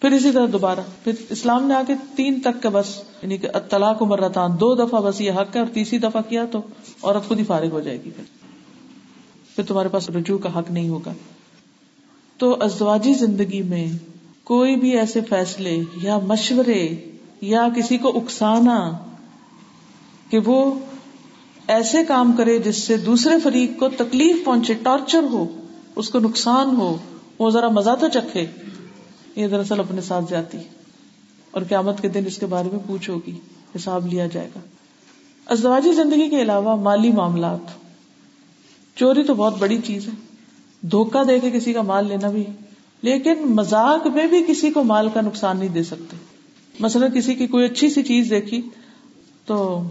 [0.00, 4.02] پھر اسی طرح دوبارہ۔ پھر اسلام نے آگے تین تک کا بس یعنی کہ طلاق
[4.02, 6.58] عمر دو دفعہ بس یہ حق ہے اور تیسری دفعہ کیا تو
[7.02, 8.24] عورت خود ہی فارغ ہو جائے گی پھر۔
[9.56, 11.12] پھر تمہارے پاس رجوع کا حق نہیں ہوگا۔
[12.36, 13.86] تو ازدواجی زندگی میں
[14.44, 18.90] کوئی بھی ایسے فیصلے یا مشورے یا کسی کو اکسانا
[20.30, 20.74] کہ وہ
[21.66, 25.46] ایسے کام کرے جس سے دوسرے فریق کو تکلیف پہنچے، ٹارچر ہو،
[25.96, 26.96] اس کو نقصان ہو،
[27.38, 28.46] وہ ذرا مزہ تو چکھے،
[29.36, 30.58] یہ دراصل اپنے ساتھ جاتی
[31.50, 33.32] اور قیامت کے دن اس کے بارے میں پوچھو گی،
[33.76, 34.60] حساب لیا جائے گا۔
[35.46, 37.88] ازدواجی زندگی کے علاوہ مالی معاملات۔
[38.96, 40.12] چوری تو بہت بڑی چیز ہے۔
[40.80, 42.44] دھوکہ دے کے کسی کا مال لینا بھی
[43.02, 46.16] لیکن مزاق میں بھی کسی کو مال کا نقصان نہیں دے سکتے۔
[46.80, 48.62] مثلا کسی کی کوئی اچھی سی چیز دیکھی
[49.46, 49.82] تو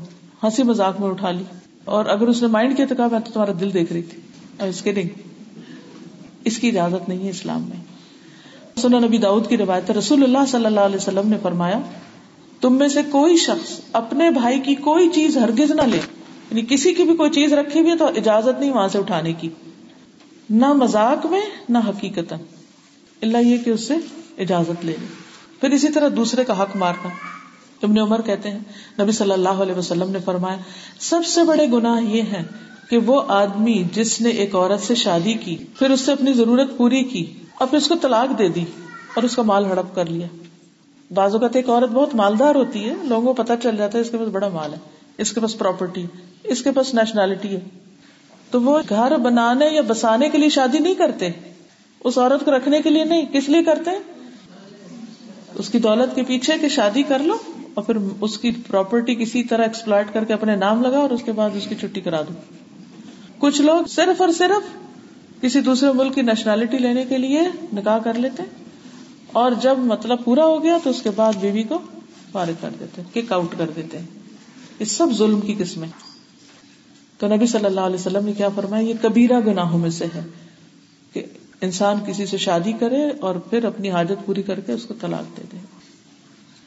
[0.43, 1.43] ہنسی مزاق میں اٹھا لی
[1.85, 4.21] اور اگر اس نے مائنڈ کیا تو کہا میں تو تمہارا دل دیکھ رہی تھی
[4.69, 5.01] اس کے
[6.45, 7.77] اس کی اجازت نہیں ہے اسلام میں۔
[8.79, 11.79] سنا نبی داؤد کی روایت رسول اللہ صلی اللہ علیہ وسلم نے فرمایا،
[12.61, 15.97] تم میں سے کوئی شخص اپنے بھائی کی کوئی چیز ہرگز نہ لے
[16.51, 19.33] یعنی کسی کی بھی کوئی چیز رکھی ہوئی ہے تو اجازت نہیں وہاں سے اٹھانے
[19.33, 19.49] کی۔
[20.49, 22.33] نہ مزاق میں، نہ حقیقت
[23.21, 23.93] اللہ یہ کہ اس سے
[24.37, 25.07] اجازت لے لے۔
[25.61, 27.09] پھر اسی طرح دوسرے کا حق مارنا۔
[27.83, 28.59] ابن عمر کہتے ہیں،
[28.99, 30.57] نبی صلی اللہ علیہ وسلم نے فرمایا،
[30.99, 32.43] سب سے بڑے گناہ یہ ہے
[32.89, 36.77] کہ وہ آدمی جس نے ایک عورت سے شادی کی، پھر اس سے اپنی ضرورت
[36.77, 38.65] پوری کی اور پھر اس کو طلاق دے دی
[39.13, 40.27] اور اس کا مال ہڑپ کر لیا۔
[41.13, 44.09] بعض اوقات ایک عورت بہت مالدار ہوتی ہے، لوگوں کو پتا چل جاتا ہے اس
[44.09, 44.77] کے پاس بڑا مال ہے،
[45.17, 46.05] اس کے پاس پراپرٹی
[46.43, 47.59] اس کے پاس نیشنلٹی ہے۔
[48.51, 51.29] تو وہ گھر بنانے یا بسانے کے لیے شادی نہیں کرتے،
[51.99, 53.91] اس عورت کو رکھنے کے لیے نہیں، کس لیے کرتے؟
[55.55, 57.35] اس کی دولت کے پیچھے کہ شادی کر لو۔
[57.77, 61.23] اور پھر اس کی پراپرٹی کسی طرح ایکسپلائٹ کر کے اپنے نام لگا اور اس
[61.23, 62.33] کے بعد اس کی چھٹی کرا دو۔
[63.37, 64.77] کچھ لوگ صرف اور صرف
[65.41, 67.41] کسی دوسرے ملک کی نیشنلٹی لینے کے لیے
[67.73, 68.43] نکاح کر لیتے
[69.31, 71.79] اور جب مطلب پورا ہو گیا تو اس کے بعد بیوی کو
[72.31, 73.97] فارغ کر دیتے کک آؤٹ کر دیتے
[74.79, 75.89] یہ سب ظلم کی قسمیں۔
[77.17, 80.21] تو نبی صلی اللہ علیہ وسلم نے کیا فرمایا؟ یہ کبیرہ گناہوں میں سے ہے
[81.13, 81.25] کہ
[81.61, 85.37] انسان کسی سے شادی کرے اور پھر اپنی حاجت پوری کر کے اس کو طلاق
[85.37, 85.57] دے دے۔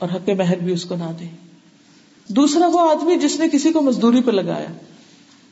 [0.01, 1.25] اور حق مہر بھی اس کو نہ دے۔
[2.29, 4.67] دوسرا وہ آدمی جس نے کسی کو مزدوری پہ لگایا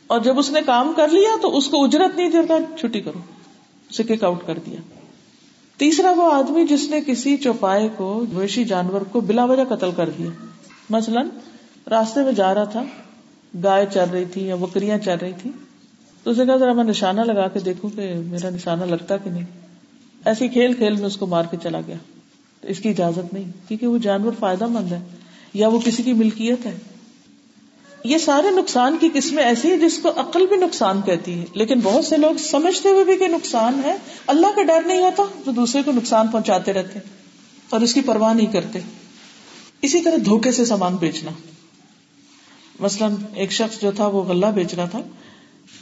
[0.07, 3.19] اور جب اس نے کام کر لیا تو اس کو اجرت نہیں دیتا، چھٹی کرو۔
[3.91, 4.77] اسے کک آؤٹ کر دیا۔
[5.77, 10.11] تیسرا وہ آدمی جس نے کسی چوپائے کو، مویشی جانور کو بلا وجہ قتل کر
[10.19, 10.31] دیا۔
[10.91, 11.29] مثلاً
[11.91, 12.83] راستے میں جا رہا تھا،
[13.63, 15.51] گائے چل رہی تھی یا بکریاں چل رہی تھی۔
[16.23, 19.47] تو اسے کہا، ذرا میں نشانہ لگا کے دیکھوں کہ میرا نشانہ لگتا کہ نہیں۔
[20.25, 21.97] ایسی کھیل کھیل میں اس کو مار کے چلا گیا۔
[22.63, 25.01] اس کی اجازت نہیں، کیونکہ وہ جانور فائدہ مند ہے،
[25.55, 26.77] یا وہ کسی کی ملکیت ہے۔
[28.05, 31.81] یہ سارے نقصان کی قسمیں ایسی ہیں جس کو عقل بھی نقصان کہتی ہے لیکن
[31.83, 33.97] بہت سے لوگ سمجھتے ہوئے بھی کہ نقصان ہے۔
[34.27, 36.99] اللہ کا ڈر نہیں ہوتا تو دوسرے کو نقصان پہنچاتے رہتے،
[37.71, 38.81] اور اس کی پرواہ نہیں کرتے۔
[39.83, 41.31] اسی طرح دھوکے سے سامان بیچنا۔
[42.81, 45.01] مثلاً ایک شخص جو تھا، وہ غلہ بیچ رہا تھا۔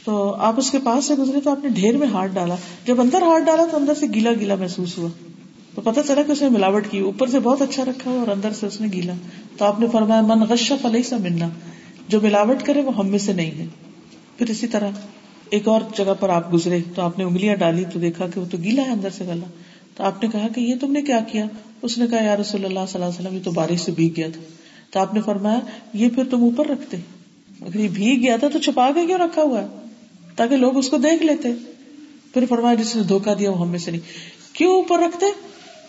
[0.05, 2.55] تو آپ اس کے پاس سے گزرے تو آپ نے ڈھیر میں ہاتھ ڈالا۔
[2.85, 5.09] جب اندر ہاتھ ڈالا تو اندر سے گیلا گیلا محسوس ہوا۔
[5.77, 8.27] تو پتا چلا کہ اس نے ملاوٹ کی، اوپر سے بہت اچھا رکھا ہوا اور
[8.27, 9.13] اندر سے اس نے گیلا۔
[9.57, 11.49] تو آپ نے فرمایا، من غشف علیہ سا ملنا
[12.07, 13.65] جو ملاوٹ کرے وہ ہم میں سے نہیں ہے۔
[14.37, 14.89] پھر اسی طرح
[15.49, 18.45] ایک اور جگہ پر آپ گزرے تو آپ نے انگلیاں ڈالی تو دیکھا کہ وہ
[18.51, 19.45] تو گیلا ہے اندر سے گلا۔
[19.95, 21.45] تو آپ نے کہا کہ یہ تم نے کیا کیا؟
[21.81, 24.09] اس نے کہا، یا رسول اللہ صلی اللہ علیہ وسلم، یہ تو بارش سے بھیگ
[24.17, 24.41] گیا تھا۔
[24.91, 25.59] تو آپ نے فرمایا،
[25.93, 26.97] یہ پھر تم اوپر رکھتے۔
[27.61, 29.67] اگر یہ بھیگ گیا تھا تو چھپا کے کیوں رکھا ہوا ہے؟
[30.35, 31.49] تاکہ لوگ اس کو دیکھ لیتے۔
[32.33, 34.01] پھر فرمایا، جس نے دھوکا دیا وہ ہمیں سے نہیں۔
[34.53, 35.25] کیوں اوپر رکھتے؟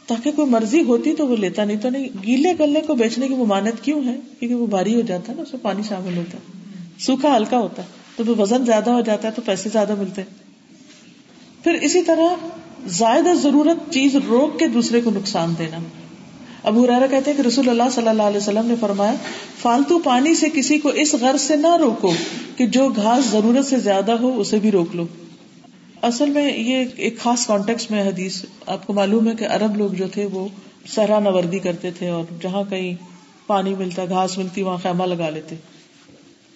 [0.08, 3.34] تاکہ کوئی مرضی ہوتی تو وہ لیتا نہیں تو نہیں، گیلے گلے کو بیچنے کی
[3.34, 6.38] ممانت کیوں ہے؟ کیونکہ وہ بھاری ہو جاتا ہے نا، اس میں پانی شامل ہوتا
[6.38, 6.58] ہے۔
[6.98, 10.22] سوکھا ہلکا ہوتا ہے۔ تو وزن زیادہ ہو جاتا ہے تو پیسے زیادہ ملتے
[11.64, 12.46] پھر اسی طرح
[12.86, 15.78] زائد ضرورت چیز روک کے دوسرے کو نقصان دینا۔
[16.62, 19.14] ابو ریرا کہتے ہیں کہ رسول اللہ صلی اللہ علیہ وسلم نے فرمایا،
[19.62, 22.12] فالتو پانی سے کسی کو اس غرض سے نہ روکو
[22.56, 25.06] کہ جو گھاس ضرورت سے زیادہ ہو، اسے بھی روک لو۔
[26.02, 29.90] اصل میں یہ ایک خاص کانٹیکس میں حدیث آپ کو معلوم ہے کہ ارب لوگ
[29.90, 30.48] جو تھے وہ
[30.86, 32.94] سہرا نوردی کرتے تھے اور جہاں کہیں
[33.46, 35.54] پانی ملتا، گھاس ملتی، وہاں خیمہ لگا لیتے۔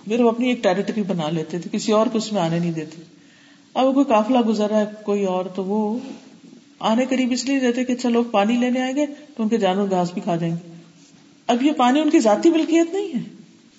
[0.04, 2.72] پھر وہ اپنی ایک ٹیریٹری بنا لیتے تھے، کسی اور کو اس میں آنے نہیں
[2.72, 3.02] دیتے۔
[3.74, 5.98] اب کوئی کافلا گزر رہا ہے، کوئی اور، تو وہ
[6.78, 9.56] آنے قریب اس لیے رہتے کہ اچھا لوگ پانی لینے آئیں گے تو ان کے
[9.56, 10.72] جانور گھاس بھی کھا جائیں گے۔
[11.46, 13.20] اب یہ پانی ان کی ذاتی ملکیت نہیں ہے۔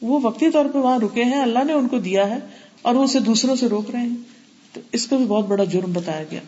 [0.02, 2.38] وہ وقتی طور پہ وہاں رکے ہیں، اللہ نے ان کو دیا ہے
[2.82, 4.33] اور وہ اسے دوسروں سے روک رہے ہیں۔
[4.74, 6.40] تو اس کو بھی بہت بڑا جرم بتایا گیا۔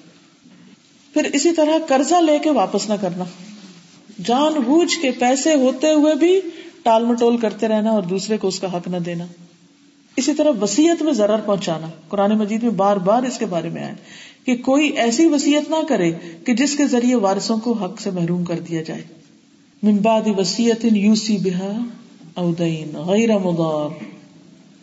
[1.13, 3.23] پھر اسی طرح قرضہ لے کے واپس نہ کرنا۔
[4.25, 6.41] جان بوجھ کے پیسے ہوتے ہوئے بھی
[6.83, 9.25] ٹال مٹول کرتے رہنا اور دوسرے کو اس کا حق نہ دینا۔
[10.15, 13.83] اسی طرح وسیعت میں ضرر پہنچانا۔ قرآن مجید میں بار بار اس کے بارے میں
[13.83, 13.93] آئے
[14.45, 16.11] کہ کوئی ایسی وسیعت نہ کرے
[16.45, 19.01] کہ جس کے ذریعے وارثوں کو حق سے محروم کر دیا جائے۔
[19.83, 21.77] ممباد وسیعت یوسی بہا
[22.33, 24.03] اودین غیر مدار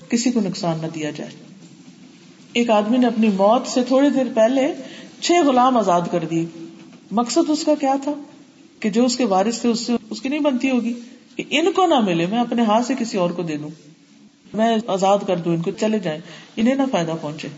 [0.08, 1.51] کسی کو نقصان نہ دیا جائے۔
[2.52, 4.74] ایک آدمی نے اپنی موت سے تھوڑی دیر پہلے
[5.20, 6.46] چھ غلام آزاد کر دیے۔
[7.10, 8.12] مقصد اس کا کیا تھا؟
[8.80, 10.92] کہ جو اس کے وارث تھے، اس سے اس کی نہیں بنتی ہوگی۔
[11.36, 13.68] کہ ان کو نہ ملے، میں اپنے ہاتھ سے کسی اور کو دے دوں۔
[14.54, 16.20] میں آزاد کر دوں، ان کو چلے جائیں۔
[16.56, 17.48] انہیں نہ فائدہ پہنچے۔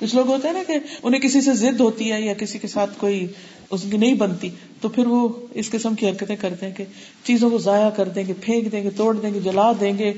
[0.00, 2.68] کچھ لوگ ہوتے ہیں نا کہ انہیں کسی سے ضد ہوتی ہے یا کسی کے
[2.68, 3.26] ساتھ کوئی
[3.70, 6.84] اس کی نہیں بنتی، تو پھر وہ اس قسم کی حرکتیں کرتے ہیں کہ
[7.24, 10.12] چیزوں کو ضائع کر دیں گے، پھینک دیں گے، توڑ دیں گے، جلا دیں گے،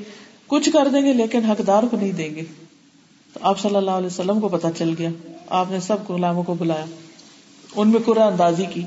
[0.46, 2.42] کچھ کر دیں گے، لیکن حقدار کو نہیں دیں گے۔
[3.32, 5.08] تو آپ صلی اللہ علیہ وسلم کو پتا چل گیا۔
[5.46, 6.84] آپ نے سب غلاموں کو بلایا۔
[7.76, 8.82] ان میں قرآن اندازی کی۔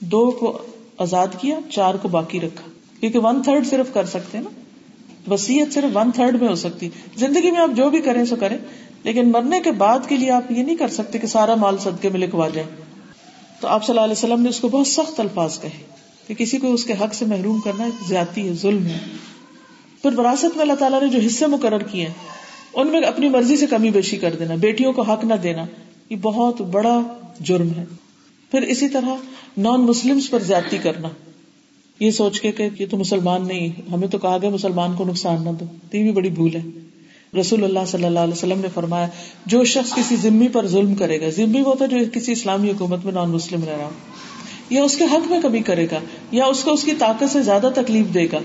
[0.00, 0.58] دو کو
[0.98, 2.70] آزاد کیا، چار کو باقی رکھا۔
[3.00, 4.50] کیونکہ ون تھرڈ صرف کر سکتے نا۔
[5.32, 8.58] وسیعت صرف ون تھرڈ میں ہو سکتی۔ زندگی میں آپ جو بھی کریں سو کریں۔
[9.02, 12.08] لیکن مرنے کے بعد کے لیے آپ یہ نہیں کر سکتے کہ سارا مال صدقے
[12.08, 12.70] میں لکھوا جائیں
[13.60, 15.82] تو آپ صلی اللہ علیہ وسلم نے اس کو بہت سخت الفاظ کہے
[16.26, 18.98] کہ کسی کو اس کے حق سے محروم کرنا زیادتی ہے، ظلم ہے۔
[20.02, 22.14] پھر وراثت میں اللہ تعالیٰ نے جو حصے مقرر کیے ہیں
[22.74, 25.64] ان میں اپنی مرضی سے کمی بیشی کر دینا، بیٹیوں کو حق نہ دینا،
[26.10, 27.00] یہ بہت بڑا
[27.40, 27.84] جرم ہے۔
[28.50, 29.14] پھر اسی طرح
[29.56, 31.08] نان مسلم پر زیادتی کرنا۔
[32.00, 35.44] یہ سوچ کے کہ یہ تو مسلمان نہیں، ہمیں تو کہا گیا مسلمان کو نقصان
[35.44, 36.60] نہ دو۔ تو یہ بھی بڑی بھول ہے۔
[37.40, 39.08] رسول اللہ صلی اللہ علیہ وسلم نے فرمایا،
[39.46, 42.70] جو شخص کسی ذمہ پر ظلم کرے گا ذمہ وہ ہوتا ہے جو کسی اسلامی
[42.70, 43.90] حکومت میں نان مسلم رہ رہا ہو،
[44.70, 45.98] یا اس کے حق میں کمی کرے گا،
[46.30, 48.38] یا اس کو اس کی طاقت سے زیادہ تکلیف دے گا،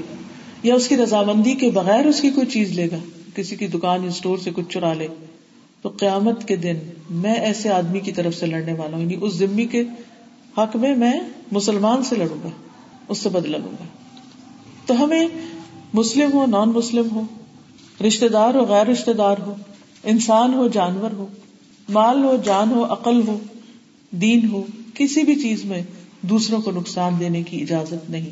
[0.63, 2.97] یا اس کی رضامندی کے بغیر اس کی کوئی چیز لے گا۔
[3.36, 5.08] کسی کی دکان یا اسٹور سے کچھ چرا لے،
[5.82, 6.78] تو قیامت کے دن
[7.10, 9.84] میں ایسے آدمی کی طرف سے لڑنے والا ہوں یعنی اس ذمہ کے
[10.58, 11.14] حق میں میں
[11.52, 12.50] مسلمان سے لڑوں گا،
[13.08, 13.86] اس سے بدلا لوں گا۔
[14.86, 15.28] تو ہمیں
[15.94, 17.22] مسلم ہو نان مسلم ہو
[18.08, 19.56] رشتے دار ہو، غیر رشتے دار ہو،
[20.04, 21.28] انسان ہو، جانور ہو،
[21.90, 23.38] مال ہو، جان ہو، عقل ہو،
[24.12, 24.64] دین ہو،
[24.94, 25.82] کسی بھی چیز میں
[26.22, 28.30] دوسروں کو نقصان دینے کی اجازت نہیں،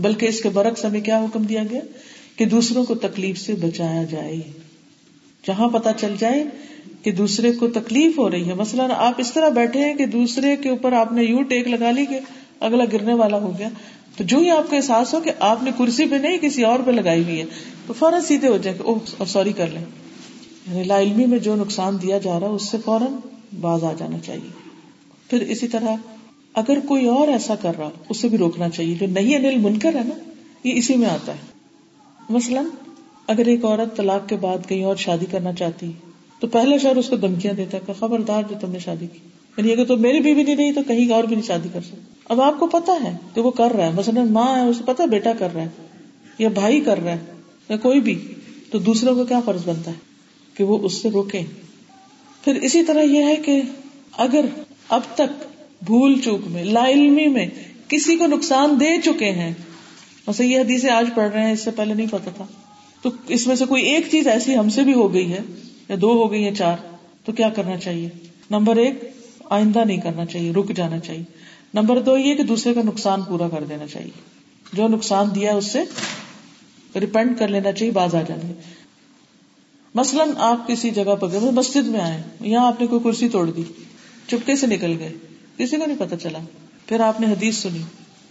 [0.00, 1.80] بلکہ اس کے برعکس ہمیں کیا حکم دیا گیا؟
[2.36, 4.36] کہ دوسروں کو تکلیف سے بچایا جائے۔
[5.46, 6.44] جہاں پتا چل جائے
[7.02, 10.56] کہ دوسرے کو تکلیف ہو رہی ہے۔ مثلاً آپ اس طرح بیٹھے ہیں کہ دوسرے
[10.56, 12.20] کے اوپر آپ نے یو ٹیک لگا لی کہ
[12.60, 13.68] اگلا گرنے والا ہو گیا۔
[14.16, 16.78] تو جو ہی آپ کو احساس ہو کہ آپ نے کرسی پہ نہیں، کسی اور
[16.86, 17.44] پہ لگائی ہوئی ہے،
[17.86, 19.84] تو فوراً سیدھے ہو جائیں کہ سوری کر لیں۔
[20.70, 23.12] یعنی لا علمی میں جو نقصان دیا جا رہا ہے، اس سے فوراً
[23.60, 24.50] باز آ جانا چاہیے۔
[25.30, 25.96] پھر اسی طرح
[26.54, 30.02] اگر کوئی اور ایسا کر رہا، اسے بھی روکنا چاہیے۔ جو نہیں انل منکر ہے
[30.04, 30.30] نا،
[30.64, 31.53] یہ اسی میں آتا ہے۔
[32.30, 32.64] مثلاً
[33.26, 35.92] اگر ایک عورت طلاق کے بعد کہیں اور شادی کرنا چاہتی
[36.40, 39.18] تو پہلے شہر اس کو دھمکیاں دیتا ہے کہ خبردار جو تم نے شادی کی۔
[39.56, 42.00] یعنی اگر تو میری بیوی نہیں رہی تو کہیں اور بھی نہیں شادی کر سکتی
[42.28, 45.04] اب آپ کو پتا ہے کہ وہ کر رہا ہے۔ مثلاً ماں ہے، اسے پتا
[45.04, 45.68] بیٹا کر رہا ہے
[46.38, 47.18] یا بھائی کر رہا ہے
[47.68, 48.34] یا کوئی بھی۔
[48.70, 49.96] تو دوسروں کو کیا فرض بنتا ہے؟
[50.54, 51.40] کہ وہ اس سے روکے
[52.44, 53.62] پھر اسی طرح یہ ہے کہ
[54.18, 54.44] اگر
[54.88, 55.44] اب تک
[55.86, 57.46] بھول چوک میں، لا علمی میں
[57.88, 59.52] کسی کو نقصان دے چکے ہیں
[60.38, 62.44] یہ حدیث آج پڑھ رہے ہیں، اس سے پہلے نہیں پتا تھا۔
[63.02, 65.38] تو اس میں سے کوئی ایک چیز ایسی ہم سے بھی ہو گئی ہے،
[65.88, 66.76] یا دو ہو گئی ہیں، چار،
[67.24, 68.08] تو کیا کرنا چاہیے؟
[68.50, 68.94] نمبر ایک،
[69.44, 71.22] آئندہ نہیں کرنا چاہیے، رک جانا چاہیے۔
[71.74, 74.10] نمبر دو یہ کہ دوسرے کا نقصان پورا کر دینا چاہیے۔
[74.72, 75.82] جو نقصان دیا اس سے
[77.00, 78.52] ریپینٹ کر لینا چاہیے، باز آ جانے
[79.94, 83.50] مثلاً آپ کسی جگہ پر گئے مسجد میں آئے، یہاں آپ نے کوئی کرسی توڑ
[83.50, 83.62] دی،
[84.26, 85.12] چپکے سے نکل گئے،
[85.56, 86.38] کسی کو نہیں پتا چلا۔
[86.86, 87.80] پھر آپ نے حدیث سنی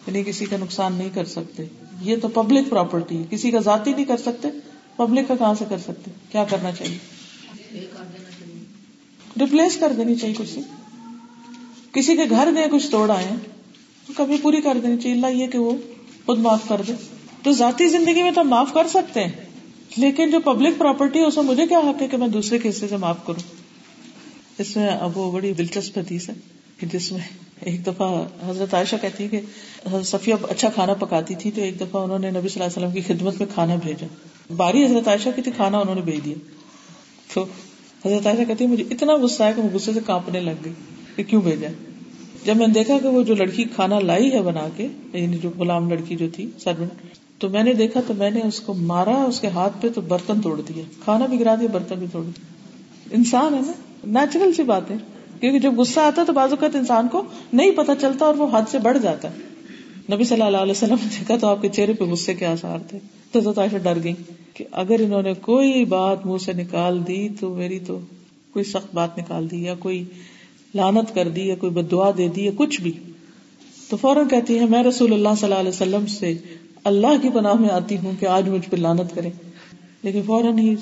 [0.08, 1.64] یعنی کسی کا نقصان نہیں کر سکتے۔
[2.02, 4.48] یہ تو پبلک پراپرٹی ہے۔ کسی کا ذاتی نہیں کر سکتے
[4.96, 6.98] پبلک کا کہاں سے کر سکتے؟ کیا کرنا چاہیے؟
[9.40, 10.62] ریپلیس کر دینی چاہیے کرسی
[11.92, 13.28] کسی کے گھر گئے کچھ توڑ آئے
[14.08, 15.72] تو کبھی پوری کر دینی چاہیے۔ اللہ یہ کہ وہ
[16.26, 16.94] خود معاف کر دے۔
[17.44, 19.32] تو ذاتی زندگی میں تو معاف کر سکتے ہیں،
[19.98, 22.70] لیکن جو پبلک پراپرٹی ہے، اس میں مجھے کیا حق ہے کہ میں دوسرے کے
[22.70, 23.64] حصے سے معاف کروں؟
[24.58, 26.34] اس میں اب وہ بڑی دلچسپ حدیث ہے۔
[26.84, 27.20] کہ جس میں
[27.62, 29.42] ایک دفعہ حضرت عائشہ کہتی کہ
[30.04, 32.92] صفیہ اچھا کھانا پکاتی تھی تو ایک دفعہ انہوں نے نبی صلی اللہ علیہ وسلم
[32.92, 34.08] کی خدمت میں کھانا بھیجا۔
[34.56, 36.36] باری حضرت عائشہ کی تھی، کھانا انہوں نے بھیج دیا۔
[37.34, 37.46] تو
[38.06, 40.74] حضرت عائشہ کہتی مجھے اتنا غصہ ہے کہ میں غصے سے کانپنے لگ گئی
[41.16, 41.68] کہ کیوں بھیجا؟
[42.46, 45.50] جب میں نے دیکھا کہ وہ جو لڑکی کھانا لائی ہے بنا کے یعنی جو
[45.58, 49.16] غلام لڑکی جو تھی سروینٹ تو میں نے دیکھا تو میں نے اس کو مارا،
[49.24, 52.24] اس کے ہاتھ پہ تو برتن توڑ دیا کھانا بھی گرا دیا، برتن بھی توڑ
[52.24, 53.74] دیا انسان ہے نا
[54.20, 54.96] نیچرل سی بات ہے۔
[55.44, 57.24] کیونکہ جب غصہ آتا ہے تو بازو اوقات انسان کو
[57.54, 59.36] نہیں پتا چلتا اور وہ حد سے بڑھ جاتا ہے۔
[60.16, 62.80] نبی صلی اللہ علیہ وسلم نے دیکھا تو آپ کے چہرے پہ غصے کے آسار
[62.88, 63.00] تھے۔
[63.32, 64.14] تو عائشہ ڈر گئی
[64.54, 68.00] کہ اگر انہوں نے کوئی بات منہ سے نکال دی تو میری تو
[68.54, 70.04] کوئی سخت بات نکال دی یا کوئی
[70.76, 72.92] لانت کر دی یا کوئی بدعا دے دی یا کچھ بھی۔
[73.90, 76.34] تو فوراً کہتی ہے میں رسول اللہ صلی اللہ علیہ وسلم سے
[76.84, 79.30] اللہ کی پناہ میں آتی ہوں کہ آج مجھ پہ لانت کرے۔
[80.04, 80.76] لیکن فوراً ہی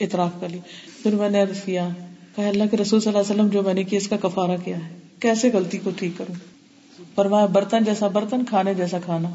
[0.00, 0.58] اعتراف کر لی۔
[1.02, 1.88] پھر میں نے عرض کیا
[2.36, 4.56] کہ اللہ کے رسول صلی اللہ علیہ وسلم، جو میں نے کیا، اس کا کفارہ
[4.64, 6.34] کیا ہے۔ کیسے غلطی کو ٹھیک کروں؟
[7.14, 9.28] فرمایا، برتن جیسا برتن، کھانے جیسا کھانا۔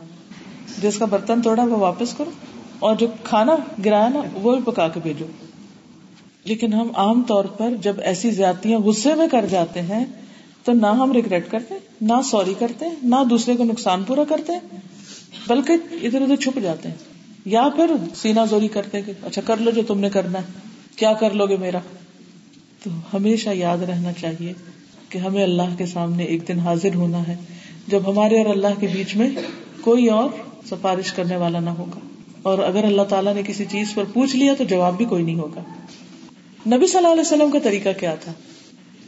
[0.81, 2.31] جس کا برتن توڑا، وہ واپس کرو۔
[2.79, 5.25] اور جو کھانا گرایا نا، وہ بھی پکا کے بھیجو۔
[6.43, 10.05] لیکن ہم عام طور پر جب ایسی زیادتیاں غصے میں کر جاتے ہیں،
[10.63, 14.53] تو نہ ہم ریگریٹ کرتے، نہ سوری کرتے، نہ دوسرے کو نقصان پورا کرتے،
[15.47, 16.95] بلکہ ادھر ادھر چھپ جاتے۔ ہیں
[17.45, 20.45] یا پھر سینا زوری کرتے کہ اچھا کر لو جو تم نے کرنا ہے۔
[20.95, 21.79] کیا کر لو گے میرا؟
[22.83, 24.53] تو ہمیشہ یاد رہنا چاہیے
[25.09, 27.35] کہ ہمیں اللہ کے سامنے ایک دن حاضر ہونا ہے۔
[27.87, 29.29] جب ہمارے اور اللہ کے بیچ میں
[29.81, 30.29] کوئی اور
[30.69, 31.99] سفارش کرنے والا نہ ہوگا۔
[32.41, 35.39] اور اگر اللہ تعالیٰ نے کسی چیز پر پوچھ لیا تو جواب بھی کوئی نہیں
[35.39, 35.61] ہوگا۔
[36.75, 38.31] نبی صلی اللہ علیہ وسلم کا طریقہ کیا تھا؟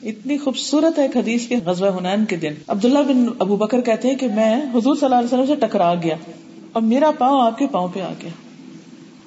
[0.03, 4.07] اتنی خوبصورت ہے ایک حدیث کے غزوہ حنین کے دن۔ عبداللہ بن ابو بکر کہتے
[4.07, 6.15] ہیں کہ میں حضور صلی اللہ علیہ وسلم سے ٹکرا گیا
[6.71, 8.31] اور میرا پاؤں آپ کے پاؤں پہ آ گیا۔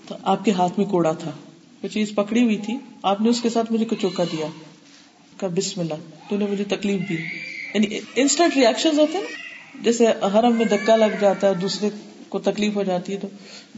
[0.09, 1.31] تو آپ کے ہاتھ میں کوڑا تھا۔
[1.83, 4.47] وہ چیز پکڑی ہوئی تھی، آپ نے اس کے ساتھ مجھے کچوکا دیا۔
[5.39, 5.95] کہ بسم اللہ،
[6.29, 7.15] تو نے مجھے تکلیف دی۔
[7.75, 9.25] یعنی انسٹنٹ ریئیکشن ہوتے ہیں
[9.83, 11.89] جیسے حرم میں دکا لگ جاتا ہے، دوسرے
[12.29, 13.29] کو تکلیف ہو جاتی ہے، تو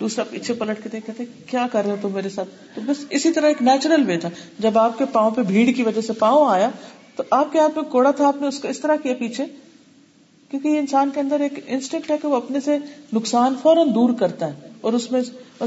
[0.01, 3.47] دوسرا پیچھے پلٹ کے کہتے کیا کر رہے ہو میرے ساتھ؟ تو بس اسی طرح
[3.47, 6.71] ایک نیچرل وے تھا۔ جب آپ کے پاؤں پہ بھیڑ کی وجہ سے پاؤں آیا،
[7.17, 9.45] تو آپ کے ہاتھ میں کوڑا تھا، آپ نے اس کو اس طرح کیا پیچھے
[10.55, 12.79] کیونکہ یہ انسان کے اندر ایک انسٹنکٹ ہے کہ وہ اپنے سے
[13.13, 15.21] نقصان فوراً دور کرتا ہے اور اس میں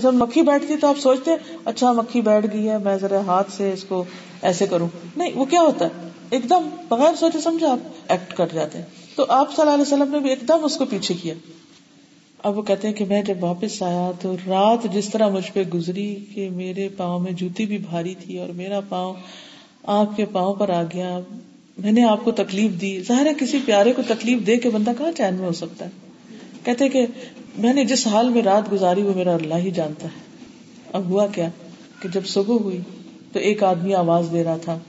[0.04, 1.32] مکھی بیٹھتی تو آپ سوچتے
[1.66, 4.04] اچھا مکھی بیٹھ گئی ہے، میں ذرا ہاتھ سے اس کو
[4.42, 7.78] ایسے کروں۔ نہیں، وہ کیا ہوتا ہے؟ ایک دم بغیر سوچے سمجھے آپ
[8.08, 8.86] ایکٹ کر جاتے ہیں۔
[9.16, 11.34] تو آپ صلی اللہ علیہ وسلم نے بھی ایک دم اس کو پیچھے کیا۔
[12.44, 15.64] اب وہ کہتے ہیں کہ میں جب واپس آیا تو رات جس طرح مجھ پہ
[15.74, 19.14] گزری کہ میرے پاؤں میں جوتی بھی بھاری تھی اور میرا پاؤں
[19.84, 21.20] آپ کے پاؤں پر آ گیا۔
[21.78, 24.92] میں نے آپ کو تکلیف دی۔ ظاہر ہے کسی پیارے کو تکلیف دے کے بندہ
[24.98, 25.90] کہاں چین میں ہو سکتا ہے؟
[26.64, 27.06] کہتے کہ
[27.58, 30.20] میں نے جس حال میں رات گزاری وہ میرا اللہ ہی جانتا ہے۔
[30.94, 31.50] اب ہوا کیا
[32.02, 32.80] کہ جب صبح ہوئی
[33.34, 34.80] تو ایک آدمی آواز دے رہا تھا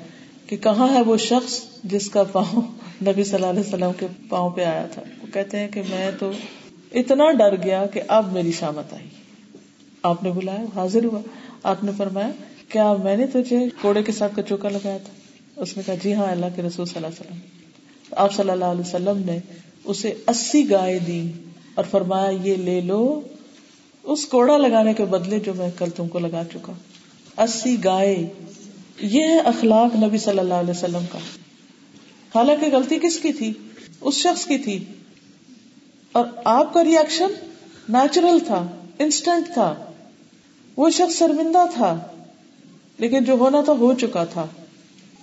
[0.47, 2.63] کہ کہاں ہے وہ شخص جس کا پاؤں
[3.03, 6.11] نبی صلی اللہ علیہ وسلم کے پاؤں پہ آیا تھا؟ وہ کہتے ہیں کہ میں
[6.19, 6.31] تو
[6.95, 9.07] اتنا ڈر گیا کہ اب میری شامت آئی۔
[10.03, 11.21] آپ نے بلایا، حاضر ہوا۔
[11.63, 12.31] آپ نے فرمایا،
[12.69, 15.18] کیا میں نے تجھے کوڑے کے ساتھ کچوکا لگایا تھا؟
[15.59, 17.39] اس نے کہا جی ہاں اللہ کے رسول صلی اللہ علیہ وسلم.
[18.17, 19.39] آپ صلی اللہ علیہ وسلم نے
[19.85, 21.33] اسے اسی گائے دی
[21.75, 23.21] اور فرمایا، یہ لے لو
[24.03, 26.73] اس کوڑا لگانے کے بدلے جو میں کل تم کو لگا چکا.
[27.43, 28.27] اسی گائے،
[29.01, 31.19] یہ ہے اخلاق نبی صلی اللہ علیہ وسلم کا۔
[32.35, 33.53] حالانکہ غلطی کس کی تھی؟
[34.01, 34.85] اس شخص کی تھی۔
[36.13, 37.29] اور آپ کا ریئیکشن
[37.89, 38.67] نیچرل تھا
[38.99, 39.75] انسٹنٹ تھا۔
[40.77, 42.07] وہ شخص شرمندہ تھا،
[42.99, 44.47] لیکن جو ہونا تھا، ہو چکا تھا۔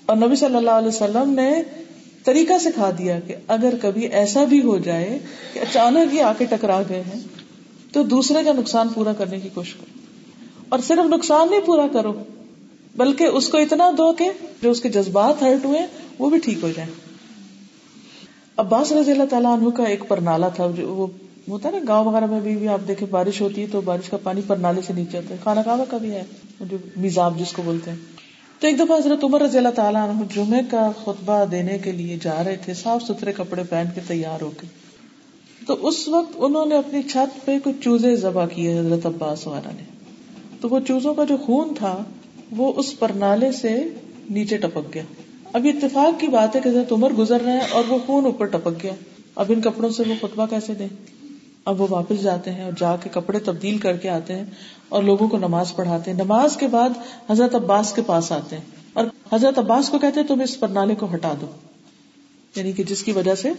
[0.06, 1.61] اور نبی صلی اللہ علیہ وسلم نے
[2.23, 5.19] طریقہ سکھا دیا کہ اگر کبھی ایسا بھی ہو جائے
[5.53, 7.19] کہ اچانک ہی آ کے ٹکرا گئے ہیں
[7.91, 9.99] تو دوسرے کا نقصان پورا کرنے کی کوشش کرو۔
[10.69, 12.23] اور صرف نقصان نہیں پورا کرو
[12.95, 14.30] بلکہ اس کو اتنا دو کہ
[14.61, 15.80] جو اس کے جذبات ہرٹ ہوئے
[16.19, 16.90] وہ بھی ٹھیک ہو جائے
[18.57, 21.07] عباس رضی اللہ تعالیٰ عنہ کا ایک پرنالا تھا جو وہ
[21.48, 24.10] ہوتا ہے نا گاؤں وغیرہ میں بھی, بھی آپ دیکھیں بارش ہوتی ہے تو بارش
[24.10, 26.23] کا پانی پر نالے سے نیچے آتا ہے۔ کھانا کعبہ کا بھی ہے؟
[26.60, 27.98] جو میزاب جس کو بولتے ہیں۔
[28.66, 32.18] تو ایک دفعہ حضرت عمر رضی اللہ تعالیٰ عنہ جمعے کا خطبہ دینے کے لیے
[32.22, 34.68] جا رہے تھے، صاف ستھرے کپڑے پہن کے تیار ہو کے۔
[35.68, 39.72] تو اس وقت انہوں نے اپنی چھت پہ کچھ چوزے ذبح کیے حضرت عباس والا
[39.72, 39.84] نے۔
[40.62, 42.04] تو وہ چوزوں کا جو خون تھا،
[42.52, 43.84] وہ اس پرنالے سے
[44.30, 45.04] نیچے ٹپک گیا۔
[45.54, 48.46] اب اتفاق کی بات ہے کہ حضرت عمر گزر رہے ہیں اور وہ خون اوپر
[48.46, 48.94] ٹپک گیا۔
[49.36, 50.88] اب ان کپڑوں سے وہ خطبہ کیسے دیں؟
[51.66, 54.46] اب وہ واپس جاتے ہیں اور جا کے کپڑے تبدیل کر کے آتے ہیں۔
[54.90, 56.90] اور لوگوں کو نماز پڑھاتے ہیں۔ نماز کے بعد
[57.30, 58.64] حضرت عباس کے پاس آتے ہیں
[58.94, 61.45] اور حضرت عباس کو کہتے تم اس پرنالے کو ہٹا دو۔
[62.56, 63.52] یعنی کہ جس کی وجہ سے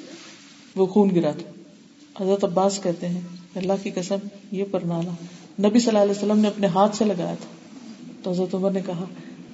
[0.76, 1.50] وہ خون گرا تھا۔
[2.24, 3.20] حضرت عباس کہتے ہیں
[3.54, 4.16] اللہ کی قسم
[4.52, 5.10] یہ پرنالا
[5.68, 7.46] نبی صلی اللہ علیہ وسلم نے اپنے ہاتھ سے لگایا تھا۔
[8.22, 9.04] تو حضرت عمر نے کہا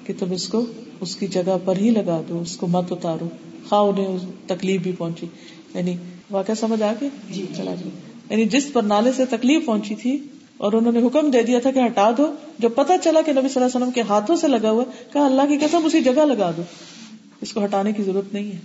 [0.07, 0.65] کہ تم اس کو
[1.01, 3.29] اس کی جگہ پر ہی لگا دو اس کو مت اتارو۔
[3.69, 5.27] خواہ انہیں تکلیف بھی پہنچی۔
[5.75, 5.97] یعنی
[6.31, 7.91] واقعہ سمجھ آ گئی جی چلا جی۔
[8.31, 10.19] یعنی جس پر نالے سے تکلیف پہنچی تھی
[10.63, 13.41] اور انہوں نے حکم دے دیا تھا کہ ہٹا دو۔ جب پتا چلا کہ نبی
[13.41, 16.21] صلی اللہ علیہ وسلم کے ہاتھوں سے لگا ہوا کہا اللہ کی قسم، اسی جگہ
[16.25, 16.63] لگا دو۔
[17.41, 18.59] اس کو ہٹانے کی ضرورت نہیں ہے۔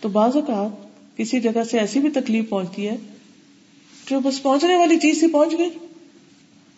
[0.00, 0.86] تو بعض اوقات
[1.16, 2.96] کسی جگہ سے ایسی بھی تکلیف پہنچتی ہے
[4.10, 5.70] جو بس پہنچنے والی چیز سے پہنچ گئی۔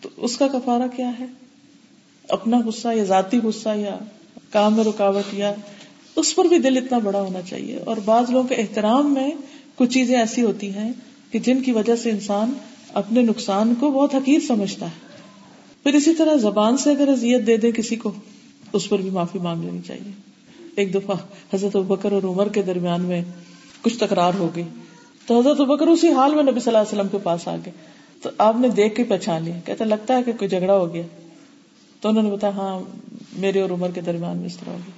[0.01, 1.25] تو اس کا کفارہ کیا ہے؟
[2.29, 3.97] اپنا غصہ یا ذاتی غصہ یا
[4.51, 5.53] کام میں رکاوٹ یا
[6.15, 9.31] اس پر بھی دل اتنا بڑا ہونا چاہیے۔ اور بعض لوگوں کے احترام میں
[9.75, 10.91] کچھ چیزیں ایسی ہوتی ہیں
[11.31, 12.53] کہ جن کی وجہ سے انسان
[12.93, 15.11] اپنے نقصان کو بہت حقیر سمجھتا ہے۔
[15.83, 18.11] پھر اسی طرح زبان سے اگر اذیت دے دے کسی کو،
[18.73, 20.11] اس پر بھی معافی مانگ لینی چاہیے۔
[20.75, 21.15] ایک دفعہ
[21.53, 23.21] حضرت بکر اور عمر کے درمیان میں
[23.81, 24.63] کچھ تکرار ہو گئی۔
[25.25, 27.73] تو حضرت بکر اسی حال میں نبی صلی اللہ علیہ وسلم کے پاس آ گئے۔
[28.21, 31.03] تو آپ نے دیکھ کے پہچان لیا۔ کہتا لگتا ہے کہ کوئی جھگڑا ہو گیا۔
[32.01, 32.79] تو انہوں نے بتایا ہاں
[33.37, 34.91] میرے اور عمر کے درمیان میں اس طرح ہوگی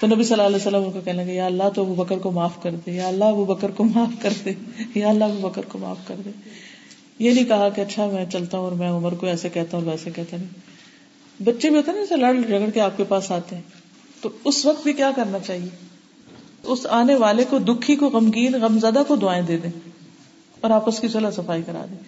[0.00, 2.30] تو نبی صلی اللہ علیہ وسلم کو کہنے لگے، یا اللہ تو ابو بکر کو
[2.30, 4.52] معاف کر دے، یا اللہ ابو بکر کو معاف کر دے،
[4.94, 6.30] یا اللہ ابو بکر کو معاف کر دے۔
[7.18, 9.84] یہ نہیں کہا کہ اچھا میں چلتا ہوں اور میں عمر کو ایسے کہتا ہوں
[9.84, 10.72] ویسے کہتا نہیں۔
[11.42, 13.62] بچے بھی ہوتے نا لڑ جھگڑ کے آپ کے پاس آتے ہیں۔
[14.20, 15.68] تو اس وقت بھی کیا کرنا چاہیے؟
[16.62, 19.70] اس آنے والے کو دکھی کو غمگین غم زدہ کو دعائیں دے دیں
[20.60, 21.98] اور آپس کی صلاح صفائی کرا دیں۔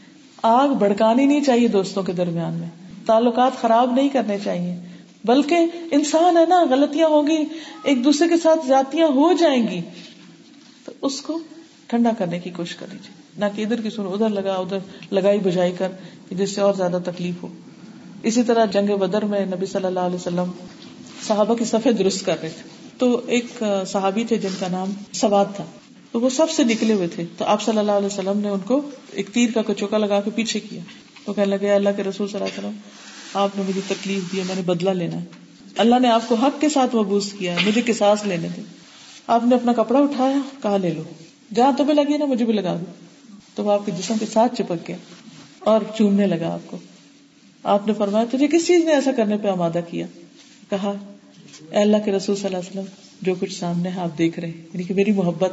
[0.42, 2.68] آگ بھڑکانی نہیں چاہیے دوستوں کے درمیان میں۔
[3.06, 4.76] تعلقات خراب نہیں کرنے چاہیے۔
[5.24, 5.56] بلکہ
[5.90, 7.44] انسان ہے نا، غلطیاں ہوگی،
[7.84, 9.80] ایک دوسرے کے ساتھ جاتیاں ہو جائیں گی۔
[10.84, 11.38] تو اس کو
[11.86, 14.78] ٹھنڈا کرنے کی کوشش کرنی چاہیے۔ نہ کہ ادھر کی سن ادھر لگا، ادھر
[15.10, 15.88] لگائی بجائی کر
[16.30, 17.48] جس سے اور زیادہ تکلیف ہو۔
[18.22, 20.50] اسی طرح جنگ بدر میں نبی صلی اللہ علیہ وسلم
[21.26, 25.44] صحابہ کی صفحے درست کر رہے تھے۔ تو ایک صحابی تھے جن کا نام سواد
[25.56, 25.64] تھا۔
[26.12, 28.58] تو وہ سب سے نکلے ہوئے تھے۔ تو آپ صلی اللہ علیہ وسلم نے ان
[28.58, 28.80] کو
[29.12, 30.80] ایک تیر کا کچوکا لگا کے پیچھے کیا۔
[31.24, 32.80] تو کہنے لگے اللہ کے رسول صلی اللہ علیہ وسلم،
[33.34, 35.24] آپ نے مجھے تکلیف دی، میں نے بدلا لینا ہے۔
[35.76, 38.62] اللہ نے آپ کو حق کے ساتھ مبوس کیا مجھے کساس لینے دے
[39.26, 41.02] آپ نے اپنا کپڑا اٹھایا، کہا لے لو۔
[41.54, 43.13] جہاں تمہیں لگی نا، مجھے بھی لگا دو۔
[43.54, 44.96] تو وہ آپ کے جسم کے ساتھ چپک گیا
[45.58, 46.76] اور چومنے لگا آپ کو۔
[47.62, 50.06] آپ نے فرمایا، تجھے کس چیز نے ایسا کرنے پہ آمادہ کیا؟
[50.70, 50.92] کہا،
[51.70, 52.84] اے اللہ کے رسول صلی اللہ علیہ وسلم،
[53.22, 55.52] جو کچھ سامنے ہے آپ دیکھ رہے ہیں یعنی کہ میری محبت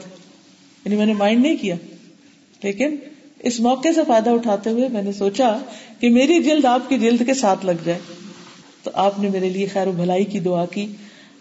[0.85, 1.75] یعنی میں نے مائنڈ نہیں کیا۔
[2.63, 2.95] لیکن
[3.39, 5.57] اس موقع سے فائدہ اٹھاتے ہوئے میں نے سوچا
[5.99, 7.99] کہ میری جلد آپ کی جلد کے ساتھ لگ جائے۔
[8.83, 10.87] تو آپ نے میرے لیے خیر و بھلائی کی دعا کی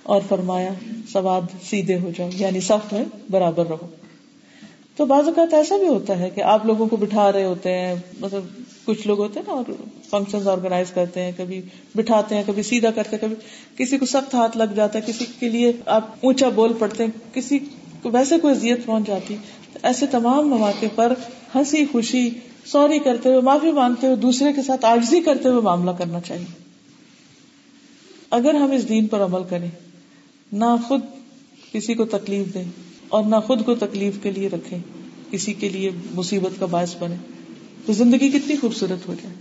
[0.02, 0.70] اور فرمایا،
[1.12, 3.86] سواد سیدھے ہو جاؤ یعنی سب میں برابر رہو۔
[5.00, 7.94] تو بعض اوقات ایسا بھی ہوتا ہے کہ آپ لوگوں کو بٹھا رہے ہوتے ہیں
[8.20, 8.44] مطلب
[8.84, 9.64] کچھ لوگ ہوتے ہیں نا، اور
[10.10, 11.60] فنکشن آرگنائز کرتے ہیں، کبھی
[11.94, 13.36] بٹھاتے ہیں، کبھی سیدھا کرتے ہیں، کبھی
[13.76, 17.34] کسی کو سخت ہاتھ لگ جاتا ہے، کسی کے لیے آپ اونچا بول پڑتے ہیں،
[17.34, 17.58] کسی
[18.02, 19.36] کو ویسے کوئی ازیت پہنچ جاتی
[19.82, 21.12] ایسے تمام مواقع پر
[21.54, 22.30] ہنسی، خوشی،
[22.66, 26.52] سوری کرتے ہوئے، معافی مانگتے ہوئے، دوسرے کے ساتھ آجزی کرتے ہوئے معاملہ کرنا چاہیے۔
[28.30, 29.68] اگر ہم اس دین پر عمل کریں،
[30.52, 31.00] نہ خود
[31.72, 32.64] کسی کو تکلیف دیں
[33.10, 34.78] اور نہ خود کو تکلیف کے لیے رکھے
[35.30, 37.14] کسی کے لیے مصیبت کا باعث بنے
[37.86, 39.34] تو زندگی کتنی خوبصورت ہو جائے۔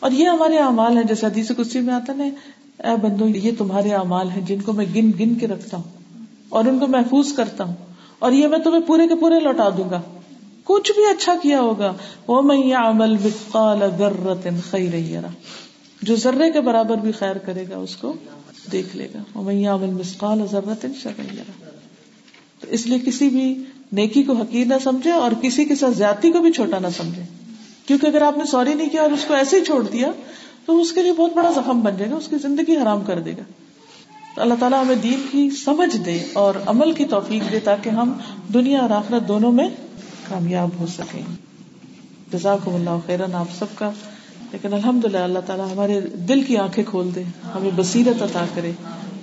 [0.00, 2.24] اور یہ ہمارے اعمال ہیں، جیسے حدیث کسی میں آتا نا،
[2.88, 6.64] اے بندو، یہ تمہارے اعمال ہیں، جن کو میں گن گن کے رکھتا ہوں اور
[6.64, 7.74] ان کو محفوظ کرتا ہوں۔
[8.18, 10.02] اور یہ میں تمہیں پورے کے پورے لوٹا دوں گا۔
[10.64, 11.92] کچھ بھی اچھا کیا ہوگا۔
[12.26, 13.16] وہ میں عمل
[14.70, 15.20] خیر
[16.02, 18.12] جو ذرے کے برابر بھی خیر کرے گا، اس کو
[18.72, 21.65] دیکھ لے گا۔ وہ میں عمل مسقال ضرورت شر
[22.60, 26.32] تو اس لیے کسی بھی نیکی کو حقیر نہ سمجھے اور کسی کے ساتھ زیادتی
[26.32, 27.22] کو بھی چھوٹا نہ سمجھے۔
[27.86, 30.10] کیونکہ اگر آپ نے سوری نہیں کیا اور اس کو ایسے ہی چھوڑ دیا،
[30.66, 33.20] تو اس کے لیے بہت بڑا زخم بن جائے گا، اس کی زندگی حرام کر
[33.20, 33.42] دے گا۔
[34.36, 38.12] تو اللہ تعالیٰ ہمیں دین کی سمجھ دے اور عمل کی توفیق دے تاکہ ہم
[38.54, 39.68] دنیا اور آخرت دونوں میں
[40.28, 41.22] کامیاب ہو سکیں۔
[42.32, 43.90] جزاک اللہ خیرن آپ سب کا۔
[44.52, 47.22] لیکن الحمد للہ اللہ تعالیٰ ہمارے دل کی آنکھیں کھول دے،
[47.54, 48.72] ہمیں بصیرت عطا کرے۔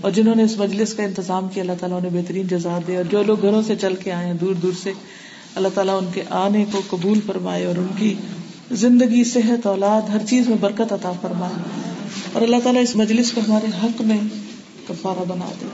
[0.03, 3.03] اور جنہوں نے اس مجلس کا انتظام کیا، اللہ تعالیٰ نے بہترین جزا دے اور
[3.11, 4.93] جو لوگ گھروں سے چل کے آئے ہیں، دور دور سے،
[5.55, 8.13] اللہ تعالیٰ ان کے آنے کو قبول فرمائے اور ان کی
[8.71, 11.53] زندگی، صحت، اولاد، ہر چیز میں برکت عطا فرمائے۔
[12.33, 14.17] اور اللہ تعالیٰ اس مجلس کو ہمارے حق میں
[14.87, 15.65] کفارہ بنا دے۔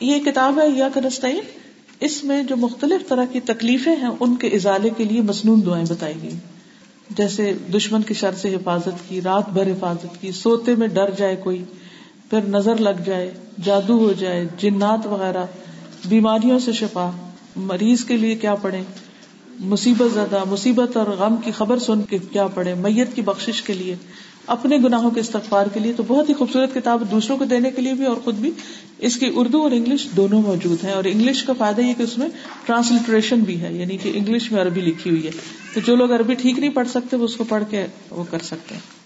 [0.00, 1.40] یہ کتاب ہے یا کرستین
[2.00, 5.86] اس میں جو مختلف طرح کی تکلیفیں ہیں، ان کے ازالے کے لیے مصنون دعائیں
[5.90, 6.34] بتائی گئی
[7.10, 11.36] جیسے دشمن کی شر سے حفاظت کی، رات بھر حفاظت کی، سوتے میں ڈر جائے
[11.36, 11.64] کوئی۔
[12.30, 13.34] پھر نظر لگ جائے،
[13.64, 15.46] جادو ہو جائے، جنات وغیرہ،
[16.08, 17.10] بیماریوں سے شفا۔
[17.56, 18.82] مریض کے لیے کیا پڑھے
[19.60, 23.74] مصیبت زدہ، مصیبت اور غم کی خبر سن کے کیا پڑھے میت کی بخش کے
[23.74, 23.96] لیے۔
[24.46, 27.82] اپنے گناہوں کے استغفار کے لیے تو بہت ہی خوبصورت کتاب دوسروں کو دینے کے
[27.82, 28.50] لیے بھی اور خود بھی۔
[28.98, 32.18] اس کی اردو اور انگلش دونوں موجود ہیں اور انگلش کا فائدہ یہ کہ اس
[32.18, 32.28] میں
[32.66, 35.30] ٹرانسلیٹریشن بھی ہے یعنی کہ انگلش میں عربی لکھی ہوئی ہے۔
[35.74, 38.38] تو جو لوگ عربی ٹھیک نہیں پڑھ سکتے، وہ اس کو پڑھ کے وہ کر
[38.38, 39.04] سکتے ہیں۔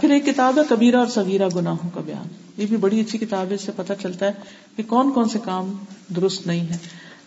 [0.00, 3.46] پھر ایک کتاب ہے کبیرا اور سویرا گناہوں کا بیان۔ یہ بھی بڑی اچھی کتاب
[3.50, 4.32] ہے، اس سے پتہ چلتا ہے
[4.76, 5.74] کہ کون کون سے کام
[6.16, 6.76] درست نہیں ہے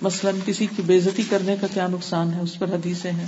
[0.01, 3.27] مثلاً کسی کی بےزتی کرنے کا کیا نقصان ہے؟ اس پر حدیثیں ہیں۔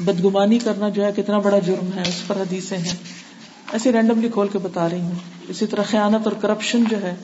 [0.00, 2.96] بدگمانی کرنا جو ہے کتنا بڑا جرم ہے، اس پر حدیثیں ہیں۔
[3.72, 5.14] ایسے رینڈملی کھول کے بتا رہی ہوں۔
[5.48, 7.14] اسی طرح خیانت اور کرپشن جو ہے،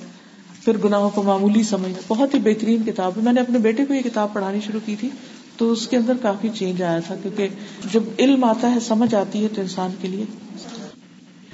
[0.64, 3.94] پھر گناہوں کو معمولی سمجھنا۔ بہت ہی بہترین کتاب ہے۔ میں نے اپنے بیٹے کو
[3.94, 5.10] یہ کتاب پڑھانی شروع کی تھی،
[5.56, 7.48] تو اس کے اندر کافی چینج آیا تھا۔ کیونکہ
[7.92, 10.24] جب علم آتا ہے، سمجھ آتی ہے تو انسان کے لیے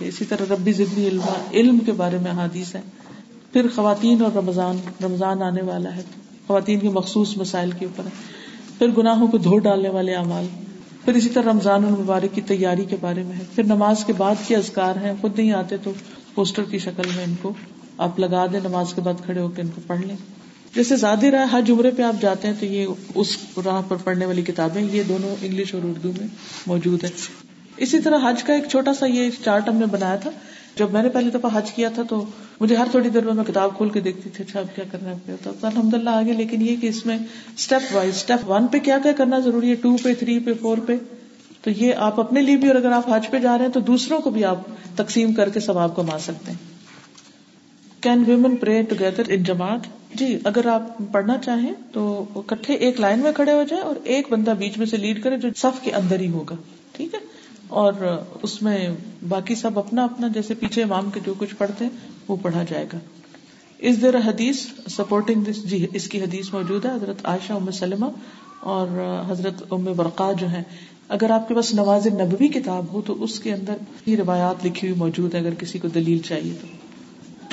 [0.09, 1.21] اسی طرح ربی ضدنی علم
[1.53, 2.81] علم کے بارے میں حادیث ہے۔
[3.53, 6.03] پھر خواتین اور رمضان رمضان آنے والا ہے۔
[6.47, 8.11] خواتین کے مخصوص مسائل کے اوپر ہے۔
[8.79, 10.47] پھر گناہوں کو دھو ڈالنے والے اعمال۔
[11.05, 14.35] پھر اسی طرح رمضان المبارک کی تیاری کے بارے میں ہے۔ پھر نماز کے بعد
[14.47, 15.93] کے ازکار ہیں، خود نہیں آتے تو
[16.35, 17.53] پوسٹر کی شکل میں ان کو
[17.99, 20.17] آپ لگا دیں، نماز کے بعد کھڑے ہو کے ان کو پڑھ لیں۔
[20.75, 24.27] جیسے زیادہ رائے حج عمرے پہ آپ جاتے ہیں تو یہ اس راہ پر پڑھنے
[24.27, 26.27] والی کتابیں، یہ دونوں انگلش اور اردو میں
[26.67, 27.09] موجود ہے
[27.81, 30.31] اسی طرح حج کا ایک چھوٹا سا یہ چارٹ ہم نے بنایا تھا۔
[30.77, 32.25] جب میں نے پہلی دفعہ حج کیا تھا تو
[32.61, 35.35] مجھے ہر تھوڑی دیر میں کتاب کھول کے دیکھتی تھی اچھا اب کیا کرنا ہے؟
[35.43, 37.19] تو الحمد للہ آگے، لیکن یہ کہ اس میں
[37.57, 40.79] اسٹیپ وائز اسٹیپ ون پہ کیا کیا کرنا ضروری ہے؟ ٹو پہ تھری پہ فور
[40.87, 40.97] پہ۔
[41.63, 43.81] تو یہ آپ اپنے لیے بھی، اور اگر آپ حج پہ جا رہے ہیں تو
[43.81, 44.59] دوسروں کو بھی آپ
[44.97, 46.59] تقسیم کر کے ثواب کما سکتے ہیں۔
[48.01, 49.81] Can women pray together in جماعت
[50.15, 50.83] جی اگر آپ
[51.13, 54.87] پڑھنا چاہیں تو کٹھے ایک لائن میں کھڑے ہو جائیں اور ایک بندہ بیچ میں
[54.87, 56.57] سے لیڈ کرے جو صف کے اندر ہی ہوگا۔
[56.93, 57.19] ٹھیک ہے؟
[57.71, 57.93] اور
[58.43, 58.89] اس میں
[59.29, 61.93] باقی سب اپنا اپنا، جیسے پیچھے امام کے جو کچھ پڑھتے ہیں،
[62.29, 62.99] وہ پڑھا جائے گا۔
[63.79, 68.07] اس دیر حدیث سپورٹنگ دس جی اس کی حدیث موجود ہے، حضرت عائشہ ام سلمہ
[68.61, 68.87] اور
[69.29, 70.63] حضرت ام برقا جو ہے
[71.09, 73.75] اگر آپ کے پاس نواز نبوی کتاب ہو، تو اس کے اندر
[74.07, 76.67] ہی روایات لکھی ہوئی موجود ہے اگر کسی کو دلیل چاہیے تو۔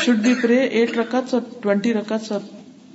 [0.05, 2.33] شوڈ بی پرے ایٹ رکعت اور ٹوینٹی رکعت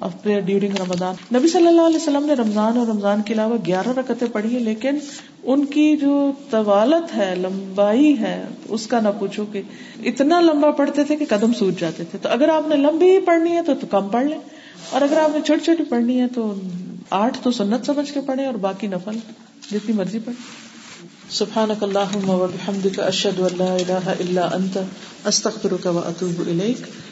[0.02, 3.56] آف پریئر ڈیورنگ رمضان۔ نبی صلی اللہ علیہ وسلم نے رمضان اور رمضان کے علاوہ
[3.66, 4.98] گیارہ رکعتیں پڑھی ہیں لیکن
[5.42, 9.62] ان کی جو طوالت ہے لمبائی ہے اس کا نہ پوچھو کہ
[10.04, 13.18] اتنا لمبا پڑھتے تھے کہ قدم سوج جاتے تھے۔ تو اگر آپ نے لمبی ہی
[13.18, 14.38] پڑھنی ہے تو, تو کم پڑھ لیں۔
[14.90, 16.54] اور اگر آپ نے چھوٹی چھوٹی پڑھنی ہے تو
[17.10, 19.16] آٹھ تو سنت سمجھ کے پڑھے اور باقی نفل
[19.70, 20.42] جتنی مرضی پڑھے
[21.30, 24.78] سبحانک اللہم و بحمدک اشہد ان لا الہ الا انت
[25.24, 27.11] استغفرک و اتوب الیک۔